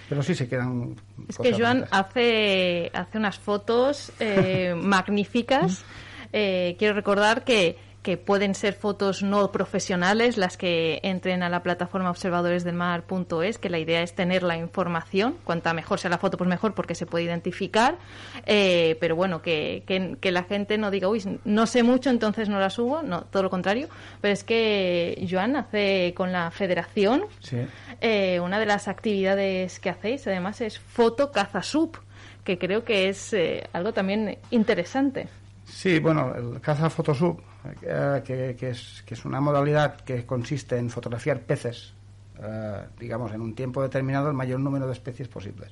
Pero 0.08 0.22
sí 0.22 0.34
se 0.34 0.48
quedan. 0.48 0.94
Es 1.28 1.38
que 1.38 1.52
Joan 1.52 1.78
bonitas. 1.80 1.90
hace, 1.92 2.90
hace 2.94 3.18
unas 3.18 3.38
fotos 3.38 4.12
eh, 4.20 4.74
magníficas. 4.80 5.84
Eh, 6.32 6.76
quiero 6.78 6.94
recordar 6.94 7.44
que, 7.44 7.76
que 8.04 8.18
pueden 8.18 8.54
ser 8.54 8.74
fotos 8.74 9.22
no 9.22 9.50
profesionales 9.50 10.36
las 10.36 10.58
que 10.58 11.00
entren 11.02 11.42
a 11.42 11.48
la 11.48 11.62
plataforma 11.62 12.10
observadoresdelmar.es, 12.10 13.58
que 13.58 13.70
la 13.70 13.78
idea 13.78 14.02
es 14.02 14.14
tener 14.14 14.42
la 14.42 14.58
información. 14.58 15.36
Cuanta 15.42 15.72
mejor 15.72 15.98
sea 15.98 16.10
la 16.10 16.18
foto, 16.18 16.36
pues 16.36 16.48
mejor, 16.48 16.74
porque 16.74 16.94
se 16.94 17.06
puede 17.06 17.24
identificar. 17.24 17.96
Eh, 18.44 18.96
pero 19.00 19.16
bueno, 19.16 19.40
que, 19.40 19.84
que, 19.86 20.16
que 20.20 20.32
la 20.32 20.44
gente 20.44 20.76
no 20.76 20.90
diga, 20.90 21.08
uy, 21.08 21.22
no 21.44 21.66
sé 21.66 21.82
mucho, 21.82 22.10
entonces 22.10 22.48
no 22.50 22.60
la 22.60 22.68
subo. 22.68 23.02
No, 23.02 23.22
todo 23.24 23.42
lo 23.42 23.50
contrario. 23.50 23.88
Pero 24.20 24.34
es 24.34 24.44
que 24.44 25.26
Joan 25.28 25.56
hace 25.56 26.12
con 26.14 26.30
la 26.30 26.50
federación 26.50 27.24
Sí. 27.40 27.56
eh, 28.02 28.38
una 28.38 28.60
de 28.60 28.66
las 28.66 28.86
actividades 28.86 29.80
que 29.80 29.88
hacéis, 29.88 30.26
además, 30.26 30.60
es 30.60 30.78
foto 30.78 31.32
caza 31.32 31.62
sub, 31.62 31.96
que 32.44 32.58
creo 32.58 32.84
que 32.84 33.08
es 33.08 33.32
eh, 33.32 33.66
algo 33.72 33.94
también 33.94 34.36
interesante. 34.50 35.26
Sí, 35.66 35.98
bueno, 35.98 36.34
el 36.34 36.60
caza 36.60 36.90
fotosub, 36.90 37.40
eh, 37.82 38.22
que, 38.24 38.54
que 38.58 38.70
es, 38.70 39.02
que 39.06 39.14
es 39.14 39.24
una 39.24 39.40
modalidad 39.40 39.96
que 40.02 40.24
consiste 40.26 40.76
en 40.76 40.90
fotografiar 40.90 41.40
peces, 41.40 41.94
eh, 42.42 42.82
digamos, 42.98 43.32
en 43.32 43.40
un 43.40 43.54
tiempo 43.54 43.82
determinado, 43.82 44.28
el 44.28 44.34
mayor 44.34 44.60
número 44.60 44.86
de 44.86 44.92
especies 44.92 45.28
posibles. 45.28 45.70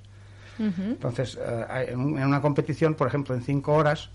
Entonces, 0.59 1.39
eh, 1.45 1.87
en, 1.91 1.99
un- 2.01 2.19
en 2.19 2.27
una 2.27 2.41
competición, 2.41 2.95
por 2.95 3.09
ejemplo, 3.09 3.35
en 3.35 3.43
cinco 3.43 3.75
horas, 3.75 4.11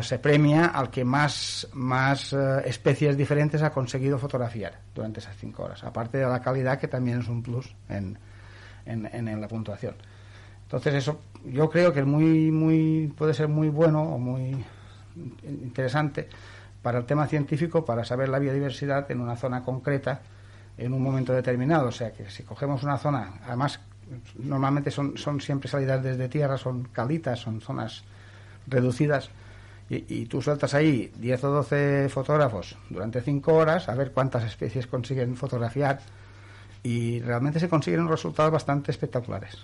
se 0.00 0.18
premia 0.18 0.66
al 0.66 0.88
que 0.90 1.04
más, 1.04 1.68
más 1.74 2.32
especies 2.64 3.14
diferentes 3.16 3.60
ha 3.62 3.70
conseguido 3.70 4.16
fotografiar 4.18 4.78
durante 4.94 5.20
esas 5.20 5.36
cinco 5.36 5.64
horas, 5.64 5.84
aparte 5.84 6.16
de 6.18 6.26
la 6.26 6.40
calidad, 6.40 6.78
que 6.78 6.88
también 6.88 7.18
es 7.20 7.28
un 7.28 7.42
plus 7.42 7.74
en, 7.90 8.16
en, 8.86 9.04
en 9.28 9.38
la 9.40 9.48
puntuación. 9.48 9.94
Entonces 10.62 10.94
eso 10.94 11.20
yo 11.44 11.68
creo 11.68 11.92
que 11.92 12.00
es 12.00 12.06
muy 12.06 12.50
muy 12.50 13.12
puede 13.18 13.34
ser 13.34 13.48
muy 13.48 13.68
bueno 13.68 14.02
o 14.02 14.18
muy 14.18 14.64
interesante 15.44 16.28
para 16.82 16.98
el 16.98 17.04
tema 17.04 17.26
científico 17.26 17.84
para 17.84 18.04
saber 18.04 18.28
la 18.28 18.38
biodiversidad 18.38 19.10
en 19.10 19.20
una 19.20 19.36
zona 19.36 19.64
concreta 19.64 20.20
en 20.78 20.92
un 20.92 21.02
momento 21.02 21.32
determinado, 21.32 21.88
o 21.88 21.92
sea 21.92 22.12
que 22.12 22.30
si 22.30 22.42
cogemos 22.42 22.82
una 22.82 22.98
zona, 22.98 23.40
además 23.46 23.80
normalmente 24.38 24.90
son 24.90 25.16
son 25.16 25.40
siempre 25.40 25.68
salidas 25.68 26.02
desde 26.02 26.28
tierra, 26.28 26.58
son 26.58 26.84
calitas, 26.84 27.40
son 27.40 27.60
zonas 27.60 28.04
reducidas 28.66 29.30
y, 29.88 30.04
y 30.14 30.26
tú 30.26 30.42
sueltas 30.42 30.74
ahí 30.74 31.12
10 31.16 31.44
o 31.44 31.50
12 31.50 32.08
fotógrafos 32.08 32.76
durante 32.90 33.20
5 33.20 33.54
horas 33.54 33.88
a 33.88 33.94
ver 33.94 34.12
cuántas 34.12 34.44
especies 34.44 34.86
consiguen 34.86 35.36
fotografiar 35.36 36.00
y 36.82 37.20
realmente 37.20 37.58
se 37.58 37.68
consiguen 37.68 38.06
resultados 38.06 38.52
bastante 38.52 38.92
espectaculares. 38.92 39.58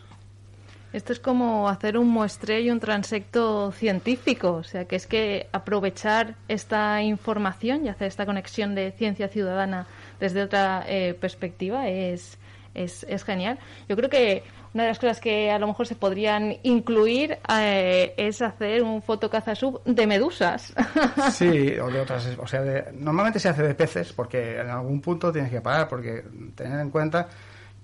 Esto 0.93 1.13
es 1.13 1.21
como 1.21 1.69
hacer 1.69 1.97
un 1.97 2.09
muestreo 2.09 2.61
y 2.61 2.71
un 2.71 2.79
transecto 2.81 3.73
científico, 3.73 4.53
o 4.53 4.63
sea, 4.63 4.85
que 4.85 4.97
es 4.97 5.07
que 5.07 5.47
aprovechar 5.53 6.35
esta 6.49 7.01
información 7.03 7.87
y 7.87 7.89
hacer 7.89 8.09
esta 8.09 8.27
conexión 8.27 8.75
de 8.75 8.93
ciencia 8.93 9.29
ciudadana 9.29 9.87
desde 10.21 10.43
otra 10.43 10.85
eh, 10.87 11.15
perspectiva 11.19 11.89
es, 11.89 12.39
es, 12.75 13.25
genial. 13.25 13.59
Yo 13.89 13.97
creo 13.97 14.11
que 14.11 14.43
una 14.75 14.85
de 14.85 14.89
las 14.91 14.99
cosas 14.99 15.21
que 15.21 15.51
a 15.51 15.59
lo 15.59 15.67
mejor 15.67 15.87
se 15.87 15.95
podrían 15.95 16.57
incluir 16.63 17.39
eh, 17.59 18.15
es 18.17 18.43
hacer 18.43 18.83
un 18.83 19.01
fotocaza 19.03 19.55
sub 19.55 19.83
de 19.85 20.07
medusas. 20.07 20.75
Sí, 21.33 21.73
o 21.79 21.91
de 21.91 22.01
otras, 22.01 22.29
o 22.39 22.47
sea, 22.47 22.61
de- 22.63 22.93
normalmente 22.93 23.39
se 23.39 23.49
hace 23.49 23.63
de 23.63 23.75
peces 23.75 24.13
porque 24.13 24.61
en 24.61 24.69
algún 24.69 25.01
punto 25.01 25.33
tienes 25.33 25.51
que 25.51 25.61
parar 25.63 25.89
porque 25.89 26.23
tener 26.55 26.81
en 26.81 26.91
cuenta 26.91 27.29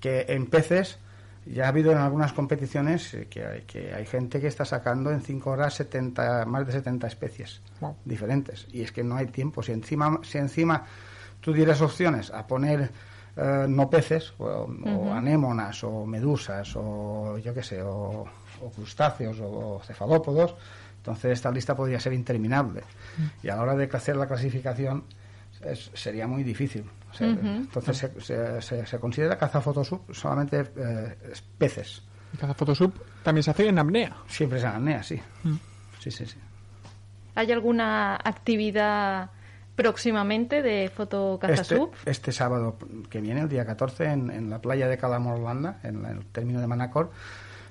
que 0.00 0.26
en 0.28 0.46
peces 0.46 0.98
ya 1.52 1.64
ha 1.66 1.68
habido 1.68 1.92
en 1.92 1.98
algunas 1.98 2.32
competiciones 2.32 3.14
eh, 3.14 3.26
que 3.30 3.44
hay, 3.46 3.62
que 3.62 3.94
hay 3.94 4.04
gente 4.06 4.40
que 4.40 4.46
está 4.46 4.64
sacando 4.64 5.10
en 5.10 5.20
5 5.22 5.50
horas 5.50 5.74
70, 5.74 6.44
más 6.46 6.66
de 6.66 6.72
70 6.72 7.06
especies 7.06 7.60
Wow. 7.80 7.96
diferentes 8.04 8.66
y 8.72 8.82
es 8.82 8.92
que 8.92 9.04
no 9.04 9.16
hay 9.16 9.26
tiempo. 9.26 9.62
Si 9.62 9.72
encima, 9.72 10.20
si 10.22 10.38
encima 10.38 10.84
tú 11.40 11.52
dieras 11.52 11.80
opciones 11.80 12.30
a 12.30 12.46
poner 12.46 12.90
eh, 13.36 13.66
no 13.68 13.88
peces 13.88 14.32
o, 14.38 14.44
o 14.84 15.12
anémonas 15.12 15.84
o 15.84 16.04
medusas 16.04 16.72
o 16.76 17.38
yo 17.38 17.54
qué 17.54 17.62
sé 17.62 17.80
o, 17.82 18.24
o 18.60 18.70
crustáceos 18.74 19.38
o, 19.40 19.80
cefalópodos 19.84 20.56
entonces 20.96 21.32
esta 21.32 21.50
lista 21.52 21.76
podría 21.76 22.00
ser 22.00 22.12
interminable 22.14 22.82
y 23.42 23.48
a 23.48 23.54
la 23.54 23.62
hora 23.62 23.76
de 23.76 23.88
hacer 23.92 24.16
la 24.16 24.26
clasificación 24.26 25.04
es- 25.64 25.90
sería 25.94 26.26
muy 26.26 26.42
difícil. 26.42 26.84
O 27.10 27.14
sea, 27.14 27.28
entonces 27.28 27.96
se, 27.96 28.20
se- 28.20 28.60
se- 28.62 28.86
se 28.86 28.98
considera 29.00 29.38
caza 29.38 29.60
fotosub 29.62 30.02
solamente 30.14 30.60
eh, 30.76 31.16
es 31.32 31.40
peces 31.40 32.02
El 32.34 32.38
caza 32.38 32.52
fotosub 32.54 32.92
también 33.22 33.42
se 33.42 33.50
hace 33.50 33.66
en 33.68 33.78
apnea. 33.78 34.14
siempre 34.26 34.58
es 34.58 34.64
apnea 34.64 35.02
sí. 35.02 35.18
Sí 36.00 36.10
sí 36.10 36.26
sí. 36.26 36.36
¿Hay 37.34 37.50
alguna 37.52 38.16
actividad 38.16 39.30
próximamente 39.74 40.60
de 40.60 40.90
fotocaza 40.94 41.52
Este, 41.54 41.76
sub? 41.76 41.92
este 42.04 42.32
sábado 42.32 42.76
que 43.08 43.20
viene, 43.20 43.40
el 43.42 43.48
día 43.48 43.64
14, 43.64 44.04
en, 44.06 44.30
en 44.30 44.50
la 44.50 44.60
playa 44.60 44.88
de 44.88 44.98
Calamorlanda, 44.98 45.78
en 45.84 46.02
la- 46.02 46.10
el 46.10 46.24
término 46.26 46.60
de 46.60 46.66
Manacor, 46.66 47.10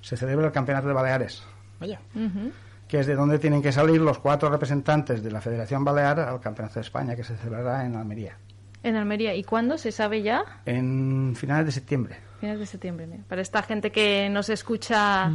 se 0.01 0.15
celebra 0.17 0.47
el 0.47 0.51
Campeonato 0.53 0.87
de 0.87 0.93
Baleares, 0.93 1.43
Vaya. 1.79 1.99
Que 2.87 2.99
es 2.99 3.07
de 3.07 3.15
donde 3.15 3.39
tienen 3.39 3.61
que 3.61 3.71
salir 3.71 4.01
los 4.01 4.19
cuatro 4.19 4.49
representantes 4.49 5.21
de 5.23 5.31
la 5.31 5.41
Federación 5.41 5.83
Balear 5.83 6.19
al 6.21 6.39
Campeonato 6.39 6.75
de 6.75 6.81
España, 6.81 7.15
que 7.15 7.23
se 7.23 7.35
celebrará 7.37 7.85
en 7.85 7.95
Almería, 7.95 8.37
En 8.83 8.95
Almería. 8.95 9.35
¿Y 9.35 9.43
cuándo? 9.43 9.77
¿Se 9.77 9.91
sabe 9.91 10.21
ya? 10.21 10.43
en 10.65 11.35
finales 11.35 11.65
de 11.65 11.71
septiembre. 11.71 12.17
Finales 12.39 12.59
de 12.59 12.65
septiembre. 12.67 13.07
Para 13.27 13.41
esta 13.41 13.63
gente 13.63 13.91
que 13.91 14.29
nos 14.29 14.49
escucha 14.49 15.31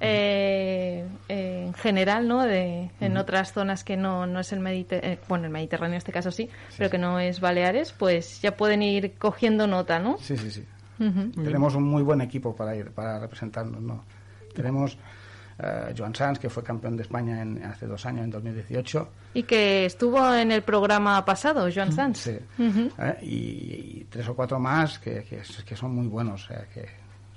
eh, 0.00 1.06
eh, 1.28 1.64
en 1.66 1.74
general, 1.74 2.26
¿no? 2.26 2.42
De, 2.42 2.90
en 3.00 3.16
otras 3.16 3.52
zonas 3.52 3.84
que 3.84 3.96
no, 3.96 4.26
no 4.26 4.40
es 4.40 4.52
el 4.52 4.60
Mediterráneo, 4.60 5.18
bueno, 5.28 5.44
el 5.44 5.50
Mediterráneo 5.50 5.94
en 5.94 5.98
este 5.98 6.12
caso 6.12 6.30
sí, 6.30 6.48
pero 6.76 6.90
que 6.90 6.98
no 6.98 7.20
es 7.20 7.40
Baleares, 7.40 7.92
pues 7.92 8.40
ya 8.40 8.56
pueden 8.56 8.82
ir 8.82 9.14
cogiendo 9.18 9.66
nota, 9.66 9.98
¿no? 9.98 10.16
Sí, 10.18 10.36
sí, 10.36 10.50
sí. 10.50 10.64
Tenemos 10.98 11.74
un 11.74 11.84
muy 11.84 12.02
buen 12.02 12.22
equipo 12.22 12.56
para 12.56 12.74
ir, 12.74 12.90
para 12.90 13.18
representarnos, 13.18 13.82
¿no? 13.82 14.04
Tenemos 14.54 14.96
eh, 15.58 15.94
Joan 15.96 16.14
Sanz, 16.14 16.38
que 16.38 16.50
fue 16.50 16.62
campeón 16.62 16.96
de 16.96 17.02
España 17.02 17.40
en, 17.42 17.62
hace 17.64 17.86
dos 17.86 18.04
años, 18.06 18.24
en 18.24 18.30
2018. 18.30 19.08
Y 19.34 19.42
que 19.44 19.86
estuvo 19.86 20.34
en 20.34 20.52
el 20.52 20.62
programa 20.62 21.24
pasado, 21.24 21.68
Joan 21.74 21.92
Sanz. 21.92 22.18
Sí. 22.18 22.38
Ujú. 22.58 22.90
¿eh? 22.98 23.16
y, 23.22 23.26
y 24.00 24.06
tres 24.10 24.28
o 24.28 24.34
cuatro 24.36 24.58
más 24.58 24.98
que, 24.98 25.24
que, 25.24 25.42
que 25.64 25.76
son 25.76 25.94
muy 25.94 26.06
buenos, 26.06 26.44
o 26.44 26.48
sea, 26.48 26.64
que 26.72 26.86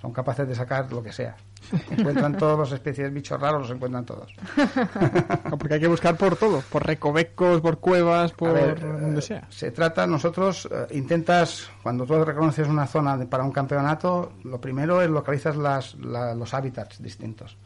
son 0.01 0.11
capaces 0.13 0.47
de 0.47 0.55
sacar 0.55 0.91
lo 0.91 1.03
que 1.03 1.11
sea. 1.11 1.35
Encuentran 1.91 2.37
todas 2.37 2.57
las 2.57 2.71
especies 2.71 3.07
de 3.09 3.13
bichos 3.13 3.39
raros, 3.39 3.63
los 3.63 3.71
encuentran 3.71 4.05
todos. 4.05 4.33
Porque 5.49 5.73
hay 5.73 5.79
que 5.79 5.87
buscar 5.87 6.15
por 6.15 6.35
todo, 6.37 6.61
por 6.69 6.85
recovecos, 6.85 7.59
por 7.61 7.79
cuevas, 7.79 8.31
por 8.31 8.49
A 8.51 8.53
ver, 8.53 8.79
donde 8.79 9.19
eh, 9.19 9.21
sea. 9.21 9.45
Se 9.49 9.71
trata, 9.71 10.07
nosotros 10.07 10.67
eh, 10.71 10.87
intentas, 10.91 11.69
cuando 11.83 12.05
tú 12.05 12.23
reconoces 12.23 12.67
una 12.67 12.87
zona 12.87 13.17
de- 13.17 13.25
para 13.25 13.43
un 13.43 13.51
campeonato, 13.51 14.33
lo 14.43 14.59
primero 14.61 15.01
es 15.01 15.09
localizas 15.09 15.55
las, 15.57 15.95
la- 15.95 16.33
los 16.33 16.53
hábitats 16.53 17.01
distintos. 17.01 17.57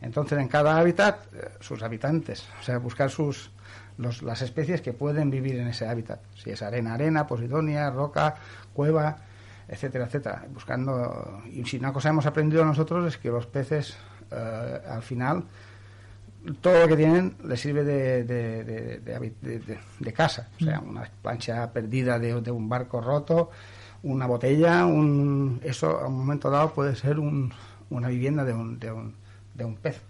Entonces, 0.00 0.38
en 0.38 0.48
cada 0.48 0.78
hábitat, 0.78 1.18
eh, 1.34 1.48
sus 1.60 1.82
habitantes, 1.82 2.46
o 2.60 2.62
sea, 2.62 2.78
buscar 2.78 3.10
sus 3.10 3.50
los- 3.98 4.22
las 4.22 4.42
especies 4.42 4.80
que 4.80 4.92
pueden 4.92 5.28
vivir 5.28 5.56
en 5.58 5.66
ese 5.66 5.88
hábitat. 5.88 6.20
Si 6.36 6.50
es 6.50 6.62
arena, 6.62 6.94
arena, 6.94 7.26
posidonia, 7.26 7.90
roca, 7.90 8.36
cueva, 8.72 9.16
etcétera, 9.66 10.04
etcétera. 10.06 10.44
Buscando, 10.54 11.42
y 11.52 11.64
si 11.64 11.78
una 11.78 11.92
cosa 11.92 12.10
hemos 12.10 12.24
aprendido 12.26 12.64
nosotros 12.64 13.06
es 13.08 13.18
que 13.18 13.28
los 13.28 13.46
peces, 13.46 13.96
eh, 14.30 14.80
al 14.88 15.02
final, 15.02 15.42
todo 16.60 16.78
lo 16.80 16.88
que 16.88 16.96
tienen 16.96 17.34
les 17.44 17.60
sirve 17.60 17.82
de, 17.84 18.22
de, 18.24 18.64
de- 18.64 20.12
casa. 20.12 20.48
O 20.60 20.64
sea, 20.64 20.78
una 20.80 21.02
plancha 21.20 21.70
perdida 21.72 22.18
de, 22.20 22.40
de 22.40 22.50
un 22.52 22.68
barco 22.68 23.00
roto, 23.00 23.50
una 24.04 24.26
botella, 24.26 24.86
un, 24.86 25.60
eso 25.64 25.98
a 25.98 26.06
un 26.06 26.18
momento 26.18 26.50
dado 26.50 26.72
puede 26.72 26.94
ser 26.94 27.18
un- 27.18 27.52
una 27.90 28.08
vivienda 28.08 28.44
de 28.44 28.52
un, 28.52 28.78
de 28.78 28.92
un, 28.92 29.14
de 29.58 29.64
un 29.66 29.76
pez. 29.76 30.00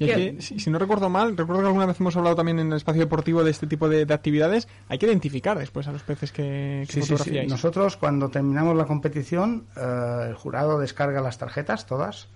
Y 0.00 0.04
hay 0.04 0.10
¿Qué? 0.10 0.34
que, 0.36 0.42
si, 0.42 0.60
si 0.60 0.70
no 0.70 0.78
recuerdo 0.78 1.08
mal, 1.08 1.36
recuerdo 1.36 1.62
que 1.62 1.66
alguna 1.66 1.86
vez 1.86 1.98
hemos 1.98 2.16
hablado 2.16 2.36
también 2.36 2.60
en 2.60 2.68
el 2.70 2.76
espacio 2.76 3.00
deportivo 3.02 3.42
de 3.42 3.50
este 3.50 3.66
tipo 3.66 3.88
de, 3.88 4.06
de 4.06 4.14
actividades, 4.14 4.68
hay 4.88 4.98
que 4.98 5.06
identificar 5.06 5.58
después 5.58 5.88
a 5.88 5.92
los 5.92 6.02
peces 6.04 6.30
que, 6.30 6.84
que 6.86 6.92
Sí, 6.92 7.00
sí, 7.00 7.02
sí. 7.02 7.08
fotografiáis. 7.14 7.50
Nosotros 7.50 7.96
cuando 7.96 8.28
terminamos 8.28 8.76
la 8.76 8.84
competición, 8.84 9.66
eh, 9.76 10.26
el 10.28 10.34
jurado 10.34 10.78
descarga 10.78 11.20
las 11.20 11.38
tarjetas, 11.38 11.86
todas, 11.86 12.28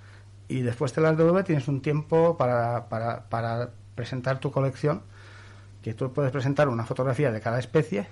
y 0.48 0.62
después 0.62 0.92
te 0.92 1.00
las 1.00 1.16
devuelve, 1.16 1.44
tienes 1.44 1.68
un 1.68 1.80
tiempo 1.82 2.36
para, 2.36 2.88
para, 2.88 3.28
para 3.28 3.70
presentar 3.94 4.40
tu 4.40 4.50
colección, 4.50 5.02
que 5.82 5.94
tú 5.94 6.12
puedes 6.12 6.32
presentar 6.32 6.68
una 6.68 6.84
fotografía 6.84 7.30
de 7.30 7.40
cada 7.40 7.60
especie 7.60 8.08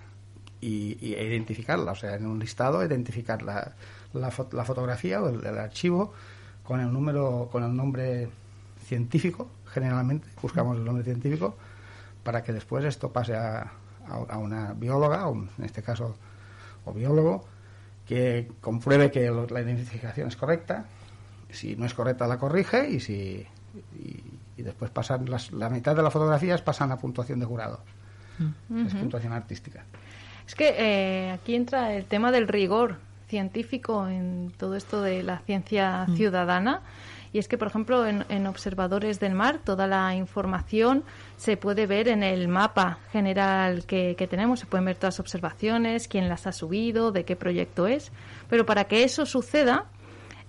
y, 0.61 0.97
y- 1.05 1.15
e 1.15 1.25
identificarla, 1.25 1.91
o 1.91 1.97
sea, 1.97 2.15
en 2.15 2.27
un 2.27 2.39
listado 2.39 2.85
identificar 2.85 3.43
la, 3.43 3.73
la, 4.13 4.31
fo- 4.31 4.53
la 4.53 4.65
fotografía 4.65 5.21
o 5.23 5.29
el, 5.29 5.45
el 5.45 5.59
archivo 5.59 6.13
con 6.71 6.79
el 6.81 6.93
número, 6.93 7.49
con 7.51 7.65
el 7.65 7.75
nombre 7.75 8.29
científico, 8.87 9.51
generalmente, 9.67 10.29
buscamos 10.41 10.77
el 10.79 10.85
nombre 10.85 11.03
científico, 11.03 11.57
para 12.23 12.45
que 12.45 12.53
después 12.53 12.85
esto 12.85 13.11
pase 13.13 13.35
a, 13.35 13.73
a- 14.09 14.39
una 14.39 14.73
bióloga, 14.75 15.27
o 15.27 15.35
en 15.35 15.65
este 15.65 15.83
caso, 15.83 16.15
o 16.85 16.93
biólogo, 16.93 17.45
que 18.07 18.53
compruebe 18.61 19.11
que 19.11 19.27
lo- 19.33 19.49
la 19.49 19.63
identificación 19.63 20.29
es 20.29 20.37
correcta. 20.37 20.85
Si 21.51 21.75
no 21.75 21.87
es 21.87 21.93
correcta, 21.95 22.29
la 22.29 22.39
corrige 22.39 22.89
y 22.89 23.01
si 23.01 23.45
y, 23.99 24.23
y 24.57 24.63
después 24.63 24.93
pasan 24.93 25.29
las, 25.29 25.51
la 25.51 25.71
mitad 25.71 25.97
de 25.97 26.03
las 26.05 26.13
fotografías 26.13 26.63
pasan 26.63 26.93
a 26.93 26.99
puntuación 26.99 27.41
de 27.41 27.47
jurado. 27.47 27.81
Es 28.87 28.95
puntuación 28.95 29.33
artística. 29.33 29.85
Es 30.47 30.55
que 30.55 30.75
eh, 30.79 31.33
aquí 31.33 31.57
entra 31.57 31.95
el 31.95 32.05
tema 32.05 32.31
del 32.31 32.47
rigor 32.47 32.99
científico 33.31 34.07
en 34.09 34.53
todo 34.59 34.75
esto 34.75 35.01
de 35.01 35.23
la 35.23 35.39
ciencia 35.39 36.07
ciudadana. 36.17 36.83
Y 37.33 37.39
es 37.39 37.47
que, 37.47 37.57
por 37.57 37.69
ejemplo, 37.69 38.07
en, 38.07 38.25
en 38.29 38.49
Observadores 38.49 39.21
del 39.21 39.35
Mar, 39.35 39.61
toda 39.65 39.87
la 39.87 40.17
información 40.17 41.05
se 41.37 41.57
puede 41.57 41.87
ver 41.87 42.09
en 42.09 42.25
el 42.25 42.49
mapa 42.49 42.99
general 43.13 43.87
que, 43.87 44.17
que 44.19 44.27
tenemos. 44.27 44.61
Se 44.61 44.67
pueden 44.67 44.85
ver 44.85 44.97
todas 44.97 45.15
las 45.15 45.21
observaciones, 45.21 46.09
quién 46.09 46.29
las 46.29 46.49
ha 46.49 46.53
subido, 46.53 47.13
de 47.13 47.25
qué 47.25 47.37
proyecto 47.37 47.87
es. 47.87 48.11
Pero 48.49 48.67
para 48.67 48.85
que 48.85 49.05
eso 49.05 49.25
suceda, 49.27 49.87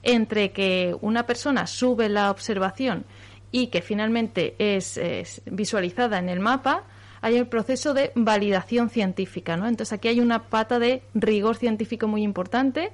entre 0.03 0.51
que 0.51 0.95
una 1.01 1.27
persona 1.27 1.67
sube 1.67 2.09
la 2.09 2.31
observación 2.31 3.05
y 3.51 3.67
que 3.67 3.81
finalmente 3.81 4.55
es, 4.57 4.97
es 4.97 5.41
visualizada 5.45 6.17
en 6.17 6.29
el 6.29 6.39
mapa, 6.39 6.83
hay 7.21 7.37
el 7.37 7.47
proceso 7.47 7.93
de 7.93 8.11
validación 8.15 8.89
científica, 8.89 9.55
¿no? 9.55 9.67
Entonces 9.67 9.93
aquí 9.93 10.07
hay 10.07 10.19
una 10.19 10.49
pata 10.49 10.79
de 10.79 11.03
rigor 11.13 11.55
científico 11.55 12.07
muy 12.07 12.23
importante 12.23 12.91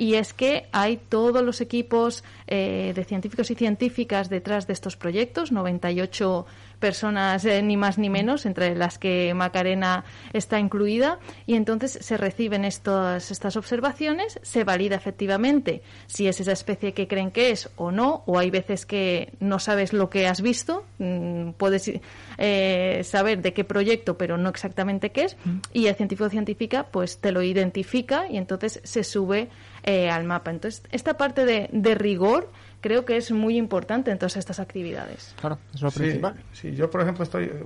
y 0.00 0.14
es 0.14 0.32
que 0.32 0.66
hay 0.72 0.96
todos 0.96 1.42
los 1.42 1.60
equipos 1.60 2.24
eh, 2.46 2.92
de 2.94 3.04
científicos 3.04 3.50
y 3.50 3.54
científicas 3.54 4.30
detrás 4.30 4.66
de 4.66 4.72
estos 4.72 4.96
proyectos, 4.96 5.52
98 5.52 6.46
personas 6.78 7.44
eh, 7.44 7.60
ni 7.60 7.76
más 7.76 7.98
ni 7.98 8.08
menos, 8.08 8.46
entre 8.46 8.74
las 8.74 8.98
que 8.98 9.34
Macarena 9.34 10.04
está 10.32 10.58
incluida, 10.58 11.18
y 11.46 11.54
entonces 11.54 11.98
se 12.00 12.16
reciben 12.16 12.64
estas, 12.64 13.30
estas 13.30 13.56
observaciones, 13.56 14.40
se 14.42 14.64
valida 14.64 14.96
efectivamente 14.96 15.82
si 16.06 16.28
es 16.28 16.40
esa 16.40 16.52
especie 16.52 16.94
que 16.94 17.06
creen 17.06 17.30
que 17.30 17.50
es 17.50 17.68
o 17.76 17.92
no, 17.92 18.22
o 18.24 18.38
hay 18.38 18.48
veces 18.48 18.86
que 18.86 19.34
no 19.38 19.58
sabes 19.58 19.92
lo 19.92 20.08
que 20.08 20.26
has 20.26 20.40
visto, 20.40 20.86
mm, 20.96 21.50
puedes 21.58 21.92
eh, 22.38 23.02
saber 23.04 23.42
de 23.42 23.52
qué 23.52 23.64
proyecto, 23.64 24.16
pero 24.16 24.38
no 24.38 24.48
exactamente 24.48 25.10
qué 25.10 25.24
es, 25.24 25.36
y 25.74 25.88
el 25.88 25.94
científico 25.94 26.24
o 26.24 26.30
científica 26.30 26.86
pues 26.90 27.18
te 27.18 27.32
lo 27.32 27.42
identifica 27.42 28.28
y 28.30 28.38
entonces 28.38 28.80
se 28.82 29.04
sube 29.04 29.50
eh, 29.82 30.10
al 30.10 30.24
mapa. 30.24 30.50
Entonces, 30.50 30.82
esta 30.90 31.16
parte 31.16 31.44
de, 31.44 31.68
de 31.72 31.94
rigor 31.94 32.50
creo 32.80 33.04
que 33.04 33.16
es 33.16 33.30
muy 33.30 33.56
importante 33.56 34.10
en 34.10 34.18
todas 34.18 34.36
estas 34.36 34.58
actividades. 34.60 35.34
Claro, 35.40 35.58
es 35.74 35.82
lo 35.82 35.90
principal. 35.90 36.34
sí, 36.52 36.72
yo 36.74 36.90
por 36.90 37.02
ejemplo 37.02 37.24
estoy, 37.24 37.44
eh, 37.44 37.64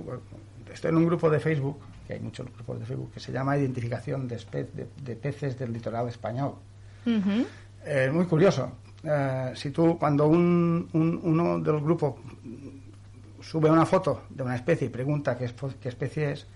estoy 0.73 0.89
en 0.89 0.97
un 0.97 1.05
grupo 1.05 1.29
de 1.29 1.39
Facebook, 1.39 1.79
que 2.07 2.13
hay 2.13 2.19
muchos 2.19 2.45
grupos 2.53 2.79
de 2.79 2.85
Facebook, 2.85 3.11
que 3.13 3.19
se 3.19 3.31
llama 3.31 3.57
Identificación 3.57 4.27
de, 4.27 4.37
espe- 4.37 4.67
de- 4.73 4.87
de 5.03 5.15
peces 5.15 5.57
del 5.57 5.71
litoral 5.73 6.07
español. 6.09 6.55
Ujú. 7.05 7.45
Eh, 7.85 8.09
muy 8.13 8.25
curioso. 8.25 8.71
Eh, 9.03 9.51
si 9.55 9.71
tú, 9.71 9.97
cuando 9.97 10.27
un, 10.27 10.89
un- 10.93 11.19
uno 11.23 11.59
del 11.59 11.79
grupo 11.79 12.19
sube 13.41 13.69
una 13.69 13.85
foto 13.85 14.23
de 14.29 14.43
una 14.43 14.55
especie 14.55 14.87
y 14.87 14.89
pregunta 14.89 15.37
qué 15.37 15.45
especie 15.89 16.31
es, 16.31 16.47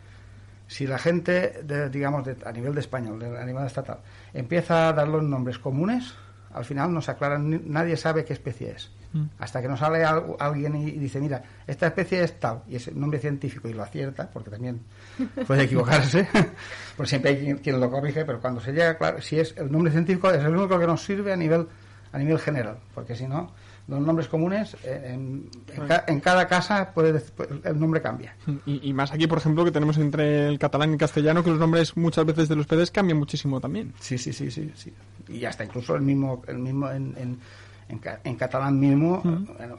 si 0.70 0.86
la 0.88 0.98
gente, 1.00 1.62
de- 1.64 1.90
digamos, 1.90 2.24
de- 2.24 2.38
a 2.46 2.52
nivel 2.52 2.74
de 2.76 2.80
español, 2.80 3.20
de- 3.20 3.38
a 3.38 3.44
nivel 3.44 3.66
estatal, 3.66 3.98
empieza 4.34 4.88
a 4.90 4.94
dar 4.94 5.08
los 5.08 5.24
nombres 5.24 5.58
comunes, 5.60 6.14
al 6.54 6.64
final 6.64 6.94
no 6.94 7.02
se 7.02 7.12
aclaran, 7.12 7.50
ni- 7.50 7.62
nadie 7.66 7.98
sabe 7.98 8.24
qué 8.24 8.34
especie 8.34 8.72
es. 8.72 8.92
Hasta 9.40 9.60
que 9.60 9.68
no 9.68 9.76
sale 9.76 10.06
al- 10.06 10.36
alguien 10.38 10.76
y, 10.76 10.90
y 10.90 11.00
dice, 11.00 11.20
mira, 11.20 11.42
esta 11.66 11.88
especie 11.88 12.22
es 12.24 12.40
tal, 12.40 12.62
y 12.68 12.76
es 12.76 12.88
el 12.90 13.00
nombre 13.00 13.18
científico 13.20 13.68
y 13.68 13.74
lo 13.74 13.82
acierta, 13.82 14.30
porque 14.32 14.52
también 14.52 14.82
puede 15.48 15.64
equivocarse, 15.64 16.28
pues 16.96 17.10
siempre 17.10 17.32
hay 17.32 17.40
quien, 17.40 17.58
quien 17.58 17.80
lo 17.80 17.90
corrige, 17.90 18.24
pero 18.24 18.40
cuando 18.40 18.62
se 18.62 18.72
llega, 18.72 18.96
claro, 19.00 19.20
si 19.20 19.40
es 19.40 19.56
el 19.58 19.72
nombre 19.72 19.92
científico, 19.92 20.30
es 20.30 20.44
el 20.44 20.56
único 20.56 20.78
que 20.80 20.86
nos 20.86 21.04
sirve 21.04 21.34
a 21.34 21.36
nivel, 21.36 21.68
a 22.12 22.18
nivel 22.20 22.38
general, 22.38 22.78
porque 22.94 23.16
si 23.16 23.28
no, 23.28 23.52
los 23.90 24.00
nombres 24.02 24.28
comunes, 24.28 24.76
eh, 24.84 25.02
en, 25.14 25.50
en 25.76 25.88
ca- 25.88 26.04
en 26.08 26.20
cada 26.20 26.48
casa 26.48 26.92
pues, 26.94 27.32
el 27.64 27.80
nombre 27.80 28.02
cambia. 28.02 28.36
Y, 28.66 28.90
y 28.90 28.94
más 28.94 29.12
aquí, 29.12 29.26
por 29.28 29.40
ejemplo, 29.40 29.66
que 29.66 29.72
tenemos 29.72 29.98
entre 29.98 30.48
el 30.48 30.60
catalán 30.60 30.90
y 30.90 30.94
el 30.94 31.00
castellano, 31.00 31.44
que 31.44 31.50
los 31.50 31.60
nombres 31.60 31.98
muchas 31.98 32.26
veces 32.26 32.48
de 32.50 32.56
los 32.56 32.68
peces 32.68 32.92
cambian 32.92 33.18
muchísimo 33.18 33.60
también. 33.60 33.94
Sí, 34.00 34.18
sí, 34.18 34.32
sí, 34.34 34.52
sí, 34.52 34.72
sí. 34.76 34.94
Y 35.28 35.44
hasta 35.46 35.64
incluso 35.66 35.96
el 35.96 36.02
mismo, 36.02 36.44
el 36.48 36.60
mismo 36.60 36.90
en, 36.92 37.16
en, 37.18 37.40
en, 37.90 38.00
ca- 38.00 38.20
en 38.24 38.36
catalán 38.36 38.80
mismo, 38.80 39.22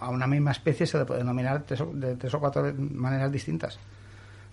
a 0.00 0.10
una 0.10 0.26
misma 0.26 0.50
especie 0.50 0.86
se 0.86 0.98
le 0.98 1.04
puede 1.04 1.20
denominar 1.20 1.62
tres 1.62 1.80
o- 1.80 1.92
de 1.92 2.16
tres 2.16 2.34
o 2.34 2.40
cuatro 2.40 2.72
maneras 2.76 3.30
distintas. 3.30 3.78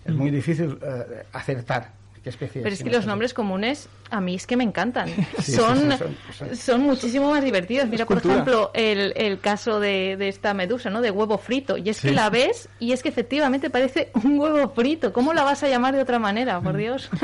Es 0.04 0.14
muy 0.14 0.30
difícil 0.30 0.78
eh, 0.80 1.24
acertar 1.32 1.97
qué 2.36 2.44
especie 2.44 2.62
Pero 2.62 2.74
es 2.74 2.82
que 2.82 2.90
los 2.90 3.06
nombres 3.06 3.34
comunes 3.34 3.88
a 4.10 4.20
mí 4.20 4.34
es 4.34 4.46
que 4.46 4.56
me 4.56 4.64
encantan. 4.64 5.08
Sí, 5.42 5.52
son, 5.52 5.78
sí, 5.92 5.96
sí, 5.98 6.34
son- 6.38 6.56
son 6.56 6.80
muchísimo 6.82 7.30
más 7.30 7.42
divertidos. 7.44 7.88
Mira, 7.88 8.06
por 8.06 8.18
ejemplo, 8.18 8.70
el, 8.74 9.12
el 9.16 9.40
caso 9.40 9.80
de, 9.80 10.16
de 10.16 10.28
esta 10.28 10.54
medusa, 10.54 10.90
¿no? 10.90 11.00
De 11.00 11.10
huevo 11.10 11.38
frito. 11.38 11.76
Y 11.76 11.88
es 11.88 12.00
que 12.00 12.10
la 12.12 12.30
ves 12.30 12.68
y 12.78 12.92
es 12.92 13.02
que 13.02 13.08
efectivamente 13.08 13.70
parece 13.70 14.10
un 14.24 14.38
huevo 14.38 14.70
frito. 14.74 15.12
¿Cómo 15.12 15.32
la 15.32 15.42
vas 15.44 15.62
a 15.62 15.68
llamar 15.68 15.94
de 15.94 16.02
otra 16.02 16.18
manera, 16.18 16.60
por 16.60 16.76
Dios? 16.76 17.08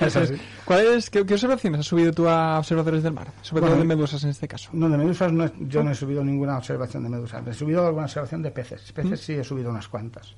Es 0.00 0.14
así. 0.16 0.34
¿Cuál 0.64 0.86
es, 0.86 1.08
qué, 1.08 1.24
qué 1.24 1.34
observaciones 1.34 1.80
has 1.80 1.86
subido 1.86 2.12
tú 2.12 2.28
a 2.28 2.58
Observadores 2.58 3.02
del 3.02 3.12
Mar? 3.14 3.28
Sobre 3.40 3.62
Bueno, 3.62 3.76
todo 3.76 3.82
de 3.82 3.88
medusas 3.88 4.22
en 4.24 4.30
este 4.30 4.46
caso. 4.46 4.68
No, 4.72 4.88
de 4.90 4.98
medusas 4.98 5.32
no 5.32 5.50
yo 5.60 5.82
no 5.82 5.90
he 5.90 5.94
subido 5.94 6.22
ninguna 6.22 6.58
observación 6.58 7.02
de 7.04 7.08
medusas. 7.08 7.46
He 7.46 7.54
subido 7.54 7.86
alguna 7.86 8.04
observación 8.04 8.42
de 8.42 8.50
peces. 8.50 8.92
Peces 8.92 9.20
sí 9.20 9.32
he 9.32 9.44
subido 9.44 9.70
unas 9.70 9.88
cuantas. 9.88 10.34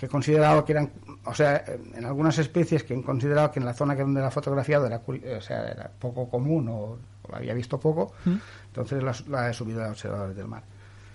Que 0.00 0.06
he 0.06 0.08
considerado 0.08 0.64
que 0.64 0.72
eran, 0.72 0.90
o 1.26 1.34
sea, 1.34 1.62
en 1.94 2.06
algunas 2.06 2.38
especies 2.38 2.84
que 2.84 2.94
he 2.94 3.02
considerado 3.02 3.50
que 3.50 3.60
en 3.60 3.66
la 3.66 3.74
zona 3.74 3.94
que 3.94 4.00
donde 4.00 4.22
la 4.22 4.28
he 4.28 4.30
fotografiado 4.30 4.86
era, 4.86 5.02
o 5.06 5.40
sea, 5.42 5.68
era 5.70 5.90
poco 5.98 6.26
común 6.26 6.70
o, 6.70 6.74
o 6.74 7.30
la 7.30 7.36
había 7.36 7.52
visto 7.52 7.78
poco, 7.78 8.14
entonces 8.24 9.02
la, 9.02 9.14
la 9.28 9.50
he 9.50 9.52
subido 9.52 9.84
a 9.84 9.90
observadores 9.90 10.34
del 10.34 10.48
mar. 10.48 10.62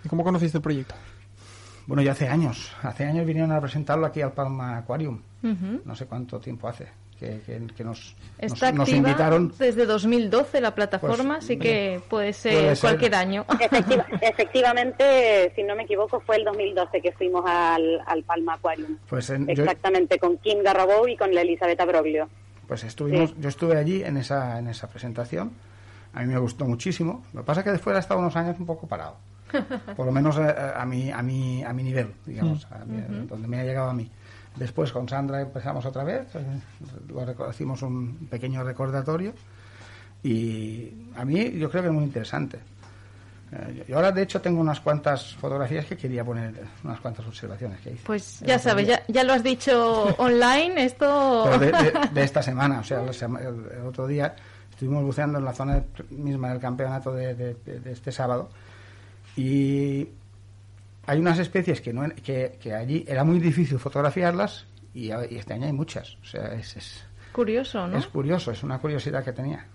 ¿Y 0.03 0.07
cómo 0.07 0.23
conociste 0.23 0.59
el 0.59 0.61
proyecto? 0.61 0.93
Bueno, 1.87 2.03
ya 2.03 2.11
hace 2.11 2.27
años, 2.29 2.73
hace 2.83 3.05
años 3.05 3.25
vinieron 3.25 3.51
a 3.51 3.59
presentarlo 3.59 4.05
aquí 4.05 4.21
al 4.21 4.33
Palma 4.33 4.77
Aquarium, 4.77 5.19
no 5.41 5.95
sé 5.95 6.05
cuánto 6.05 6.39
tiempo 6.39 6.67
hace, 6.67 6.87
que, 7.19 7.39
que, 7.45 7.61
que 7.75 7.83
nos, 7.83 8.15
nos, 8.41 8.51
Está 8.53 8.71
nos 8.71 8.81
activa 8.81 8.97
invitaron. 9.09 9.53
desde 9.57 9.85
2012 9.85 10.59
la 10.61 10.75
plataforma, 10.75 11.35
Pues, 11.35 11.45
así 11.45 11.57
que 11.57 12.01
puede 12.09 12.33
ser, 12.33 12.53
puede 12.53 12.75
ser. 12.75 12.89
cualquier 12.89 13.15
año. 13.15 13.45
Efectiva- 13.59 14.05
efectivamente, 14.21 15.51
si 15.55 15.63
no 15.63 15.75
me 15.75 15.83
equivoco, 15.83 16.19
fue 16.19 16.37
el 16.37 16.43
2012 16.43 17.01
que 17.01 17.11
fuimos 17.11 17.43
al, 17.45 18.01
al 18.05 18.23
Palma 18.23 18.55
Aquarium. 18.55 18.97
Pues, 19.07 19.29
en- 19.29 19.47
yo, 19.47 19.63
Exactamente, 19.63 20.19
con 20.19 20.37
Kim 20.39 20.61
Garrabou 20.63 21.07
y 21.07 21.15
con 21.15 21.33
la 21.33 21.41
Elisabetta 21.41 21.85
Broglio. 21.85 22.27
pues 22.67 22.83
estuvimos, 22.83 23.29
Sí. 23.31 23.35
yo 23.39 23.49
estuve 23.49 23.77
allí 23.77 24.03
en 24.03 24.17
esa, 24.17 24.57
en 24.59 24.67
esa 24.67 24.87
presentación, 24.87 25.51
a 26.13 26.21
mí 26.21 26.27
me 26.33 26.39
gustó 26.39 26.65
muchísimo, 26.65 27.23
lo 27.33 27.41
que 27.41 27.45
pasa 27.45 27.59
es 27.61 27.63
que 27.65 27.71
después 27.71 27.95
ha 27.95 27.99
estado 27.99 28.19
unos 28.19 28.35
años 28.35 28.57
un 28.59 28.65
poco 28.65 28.87
parado, 28.87 29.17
por 29.95 30.05
lo 30.05 30.11
menos 30.11 30.37
eh, 30.37 30.53
a, 30.75 30.85
mi, 30.85 31.11
a, 31.11 31.21
mi, 31.21 31.63
a 31.63 31.71
mi 31.73 31.83
nivel, 31.83 32.13
digamos, 32.25 32.65
a 32.71 32.83
mi- 32.85 33.27
donde 33.27 33.47
me 33.47 33.59
ha 33.59 33.63
llegado 33.63 33.89
a 33.89 33.93
mí. 33.93 34.09
Después 34.55 34.91
con 34.91 35.07
Sandra 35.09 35.41
empezamos 35.41 35.85
otra 35.85 36.03
vez, 36.03 36.27
eh, 36.35 36.43
lo 37.09 37.49
hicimos 37.49 37.81
un 37.81 38.27
pequeño 38.29 38.63
recordatorio 38.63 39.33
y 40.23 40.91
a 41.15 41.25
mí 41.25 41.51
yo 41.51 41.69
creo 41.69 41.83
que 41.83 41.89
es 41.89 41.93
muy 41.93 42.03
interesante. 42.05 42.59
Eh, 43.51 43.85
yo 43.87 43.95
ahora 43.97 44.11
de 44.11 44.23
hecho 44.23 44.41
tengo 44.41 44.59
unas 44.59 44.79
cuantas 44.79 45.35
fotografías 45.35 45.85
que 45.85 45.95
quería 45.97 46.23
poner, 46.23 46.53
unas 46.83 46.99
cuantas 46.99 47.25
observaciones 47.27 47.79
que 47.81 47.91
hice. 47.91 48.01
Pues 48.05 48.39
ya 48.39 48.57
sabes, 48.57 48.87
ya, 48.87 49.03
ya 49.07 49.23
lo 49.23 49.33
has 49.33 49.43
dicho 49.43 50.03
online, 50.17 50.85
esto... 50.85 51.43
Pero 51.45 51.59
de, 51.59 51.71
de- 51.71 51.93
de 52.13 52.23
esta 52.23 52.41
semana, 52.41 52.79
o 52.79 52.83
sea, 52.83 53.01
el, 53.03 53.65
el 53.79 53.85
otro 53.85 54.07
día 54.07 54.35
estuvimos 54.71 55.03
buceando 55.03 55.37
en 55.37 55.45
la 55.45 55.53
zona 55.53 55.83
misma 56.09 56.49
del 56.49 56.59
campeonato 56.59 57.11
de- 57.13 57.35
de 57.35 57.91
este 57.91 58.11
sábado 58.11 58.49
y 59.37 60.07
hay 61.07 61.19
unas 61.19 61.39
especies 61.39 61.81
que, 61.81 61.93
no, 61.93 62.07
que, 62.23 62.57
que 62.61 62.73
allí 62.73 63.05
era 63.07 63.23
muy 63.23 63.39
difícil 63.39 63.79
fotografiarlas 63.79 64.65
y, 64.93 65.11
este 65.11 65.53
año 65.53 65.65
hay 65.65 65.73
muchas. 65.73 66.17
O 66.21 66.25
sea, 66.25 66.53
es, 66.53 66.75
es, 66.77 67.05
Curioso, 67.31 67.85
¿no? 67.87 67.97
es 67.97 68.07
curioso, 68.07 68.51
es 68.51 68.63
una 68.63 68.79
curiosidad 68.79 69.23
que 69.23 69.33
tenía. 69.33 69.65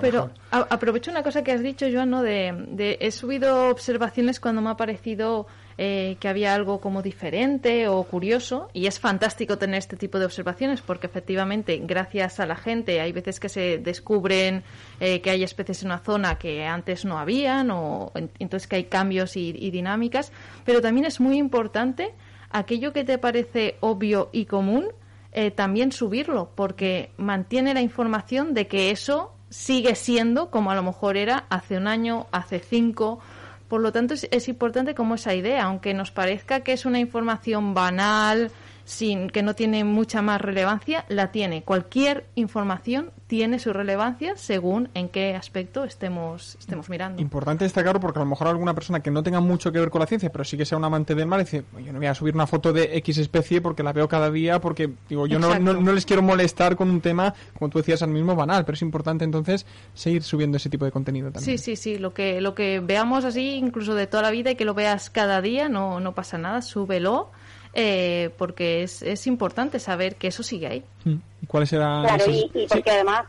Pero, 0.00 0.30
a- 0.50 0.66
aprovecho 0.70 1.10
una 1.10 1.22
cosa 1.22 1.42
que 1.44 1.52
has 1.52 1.62
dicho, 1.62 1.86
Joan, 1.92 2.10
¿no? 2.10 2.22
De, 2.22 2.52
de- 2.70 2.98
he 3.00 3.10
subido 3.10 3.68
observaciones 3.70 4.40
cuando 4.40 4.60
me 4.62 4.70
ha 4.70 4.76
parecido 4.76 5.46
eh, 5.80 6.16
que 6.18 6.28
había 6.28 6.54
algo 6.54 6.80
como 6.80 7.02
diferente 7.02 7.86
o 7.88 8.02
curioso 8.02 8.68
y 8.72 8.86
es 8.86 8.98
fantástico 8.98 9.58
tener 9.58 9.78
este 9.78 9.96
tipo 9.96 10.18
de 10.18 10.24
observaciones 10.24 10.80
porque 10.82 11.06
efectivamente 11.06 11.80
gracias 11.84 12.40
a 12.40 12.46
la 12.46 12.56
gente 12.56 13.00
hay 13.00 13.12
veces 13.12 13.38
que 13.38 13.48
se 13.48 13.78
descubren 13.78 14.64
eh, 14.98 15.20
que 15.20 15.30
hay 15.30 15.44
especies 15.44 15.82
en 15.82 15.88
una 15.88 15.98
zona 16.00 16.36
que 16.36 16.66
antes 16.66 17.04
no 17.04 17.16
habían 17.18 17.70
o 17.70 18.10
en- 18.16 18.30
entonces 18.40 18.66
que 18.66 18.76
hay 18.76 18.84
cambios 18.84 19.36
y, 19.36 19.54
y 19.56 19.70
dinámicas, 19.70 20.32
pero 20.64 20.80
también 20.82 21.06
es 21.06 21.20
muy 21.20 21.38
importante 21.38 22.12
aquello 22.50 22.92
que 22.92 23.04
te 23.04 23.18
parece 23.18 23.76
obvio 23.80 24.30
y 24.32 24.46
común 24.46 24.86
eh, 25.32 25.50
también 25.52 25.92
subirlo, 25.92 26.50
porque 26.54 27.10
mantiene 27.18 27.72
la 27.74 27.82
información 27.82 28.54
de 28.54 28.66
que 28.66 28.90
eso 28.90 29.32
sigue 29.50 29.94
siendo 29.94 30.50
como 30.50 30.70
a 30.70 30.74
lo 30.74 30.82
mejor 30.82 31.16
era 31.16 31.44
hace 31.50 31.76
un 31.76 31.86
año, 31.86 32.26
hace 32.32 32.58
cinco. 32.58 33.20
Por 33.68 33.80
lo 33.80 33.92
tanto, 33.92 34.14
es, 34.14 34.26
es 34.30 34.48
importante 34.48 34.94
como 34.94 35.14
esa 35.14 35.34
idea, 35.34 35.64
aunque 35.64 35.94
nos 35.94 36.10
parezca 36.10 36.60
que 36.60 36.72
es 36.72 36.86
una 36.86 36.98
información 36.98 37.74
banal, 37.74 38.50
sin 38.88 39.28
que 39.28 39.42
no 39.42 39.54
tiene 39.54 39.84
mucha 39.84 40.22
más 40.22 40.40
relevancia, 40.40 41.04
la 41.08 41.30
tiene. 41.30 41.62
Cualquier 41.62 42.24
información 42.36 43.10
tiene 43.26 43.58
su 43.58 43.74
relevancia 43.74 44.34
según 44.36 44.88
en 44.94 45.10
qué 45.10 45.34
aspecto 45.34 45.84
estemos, 45.84 46.56
estemos 46.58 46.88
mirando. 46.88 47.20
Importante 47.20 47.64
destacarlo 47.64 48.00
porque 48.00 48.18
a 48.18 48.22
lo 48.22 48.30
mejor 48.30 48.48
alguna 48.48 48.72
persona 48.72 49.00
que 49.00 49.10
no 49.10 49.22
tenga 49.22 49.40
mucho 49.40 49.70
que 49.72 49.78
ver 49.78 49.90
con 49.90 50.00
la 50.00 50.06
ciencia, 50.06 50.32
pero 50.32 50.42
sí 50.42 50.56
que 50.56 50.64
sea 50.64 50.78
un 50.78 50.86
amante 50.86 51.14
del 51.14 51.26
mar, 51.26 51.40
dice, 51.40 51.64
yo 51.84 51.92
no 51.92 51.98
voy 51.98 52.06
a 52.06 52.14
subir 52.14 52.34
una 52.34 52.46
foto 52.46 52.72
de 52.72 52.96
X 52.96 53.18
especie 53.18 53.60
porque 53.60 53.82
la 53.82 53.92
veo 53.92 54.08
cada 54.08 54.30
día, 54.30 54.58
porque 54.58 54.90
digo, 55.06 55.26
yo 55.26 55.38
no, 55.38 55.58
no 55.58 55.92
les 55.92 56.06
quiero 56.06 56.22
molestar 56.22 56.74
con 56.74 56.88
un 56.88 57.02
tema, 57.02 57.34
como 57.58 57.68
tú 57.68 57.76
decías, 57.76 58.00
al 58.00 58.08
mismo 58.08 58.34
banal, 58.36 58.64
pero 58.64 58.74
es 58.74 58.80
importante 58.80 59.22
entonces 59.22 59.66
seguir 59.92 60.22
subiendo 60.22 60.56
ese 60.56 60.70
tipo 60.70 60.86
de 60.86 60.92
contenido 60.92 61.30
también. 61.30 61.58
Sí, 61.58 61.62
sí, 61.62 61.76
sí, 61.76 61.98
lo 61.98 62.14
que, 62.14 62.40
lo 62.40 62.54
que 62.54 62.80
veamos 62.80 63.26
así, 63.26 63.56
incluso 63.56 63.94
de 63.94 64.06
toda 64.06 64.22
la 64.22 64.30
vida 64.30 64.50
y 64.50 64.54
que 64.54 64.64
lo 64.64 64.72
veas 64.72 65.10
cada 65.10 65.42
día, 65.42 65.68
no, 65.68 66.00
no 66.00 66.14
pasa 66.14 66.38
nada, 66.38 66.62
súbelo, 66.62 67.32
eh, 67.74 68.30
porque 68.38 68.82
es, 68.82 69.02
es 69.02 69.26
importante 69.26 69.78
saber 69.78 70.16
que 70.16 70.28
eso 70.28 70.42
sigue 70.42 70.66
ahí. 70.66 70.84
Mm. 71.04 71.16
¿Y 71.42 71.46
cuáles 71.46 71.72
eran 71.72 72.02
Claro, 72.04 72.24
y, 72.30 72.50
y 72.54 72.66
porque 72.66 72.90
además, 72.90 73.26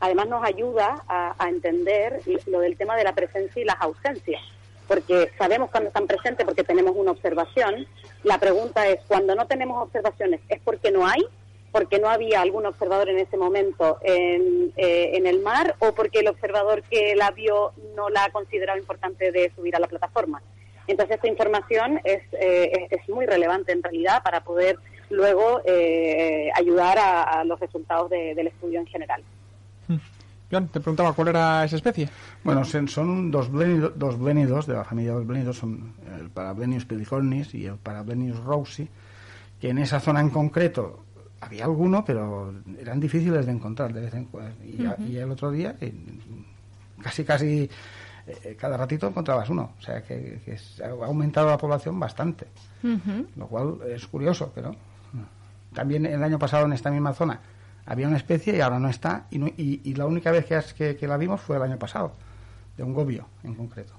además 0.00 0.28
nos 0.28 0.44
ayuda 0.44 1.04
a, 1.08 1.34
a 1.38 1.48
entender 1.48 2.20
lo 2.46 2.60
del 2.60 2.76
tema 2.76 2.96
de 2.96 3.04
la 3.04 3.14
presencia 3.14 3.62
y 3.62 3.64
las 3.64 3.80
ausencias. 3.80 4.42
Porque 4.88 5.30
sabemos 5.36 5.70
cuando 5.70 5.88
están 5.88 6.06
presentes 6.06 6.46
porque 6.46 6.62
tenemos 6.62 6.94
una 6.96 7.10
observación. 7.10 7.86
La 8.22 8.38
pregunta 8.38 8.86
es, 8.88 9.00
cuando 9.08 9.34
no 9.34 9.46
tenemos 9.46 9.82
observaciones, 9.82 10.40
¿es 10.48 10.60
porque 10.62 10.90
no 10.90 11.06
hay? 11.06 11.24
¿Porque 11.72 11.98
no 11.98 12.08
había 12.08 12.40
algún 12.40 12.66
observador 12.66 13.08
en 13.08 13.18
ese 13.18 13.36
momento 13.36 13.98
en, 14.02 14.72
eh, 14.76 15.10
en 15.14 15.26
el 15.26 15.40
mar? 15.40 15.74
¿O 15.80 15.92
porque 15.92 16.20
el 16.20 16.28
observador 16.28 16.82
que 16.82 17.14
la 17.16 17.32
vio 17.32 17.72
no 17.96 18.08
la 18.08 18.24
ha 18.24 18.30
considerado 18.30 18.78
importante 18.78 19.32
de 19.32 19.52
subir 19.54 19.74
a 19.76 19.80
la 19.80 19.88
plataforma? 19.88 20.40
Entonces, 20.88 21.16
esta 21.16 21.28
información 21.28 22.00
es, 22.04 22.22
eh, 22.32 22.86
es, 22.90 23.00
es 23.00 23.08
muy 23.08 23.26
relevante 23.26 23.72
en 23.72 23.82
realidad 23.82 24.22
para 24.22 24.42
poder 24.42 24.78
luego 25.10 25.60
eh, 25.64 26.48
ayudar 26.54 26.98
a, 26.98 27.22
a 27.40 27.44
los 27.44 27.58
resultados 27.60 28.10
de- 28.10 28.34
del 28.34 28.48
estudio 28.48 28.80
en 28.80 28.86
general. 28.86 29.22
Mm. 29.88 29.96
Joan, 30.50 30.68
te 30.68 30.78
preguntaba 30.80 31.12
cuál 31.12 31.28
era 31.28 31.64
esa 31.64 31.76
especie. 31.76 32.08
Bueno, 32.44 32.64
son, 32.64 32.86
son 32.88 33.30
dos, 33.32 33.50
blénido- 33.50 33.92
dos 33.94 34.16
blénidos 34.18 34.66
de 34.66 34.74
la 34.74 34.84
familia 34.84 35.12
de 35.12 35.18
los 35.18 35.26
blénidos, 35.26 35.56
son 35.58 35.94
el 36.20 36.30
Parablenius 36.30 36.84
pedicornis 36.84 37.52
y 37.54 37.66
el 37.66 37.76
Parablenius 37.76 38.38
rossi, 38.44 38.88
que 39.60 39.70
en 39.70 39.78
esa 39.78 39.98
zona 39.98 40.20
en 40.20 40.30
concreto 40.30 41.00
había 41.40 41.64
alguno, 41.64 42.04
pero 42.04 42.54
eran 42.80 43.00
difíciles 43.00 43.44
de 43.44 43.52
encontrar 43.52 43.92
de 43.92 44.02
vez 44.02 44.14
en 44.14 44.26
cuando. 44.26 44.54
Y, 44.64 44.86
a- 44.86 44.96
y 45.00 45.16
el 45.16 45.30
otro 45.30 45.50
día, 45.50 45.74
eh, 45.80 45.92
casi, 47.02 47.24
casi 47.24 47.68
eh, 48.26 48.56
cada 48.58 48.76
ratito 48.76 49.06
encontrabas 49.06 49.48
uno. 49.50 49.72
O 49.78 49.82
sea 49.82 50.02
que, 50.02 50.40
que 50.44 50.58
ha 50.84 50.88
aumentado 51.06 51.48
la 51.48 51.58
población 51.58 51.98
bastante, 52.00 52.46
lo 53.36 53.46
cual 53.46 53.78
es 53.88 54.06
curioso, 54.06 54.50
pero 54.54 54.72
mm. 54.72 55.74
también 55.74 56.06
el 56.06 56.22
año 56.22 56.38
pasado 56.38 56.66
en 56.66 56.72
esta 56.72 56.90
misma 56.90 57.12
zona 57.14 57.40
había 57.86 58.08
una 58.08 58.16
especie 58.16 58.56
y 58.56 58.60
ahora 58.60 58.78
no 58.78 58.88
está, 58.88 59.26
y, 59.30 59.38
no- 59.38 59.46
y- 59.46 59.80
y 59.84 59.94
la 59.94 60.06
única 60.06 60.30
vez 60.32 60.46
que- 60.74 60.96
que 60.96 61.06
la 61.06 61.16
vimos 61.16 61.40
fue 61.40 61.56
el 61.56 61.62
año 61.62 61.78
pasado, 61.78 62.12
de 62.76 62.82
un 62.82 62.92
gobio 62.94 63.26
en 63.44 63.54
concreto. 63.54 63.92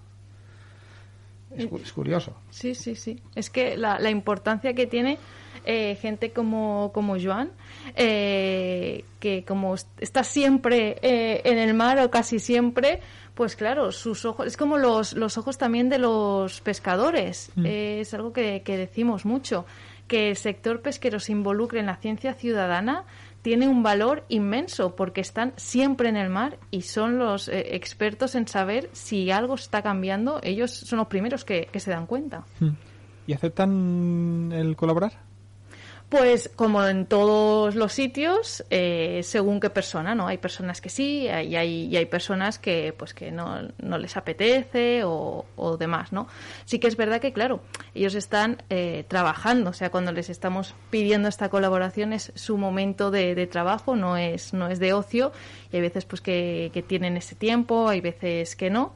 Es, 1.58 1.68
cu- 1.68 1.80
es 1.84 1.91
curioso. 1.93 2.34
Sí, 2.49 2.76
sí, 2.76 2.95
sí. 2.95 3.20
Es 3.36 3.49
que 3.49 3.78
la, 3.78 3.99
la 3.99 4.10
importancia 4.10 4.74
que 4.74 4.88
tiene 4.88 5.18
eh, 5.66 5.97
gente 6.01 6.32
como, 6.32 6.91
como 6.93 7.16
Joan, 7.22 7.49
eh, 7.95 9.03
que 9.20 9.43
como 9.45 9.76
est- 9.76 9.88
está 10.01 10.24
siempre 10.24 10.97
eh, 11.01 11.41
en 11.43 11.58
el 11.58 11.74
mar 11.74 11.99
o 11.99 12.10
casi 12.10 12.39
siempre, 12.39 12.99
pues 13.34 13.55
claro, 13.55 13.91
sus 13.91 14.24
ojos, 14.26 14.47
es 14.47 14.58
como 14.58 14.78
los, 14.78 15.14
los 15.14 15.38
ojos 15.38 15.58
también 15.58 15.89
de 15.89 15.97
los 15.99 16.62
pescadores. 16.62 17.49
Eh, 17.64 17.99
es 18.01 18.14
algo 18.14 18.32
que, 18.34 18.62
que 18.64 18.78
decimos 18.78 19.26
mucho, 19.26 19.66
que 20.08 20.30
el 20.30 20.38
sector 20.38 20.82
pesquero 20.82 21.20
se 21.20 21.34
involucre 21.34 21.80
en 21.82 21.88
la 21.88 21.97
ciencia 21.97 22.34
ciudadana 22.34 23.03
tiene 23.41 23.67
un 23.67 23.83
valor 23.83 24.25
inmenso 24.29 24.95
porque 24.95 25.21
están 25.21 25.53
siempre 25.55 26.09
en 26.09 26.17
el 26.17 26.29
mar 26.29 26.57
y 26.71 26.81
son 26.81 27.17
los 27.17 27.47
eh, 27.47 27.75
expertos 27.75 28.35
en 28.35 28.47
saber 28.47 28.89
si 28.93 29.31
algo 29.31 29.55
está 29.55 29.81
cambiando. 29.81 30.39
Ellos 30.43 30.71
son 30.71 30.97
los 30.97 31.07
primeros 31.07 31.45
que, 31.45 31.69
que 31.71 31.79
se 31.79 31.91
dan 31.91 32.05
cuenta. 32.05 32.45
Mm. 32.59 32.69
¿Y 33.27 33.33
aceptan 33.33 34.51
el 34.53 34.75
colaborar? 34.75 35.26
Pues 36.10 36.49
como 36.55 36.86
en 36.88 37.05
todos 37.05 37.76
los 37.76 37.91
sitios, 37.91 38.64
eh, 38.70 39.20
según 39.24 39.60
qué 39.60 39.70
persona, 39.70 40.16
¿no? 40.16 40.28
Hay 40.28 40.38
personas 40.38 40.80
que 40.80 40.88
sí 40.88 41.24
y 41.24 41.28
hay, 41.28 41.84
y 41.88 41.97
hay 41.97 42.05
personas 42.05 42.60
que 42.60 42.93
pues 42.97 43.14
que 43.14 43.30
no, 43.30 43.60
no 43.80 43.97
les 43.97 44.16
apetece 44.16 45.01
o, 45.03 45.45
demás, 45.78 46.14
¿no? 46.14 46.30
Sí 46.64 46.80
que 46.80 46.88
es 46.88 46.95
verdad 46.95 47.20
que, 47.20 47.34
claro, 47.34 47.60
ellos 47.93 48.16
están 48.16 48.64
eh, 48.70 49.03
trabajando, 49.10 49.72
o 49.72 49.74
sea, 49.74 49.89
cuando 49.89 50.14
les 50.14 50.30
estamos 50.30 50.76
pidiendo 50.91 51.28
esta 51.28 51.49
colaboración 51.49 52.14
es 52.14 52.32
su 52.36 52.58
momento 52.58 53.12
de, 53.12 53.36
de 53.36 53.45
trabajo, 53.45 53.97
no 53.97 54.16
es, 54.16 54.53
no 54.53 54.70
es 54.70 54.80
de 54.80 54.93
ocio 54.93 55.34
y 55.74 55.76
hay 55.76 55.82
veces 55.82 56.05
pues 56.05 56.22
que, 56.22 56.72
que 56.74 56.84
tienen 56.84 57.18
ese 57.18 57.36
tiempo, 57.36 57.89
hay 57.89 57.99
veces 57.99 58.55
que 58.55 58.70
no. 58.70 58.93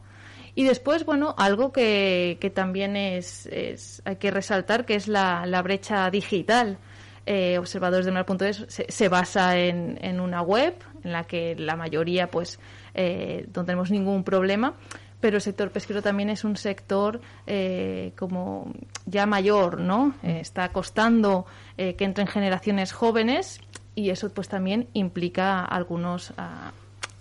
Y 0.55 0.63
después, 0.63 1.05
bueno, 1.05 1.35
algo 1.37 1.73
que, 1.73 2.37
que 2.39 2.49
también 2.49 2.95
es, 2.95 3.47
es- 3.47 4.01
hay 4.05 4.15
que 4.17 4.31
resaltar, 4.31 4.85
que 4.85 4.95
es 4.95 5.07
la, 5.09 5.45
la 5.45 5.61
brecha 5.61 6.09
digital. 6.09 6.77
Eh, 7.25 7.57
observadoresdelmar.es 7.59 8.65
se, 8.67 8.91
se 8.91 9.07
basa 9.07 9.57
en, 9.57 10.19
una 10.19 10.41
web 10.41 10.75
en 11.03 11.11
la 11.11 11.23
que 11.25 11.55
la 11.55 11.75
mayoría, 11.75 12.31
pues, 12.31 12.59
eh, 12.95 13.47
no 13.55 13.63
tenemos 13.63 13.91
ningún 13.91 14.23
problema, 14.23 14.73
pero 15.19 15.37
el 15.37 15.41
sector 15.41 15.69
pesquero 15.71 16.01
también 16.01 16.31
es 16.31 16.43
un 16.43 16.57
sector 16.57 17.21
eh, 17.45 18.13
como 18.17 18.73
ya 19.05 19.27
mayor, 19.27 19.79
¿no? 19.79 20.15
Eh, 20.23 20.39
está 20.41 20.69
costando 20.69 21.45
que 21.77 22.03
entren 22.03 22.27
generaciones 22.27 22.91
jóvenes 22.91 23.59
y 23.95 24.09
eso 24.11 24.29
pues 24.29 24.47
también 24.47 24.87
implica 24.93 25.65
algunos 25.65 26.33
ah, 26.37 26.71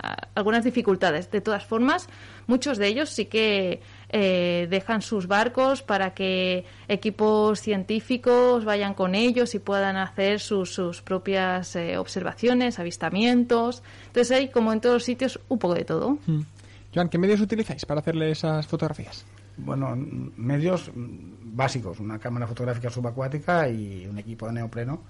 ah, 0.03 0.17
algunas 0.35 0.65
dificultades. 0.65 1.31
De 1.31 1.41
todas 1.41 1.65
formas, 1.65 2.09
muchos 2.47 2.79
de 2.79 2.89
ellos 2.89 3.09
sí 3.09 3.27
que 3.27 3.81
eh, 4.13 4.67
dejan 4.69 5.03
sus 5.03 5.27
barcos 5.27 5.83
para 5.83 6.15
que 6.15 6.65
equipos 6.89 7.61
científicos 7.61 8.65
vayan 8.65 8.95
con 8.95 9.15
ellos 9.15 9.55
y 9.55 9.59
puedan 9.61 9.97
hacer 9.97 10.41
sus, 10.41 10.75
sus 10.75 11.01
propias 11.01 11.77
eh, 11.77 11.97
observaciones, 11.97 12.79
avistamientos. 12.79 13.83
Entonces 14.09 14.37
hay, 14.37 14.49
como 14.49 14.73
en 14.73 14.81
todos 14.81 14.95
los 14.95 15.05
sitios, 15.05 15.39
un 15.49 15.59
poco 15.59 15.75
de 15.75 15.85
todo. 15.85 16.19
Mm. 16.27 16.41
Joan, 16.93 17.09
¿qué 17.09 17.19
medios 17.19 17.41
utilizáis 17.41 17.85
para 17.85 18.01
hacerle 18.01 18.33
esas 18.33 18.67
fotografías? 18.67 19.25
Bueno, 19.57 19.95
medios 20.37 20.91
mm, 20.93 21.57
básicos, 21.57 22.01
una 22.01 22.19
cámara 22.19 22.47
fotográfica 22.47 22.91
subacuática 22.91 23.69
y 23.69 24.07
un 24.07 24.19
equipo 24.19 24.47
de 24.47 24.55
neopreno 24.55 25.01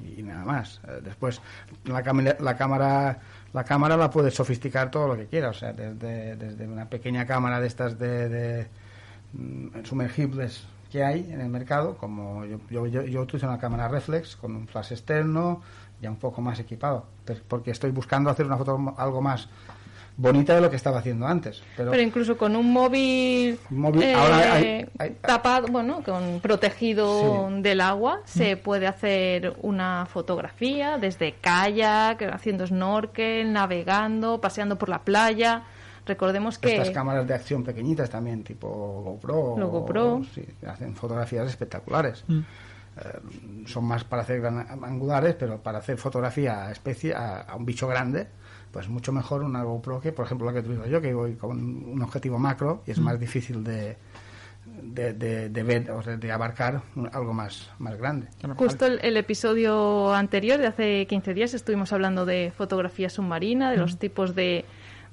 y 0.00 0.22
nada 0.22 0.44
más. 0.44 0.80
Eh, 0.86 1.00
Después, 1.02 1.40
la 1.84 2.02
cámara, 2.02 2.36
la 2.40 2.56
cámara, 2.56 3.20
la 3.52 3.64
cámara 3.64 3.96
la 3.96 4.10
puedes 4.10 4.34
sofisticar 4.34 4.90
todo 4.90 5.08
lo 5.08 5.16
que 5.16 5.26
quieras, 5.26 5.56
o 5.56 5.58
sea, 5.60 5.72
desde, 5.72 6.36
desde 6.36 6.68
una 6.68 6.88
pequeña 6.88 7.26
cámara 7.26 7.60
de 7.60 7.66
estas 7.66 7.98
de, 7.98 8.28
de, 8.28 8.66
mm, 9.32 9.84
sumergibles 9.84 10.64
que 10.90 11.04
hay 11.04 11.30
en 11.30 11.40
el 11.40 11.48
mercado, 11.48 11.96
como 11.96 12.44
yo, 12.44 12.58
yo, 12.70 12.86
yo, 12.86 13.02
yo 13.02 13.22
utilizo 13.22 13.46
una 13.46 13.58
cámara 13.58 13.88
reflex 13.88 14.36
con 14.36 14.56
un 14.56 14.66
flash 14.66 14.92
externo, 14.92 15.62
ya 16.00 16.10
un 16.10 16.16
poco 16.16 16.40
más 16.40 16.58
equipado, 16.60 17.06
porque 17.48 17.70
estoy 17.70 17.90
buscando 17.90 18.30
hacer 18.30 18.46
una 18.46 18.56
foto 18.56 18.94
algo 18.96 19.20
más 19.20 19.48
bonita 20.20 20.54
de 20.56 20.60
lo 20.60 20.68
que 20.68 20.74
estaba 20.76 20.98
haciendo 20.98 21.26
antes. 21.26 21.62
Pero, 21.76 21.92
Pero 21.92 22.02
incluso 22.02 22.36
con 22.36 22.56
un 22.56 22.72
móvil, 22.72 23.56
Móvil, 23.70 24.02
eh, 24.02 24.14
ahora 24.14 24.54
hay- 24.54 24.86
hay- 24.98 25.10
tapado, 25.22 25.68
bueno, 25.68 26.02
con 26.04 26.40
protegido 26.40 27.48
Sí. 27.48 27.62
del 27.62 27.80
agua, 27.80 28.20
se 28.24 28.56
puede 28.56 28.88
hacer 28.88 29.56
una 29.62 30.06
fotografía 30.06 30.98
desde 30.98 31.34
kayak, 31.40 32.20
haciendo 32.34 32.66
snorkel, 32.66 33.52
navegando, 33.52 34.40
paseando 34.40 34.76
por 34.76 34.88
la 34.88 34.98
playa. 35.04 35.62
Recordemos 36.04 36.58
que 36.58 36.72
Estas 36.72 36.90
cámaras 36.90 37.26
de 37.28 37.34
acción 37.34 37.62
pequeñitas 37.62 38.10
también, 38.10 38.42
tipo 38.42 38.68
GoPro. 39.04 39.56
Lo 39.56 39.68
GoPro. 39.68 40.22
sí, 40.34 40.44
hacen 40.66 40.96
fotografías 40.96 41.46
espectaculares. 41.48 42.24
Mm. 42.26 42.38
Eh, 42.40 43.66
son 43.66 43.84
más 43.84 44.02
para 44.02 44.22
hacer 44.22 44.40
gran 44.40 44.66
angulares, 44.82 45.36
pero 45.38 45.58
para 45.58 45.78
hacer 45.78 45.96
fotografía 45.98 46.66
a, 46.66 46.72
especie, 46.72 47.14
a, 47.14 47.42
a 47.42 47.54
un 47.54 47.64
bicho 47.64 47.86
grande, 47.86 48.26
pues 48.72 48.88
mucho 48.88 49.12
mejor 49.12 49.42
una 49.42 49.62
GoPro 49.62 50.00
que, 50.00 50.12
por 50.12 50.26
ejemplo, 50.26 50.46
la 50.46 50.52
que 50.52 50.60
utilizo 50.60 50.86
yo, 50.86 51.00
que 51.00 51.14
voy 51.14 51.34
con 51.34 51.58
un 51.58 52.02
objetivo 52.02 52.38
macro 52.38 52.82
y 52.86 52.90
es 52.90 52.98
más 53.00 53.18
difícil 53.18 53.64
de, 53.64 53.96
de, 54.82 55.12
de- 55.14 55.48
de 55.48 55.62
ver, 55.62 55.90
o 55.90 56.02
sea, 56.02 56.16
de 56.16 56.32
abarcar 56.32 56.82
un- 56.96 57.08
algo 57.12 57.32
más, 57.32 57.70
más 57.78 57.96
grande. 57.96 58.28
Justo 58.56 58.86
el, 58.86 59.00
el 59.02 59.16
episodio 59.16 60.12
anterior 60.14 60.58
de 60.58 60.66
hace 60.66 61.06
15 61.06 61.34
días 61.34 61.54
estuvimos 61.54 61.92
hablando 61.92 62.26
de 62.26 62.52
fotografía 62.56 63.08
submarina, 63.08 63.70
de 63.70 63.78
los 63.78 63.98
tipos 63.98 64.34
de, 64.34 64.64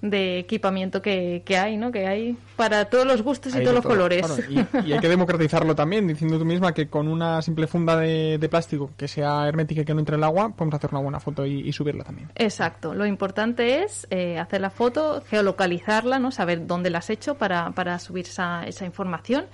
de 0.01 0.39
equipamiento 0.39 1.01
que, 1.01 1.43
que 1.45 1.57
hay, 1.57 1.77
¿no? 1.77 1.91
Que 1.91 2.07
hay 2.07 2.37
para 2.55 2.85
todos 2.85 3.05
los 3.05 3.21
gustos 3.21 3.53
y 3.53 3.57
Hay 3.57 3.63
todos 3.63 3.75
los 3.75 3.83
todo, 3.83 3.93
colores. 3.93 4.25
Claro, 4.25 4.43
y, 4.83 4.89
y 4.89 4.93
hay 4.93 4.99
que 4.99 5.09
democratizarlo 5.09 5.75
también, 5.75 6.07
diciendo 6.07 6.37
tú 6.37 6.45
misma 6.45 6.73
que 6.73 6.87
con 6.87 7.07
una 7.07 7.41
simple 7.41 7.67
funda 7.67 7.97
de, 7.97 8.37
de 8.37 8.49
plástico 8.49 8.91
que 8.97 9.07
sea 9.07 9.47
hermética 9.47 9.81
y 9.81 9.85
que 9.85 9.93
no 9.93 9.99
entre 9.99 10.15
el 10.15 10.23
agua, 10.23 10.49
podemos 10.55 10.75
hacer 10.75 10.89
una 10.91 11.01
buena 11.01 11.19
foto 11.19 11.45
y, 11.45 11.67
y 11.67 11.71
subirla 11.73 12.03
también. 12.03 12.29
Exacto. 12.35 12.93
Lo 12.93 13.05
importante 13.05 13.83
es 13.83 14.07
eh, 14.09 14.37
hacer 14.37 14.61
la 14.61 14.69
foto, 14.69 15.23
geolocalizarla, 15.29 16.19
¿no? 16.19 16.31
Saber 16.31 16.67
dónde 16.67 16.89
la 16.89 16.99
has 16.99 17.09
hecho 17.09 17.35
para, 17.35 17.71
para 17.71 17.99
subir 17.99 18.25
esa, 18.25 18.65
esa 18.65 18.85
información. 18.85 19.45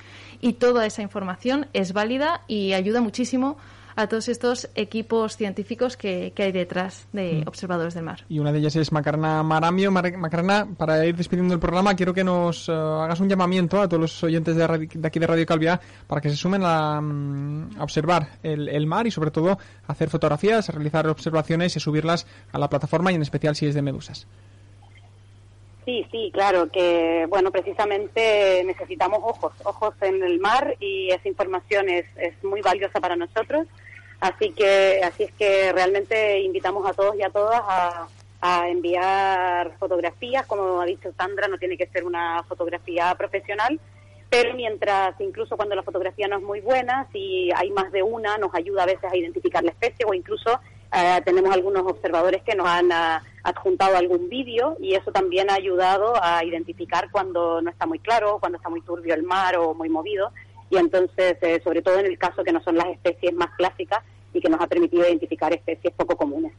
Y 0.41 0.53
toda 0.53 0.85
esa 0.85 1.01
información 1.01 1.67
es 1.73 1.93
válida 1.93 2.41
y 2.47 2.73
ayuda 2.73 3.01
muchísimo 3.01 3.57
a 3.95 4.07
todos 4.07 4.27
estos 4.29 4.69
equipos 4.75 5.37
científicos 5.37 5.97
que, 5.97 6.33
que 6.35 6.43
hay 6.43 6.51
detrás 6.51 7.07
de 7.13 7.43
observadores 7.45 7.93
del 7.93 8.03
mar. 8.03 8.25
Y 8.29 8.39
una 8.39 8.51
de 8.51 8.59
ellas 8.59 8.75
es 8.75 8.91
Macarena 8.91 9.43
Maramio. 9.43 9.91
Mar- 9.91 10.17
Macarena, 10.17 10.67
para 10.77 11.05
ir 11.05 11.15
despidiendo 11.15 11.53
el 11.53 11.59
programa, 11.59 11.95
quiero 11.95 12.13
que 12.13 12.23
nos 12.23 12.67
eh, 12.69 12.71
hagas 12.71 13.19
un 13.19 13.29
llamamiento 13.29 13.81
a 13.81 13.87
todos 13.87 14.01
los 14.01 14.23
oyentes 14.23 14.55
de, 14.55 14.63
aquí 15.03 15.19
de 15.19 15.27
Radio 15.27 15.45
Calvia 15.45 15.79
para 16.07 16.21
que 16.21 16.29
se 16.29 16.35
sumen 16.35 16.61
a, 16.63 16.99
mm, 17.01 17.77
a 17.79 17.83
observar 17.83 18.29
el, 18.43 18.67
el 18.69 18.85
mar 18.87 19.07
y, 19.07 19.11
sobre 19.11 19.31
todo, 19.31 19.51
a 19.51 19.91
hacer 19.91 20.09
fotografías, 20.09 20.69
a 20.69 20.71
realizar 20.73 21.07
observaciones 21.07 21.75
y 21.75 21.79
subirlas 21.79 22.25
a 22.51 22.59
la 22.59 22.69
plataforma 22.69 23.11
y, 23.11 23.15
en 23.15 23.21
especial, 23.21 23.55
si 23.55 23.65
es 23.67 23.75
de 23.75 23.81
medusas. 23.81 24.27
Sí, 25.91 26.07
sí, 26.09 26.31
claro, 26.33 26.71
que 26.71 27.25
bueno, 27.27 27.51
precisamente 27.51 28.63
necesitamos 28.63 29.19
ojos, 29.23 29.51
ojos 29.65 29.93
en 29.99 30.23
el 30.23 30.39
mar 30.39 30.77
y 30.79 31.09
esa 31.09 31.27
información 31.27 31.89
es, 31.89 32.05
es 32.15 32.41
muy 32.45 32.61
valiosa 32.61 33.01
para 33.01 33.17
nosotros. 33.17 33.67
Así 34.21 34.53
que, 34.53 35.01
así 35.03 35.23
es 35.23 35.33
que 35.33 35.73
realmente 35.73 36.39
invitamos 36.39 36.89
a 36.89 36.93
todos 36.93 37.17
y 37.17 37.23
a 37.23 37.29
todas 37.29 37.61
a, 37.65 38.07
a 38.39 38.69
enviar 38.69 39.73
fotografías. 39.79 40.45
Como 40.45 40.79
ha 40.79 40.85
dicho 40.85 41.11
Sandra, 41.17 41.49
no 41.49 41.57
tiene 41.57 41.75
que 41.75 41.87
ser 41.87 42.05
una 42.05 42.41
fotografía 42.43 43.13
profesional, 43.15 43.77
pero 44.29 44.53
mientras, 44.53 45.19
incluso 45.19 45.57
cuando 45.57 45.75
la 45.75 45.83
fotografía 45.83 46.29
no 46.29 46.37
es 46.37 46.43
muy 46.43 46.61
buena, 46.61 47.09
si 47.11 47.51
hay 47.53 47.69
más 47.71 47.91
de 47.91 48.01
una, 48.01 48.37
nos 48.37 48.55
ayuda 48.55 48.83
a 48.83 48.85
veces 48.85 49.11
a 49.11 49.17
identificar 49.17 49.61
la 49.61 49.71
especie 49.71 50.05
o 50.07 50.13
incluso 50.13 50.57
eh, 50.93 51.21
tenemos 51.23 51.53
algunos 51.53 51.83
observadores 51.83 52.41
que 52.43 52.55
nos 52.55 52.67
han 52.67 52.91
ah, 52.91 53.23
adjuntado 53.43 53.95
algún 53.95 54.27
vídeo 54.29 54.75
y 54.79 54.95
eso 54.95 55.11
también 55.11 55.49
ha 55.49 55.55
ayudado 55.55 56.13
a 56.21 56.43
identificar 56.43 57.09
cuando 57.11 57.61
no 57.61 57.69
está 57.69 57.85
muy 57.85 57.99
claro, 57.99 58.39
cuando 58.39 58.57
está 58.57 58.69
muy 58.69 58.81
turbio 58.81 59.13
el 59.13 59.23
mar 59.23 59.55
o 59.57 59.73
muy 59.73 59.89
movido. 59.89 60.31
Y 60.69 60.77
entonces, 60.77 61.37
eh, 61.41 61.61
sobre 61.63 61.81
todo 61.81 61.99
en 61.99 62.05
el 62.05 62.17
caso 62.17 62.43
que 62.43 62.51
no 62.51 62.61
son 62.61 62.75
las 62.75 62.87
especies 62.87 63.33
más 63.33 63.51
clásicas 63.57 64.03
y 64.33 64.41
que 64.41 64.49
nos 64.49 64.61
ha 64.61 64.67
permitido 64.67 65.03
identificar 65.03 65.53
especies 65.53 65.93
poco 65.93 66.17
comunes. 66.17 66.53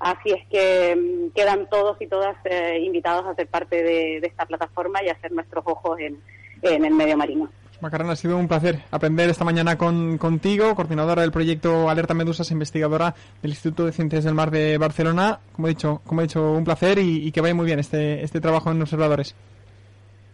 Así 0.00 0.30
es 0.30 0.46
que 0.48 0.96
mm, 0.96 1.30
quedan 1.34 1.68
todos 1.68 2.00
y 2.00 2.06
todas 2.06 2.36
eh, 2.44 2.78
invitados 2.82 3.26
a 3.26 3.34
ser 3.34 3.48
parte 3.48 3.82
de, 3.82 4.16
esta 4.18 4.46
plataforma 4.46 5.02
y 5.02 5.08
a 5.08 5.20
ser 5.20 5.32
nuestros 5.32 5.64
ojos 5.66 5.98
en 6.00 6.20
el 6.62 6.94
medio 6.94 7.16
marino. 7.16 7.50
Macarena, 7.80 8.12
ha 8.12 8.16
sido 8.16 8.38
un 8.38 8.48
placer 8.48 8.80
aprender 8.90 9.28
esta 9.28 9.44
mañana 9.44 9.76
con, 9.76 10.16
contigo, 10.18 10.74
coordinadora 10.74 11.22
del 11.22 11.32
proyecto 11.32 11.90
Alerta 11.90 12.14
Medusas, 12.14 12.50
investigadora 12.50 13.14
del 13.42 13.50
Instituto 13.50 13.84
de 13.84 13.92
Ciencias 13.92 14.24
del 14.24 14.34
Mar 14.34 14.50
de 14.50 14.78
Barcelona. 14.78 15.40
Como 15.52 15.68
he 15.68 15.70
dicho, 15.70 16.00
como 16.06 16.20
he 16.20 16.24
dicho 16.24 16.52
un 16.52 16.64
placer 16.64 16.98
y, 16.98 17.26
y 17.26 17.32
que 17.32 17.40
vaya 17.40 17.54
muy 17.54 17.66
bien 17.66 17.78
este, 17.78 18.22
este 18.24 18.40
trabajo 18.40 18.70
en 18.70 18.80
observadores. 18.80 19.34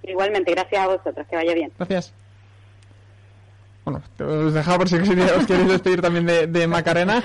Igualmente, 0.02 0.52
gracias 0.52 0.82
a 0.82 0.86
vosotros, 0.86 1.26
que 1.28 1.36
vaya 1.36 1.54
bien. 1.54 1.72
Gracias. 1.76 2.12
Bueno, 3.90 4.46
os 4.46 4.54
dejaba 4.54 4.78
por 4.78 4.88
si 4.88 4.96
os 4.96 5.08
queréis 5.46 5.68
despedir 5.68 6.00
también 6.00 6.26
de, 6.26 6.46
de 6.46 6.66
Macarena. 6.66 7.22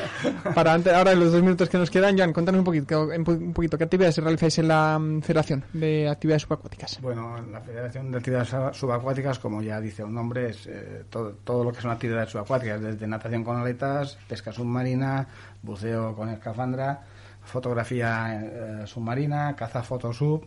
Para 0.53 0.73
antes, 0.73 0.91
ahora 0.93 1.11
en 1.11 1.19
los 1.19 1.31
dos 1.31 1.41
minutos 1.41 1.69
que 1.69 1.77
nos 1.77 1.89
quedan, 1.91 2.17
Joan, 2.17 2.33
cuéntanos 2.33 2.59
un 2.59 2.65
poquito, 2.65 3.03
un 3.07 3.53
poquito 3.53 3.77
qué 3.77 3.83
actividades 3.83 4.17
realizáis 4.17 4.57
en 4.59 4.67
la 4.67 4.97
mm, 4.99 5.21
Federación 5.21 5.63
de 5.73 6.09
Actividades 6.09 6.43
Subacuáticas. 6.43 6.99
Bueno, 7.01 7.35
la 7.51 7.61
Federación 7.61 8.11
de 8.11 8.17
Actividades 8.17 8.49
Sub- 8.49 8.73
Subacuáticas, 8.73 9.39
como 9.39 9.61
ya 9.61 9.79
dice 9.79 10.03
un 10.03 10.13
nombre, 10.13 10.49
es 10.49 10.67
eh, 10.67 11.03
todo, 11.09 11.31
todo 11.43 11.63
lo 11.63 11.71
que 11.71 11.81
son 11.81 11.91
actividades 11.91 12.29
subacuáticas, 12.31 12.81
desde 12.81 13.07
natación 13.07 13.43
con 13.43 13.57
aletas, 13.57 14.17
pesca 14.27 14.51
submarina, 14.51 15.27
buceo 15.61 16.15
con 16.15 16.29
escafandra, 16.29 17.01
fotografía 17.43 18.41
eh, 18.43 18.83
submarina, 18.85 19.55
caza 19.55 19.83
fotosub. 19.83 20.43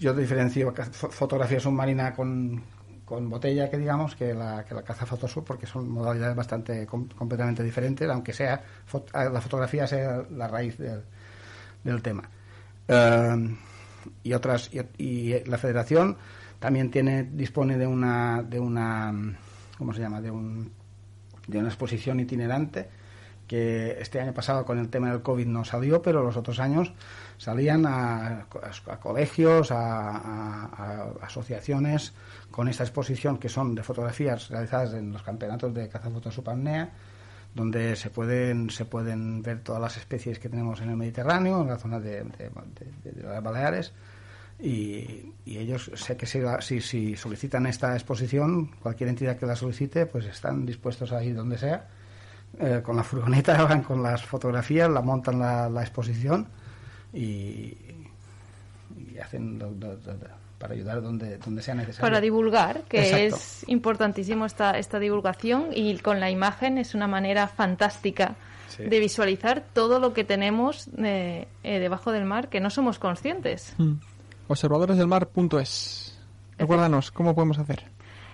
Yo 0.00 0.12
diferencio 0.12 0.74
fotografía 0.92 1.58
submarina 1.58 2.12
con, 2.14 2.62
con 3.06 3.30
botella, 3.30 3.70
que 3.70 3.78
digamos, 3.78 4.14
que 4.16 4.34
la, 4.34 4.64
que 4.64 4.74
la 4.74 4.82
caza 4.82 5.06
fotosub, 5.06 5.44
porque 5.44 5.64
son 5.66 5.88
modalidades 5.88 6.36
bastante 6.36 6.84
com- 6.86 7.08
completamente 7.08 7.62
diferentes, 7.62 8.10
aunque 8.10 8.32
sea 8.34 8.62
fot- 8.92 9.10
la 9.32 9.40
fotografía 9.40 9.86
sea 9.86 10.24
la 10.30 10.48
raíz 10.48 10.76
del, 10.76 12.02
tema. 12.02 12.28
Eh, 12.88 13.56
y 14.24 14.32
otras 14.34 14.70
y, 14.74 14.80
y 15.02 15.44
la 15.44 15.56
Federación 15.56 16.16
también 16.58 16.90
tiene 16.90 17.22
dispone 17.22 17.78
de 17.78 17.86
una 17.86 18.42
de 18.42 18.60
una 18.60 19.14
cómo 19.78 19.92
se 19.94 20.00
llama 20.00 20.20
de 20.20 20.30
un 20.30 20.72
de 21.46 21.58
una 21.58 21.68
exposición 21.68 22.18
itinerante 22.20 22.88
que 23.46 23.96
este 24.00 24.20
año 24.20 24.34
pasado 24.34 24.64
con 24.64 24.78
el 24.78 24.88
tema 24.88 25.10
del 25.10 25.22
COVID 25.22 25.46
no 25.46 25.64
salió, 25.64 26.02
pero 26.02 26.24
los 26.24 26.36
otros 26.36 26.58
años 26.58 26.92
salían 27.38 27.86
a, 27.86 28.26
a- 28.26 28.46
a 28.92 29.00
colegios, 29.00 29.70
a, 29.70 31.12
asociaciones 31.22 32.12
con 32.50 32.68
esta 32.68 32.84
exposición 32.84 33.38
que 33.38 33.48
son 33.48 33.74
de 33.74 33.82
fotografías 33.82 34.48
realizadas 34.48 34.94
en 34.94 35.12
los 35.12 35.22
campeonatos 35.22 35.74
de 35.74 35.88
cazafoto 35.88 36.30
subapnea, 36.30 36.90
donde 37.54 37.96
se 37.96 38.10
pueden 38.10 38.70
se 38.70 38.84
pueden 38.84 39.42
ver 39.42 39.60
todas 39.60 39.80
las 39.80 39.96
especies 39.96 40.38
que 40.38 40.48
tenemos 40.48 40.80
en 40.80 40.90
el 40.90 40.96
Mediterráneo, 40.96 41.62
en 41.62 41.68
la 41.68 41.78
zona 41.78 41.98
de, 42.00 42.22
de- 42.24 43.22
las 43.22 43.42
Baleares. 43.42 43.92
Y, 44.58 45.32
ellos 45.44 45.90
sé 45.94 46.16
que 46.16 46.24
si, 46.26 46.40
si, 46.60 46.80
si 46.80 47.16
solicitan 47.16 47.66
esta 47.66 47.92
exposición, 47.94 48.68
cualquier 48.82 49.10
entidad 49.10 49.36
que 49.36 49.44
la 49.46 49.54
solicite, 49.56 50.06
pues 50.06 50.24
están 50.26 50.64
dispuestos 50.64 51.12
a 51.12 51.22
ir 51.22 51.34
donde 51.36 51.58
sea. 51.58 51.88
Eh, 52.58 52.80
con 52.82 52.96
la 52.96 53.02
furgoneta 53.02 53.62
van 53.68 53.82
con 53.82 54.02
las 54.02 54.24
fotografías, 54.24 54.88
la 54.90 55.02
montan 55.02 55.38
la, 55.38 55.68
la 55.68 55.82
exposición 55.82 56.48
y, 57.16 57.76
y 59.14 59.18
hacen 59.18 59.58
do- 59.58 59.70
do- 59.72 59.96
do- 59.96 60.12
do- 60.14 60.26
para 60.58 60.72
ayudar 60.74 61.02
donde, 61.02 61.36
donde 61.38 61.60
sea 61.62 61.74
necesario. 61.74 62.00
Para 62.00 62.20
divulgar, 62.20 62.82
que 62.88 63.00
Exacto. 63.00 63.36
es 63.36 63.64
importantísimo 63.68 64.46
esta, 64.46 64.70
esta 64.78 64.98
divulgación 64.98 65.66
y 65.74 65.98
con 65.98 66.18
la 66.18 66.30
imagen 66.30 66.78
es 66.78 66.94
una 66.94 67.06
manera 67.06 67.46
fantástica 67.48 68.36
Sí. 68.68 68.82
de 68.82 68.98
visualizar 68.98 69.62
todo 69.72 70.00
lo 70.00 70.12
que 70.12 70.24
tenemos 70.24 70.88
eh, 70.98 71.46
eh, 71.62 71.78
debajo 71.78 72.10
del 72.10 72.24
mar 72.24 72.48
que 72.48 72.58
no 72.60 72.68
somos 72.68 72.98
conscientes. 72.98 73.72
Mm. 73.78 73.92
Observadoresdelmar.es. 74.48 76.18
Recuérdanos, 76.58 77.10
¿cómo 77.10 77.34
podemos 77.34 77.58
hacer? 77.58 77.84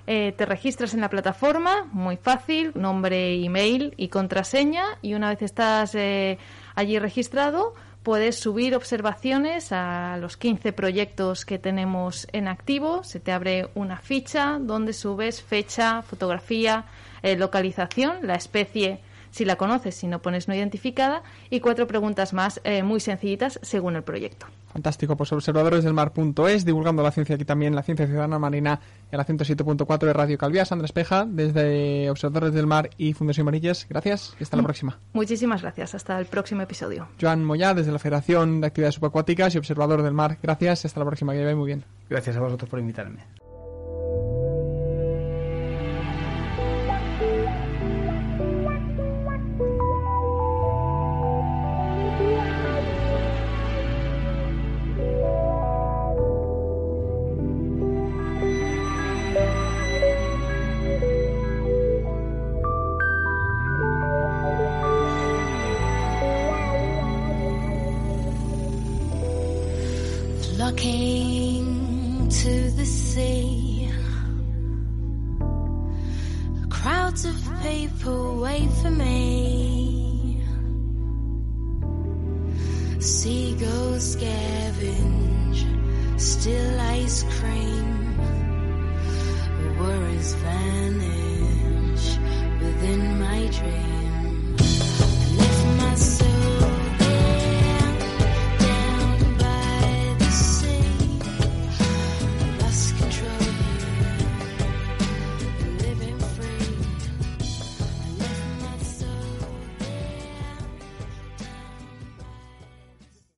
Eh, 0.07 0.33
te 0.37 0.47
registras 0.47 0.95
en 0.95 1.01
la 1.01 1.09
plataforma, 1.09 1.89
muy 1.93 2.17
fácil, 2.17 2.73
nombre, 2.75 3.45
email 3.45 3.95
y 3.97 4.09
contraseña, 4.09 4.85
y 5.01 5.15
una 5.15 5.29
vez 5.29 5.43
estás 5.43 5.95
eh, 5.95 6.39
allí 6.75 6.99
registrado, 6.99 7.75
puedes 8.03 8.39
subir 8.39 8.75
observaciones 8.75 9.71
a 9.71 10.17
los 10.19 10.37
15 10.37 10.73
proyectos 10.73 11.45
que 11.45 11.59
tenemos 11.59 12.27
en 12.33 12.49
activo. 12.49 13.05
Se 13.05 13.21
te 13.21 13.33
abre 13.33 13.69
una 13.75 13.99
ficha 13.99 14.59
donde 14.61 14.93
subes 14.93 15.41
fecha, 15.43 16.03
fotografía, 16.03 16.87
eh, 17.23 17.37
localización, 17.37 18.27
la 18.27 18.35
especie, 18.35 19.01
si 19.33 19.45
la 19.45 19.57
conoces, 19.57 19.97
si 19.97 20.07
no 20.07 20.23
pones 20.23 20.47
no 20.47 20.55
identificada, 20.55 21.25
y 21.51 21.59
cuatro 21.59 21.89
preguntas 21.89 22.33
más 22.33 22.61
eh, 22.63 22.85
muy 22.85 23.01
sencillitas 23.01 23.59
según 23.63 23.97
el 23.97 24.05
proyecto. 24.05 24.47
Fantástico, 24.73 25.17
pues 25.17 25.33
observadoresdelmar.es, 25.33 26.65
divulgando 26.65 27.03
la 27.03 27.11
ciencia 27.11 27.35
aquí 27.35 27.45
también, 27.45 27.75
la 27.75 27.83
ciencia 27.83 28.07
ciudadana 28.07 28.39
marina 28.39 28.81
en 29.11 29.19
la 29.19 29.27
107.4 29.27 29.99
de 29.99 30.13
Radio 30.13 30.39
Calvía. 30.39 30.65
Sandra 30.65 30.87
Espeja, 30.87 31.27
desde 31.29 32.09
Observadores 32.09 32.55
del 32.55 32.67
Mar 32.67 32.89
y 32.97 33.13
Fundación 33.13 33.45
Marillas, 33.45 33.87
gracias 33.89 34.35
y 34.39 34.45
hasta 34.45 34.57
la 34.57 34.63
próxima. 34.63 34.99
Muchísimas 35.13 35.61
gracias. 35.61 35.95
Hasta 35.95 36.19
el 36.19 36.27
próximo 36.27 36.63
episodio. 36.63 37.09
Joan 37.21 37.45
Moyá, 37.45 37.75
desde 37.75 37.93
la 37.93 37.99
Federación 37.99 38.61
de 38.61 38.69
Actividades 38.69 38.95
Subacuáticas 38.95 39.55
y 39.55 39.59
Observador 39.59 40.03
del 40.03 40.15
Mar, 40.15 40.39
gracias 40.43 40.85
y 40.85 40.87
hasta 40.87 41.01
la 41.01 41.07
próxima, 41.07 41.33
que 41.35 41.45
vaya 41.45 41.57
muy 41.57 41.67
bien. 41.67 41.85
Gracias 42.09 42.37
a 42.37 42.41
vosotros 42.41 42.71
por 42.71 42.79
invitarme. 42.79 43.42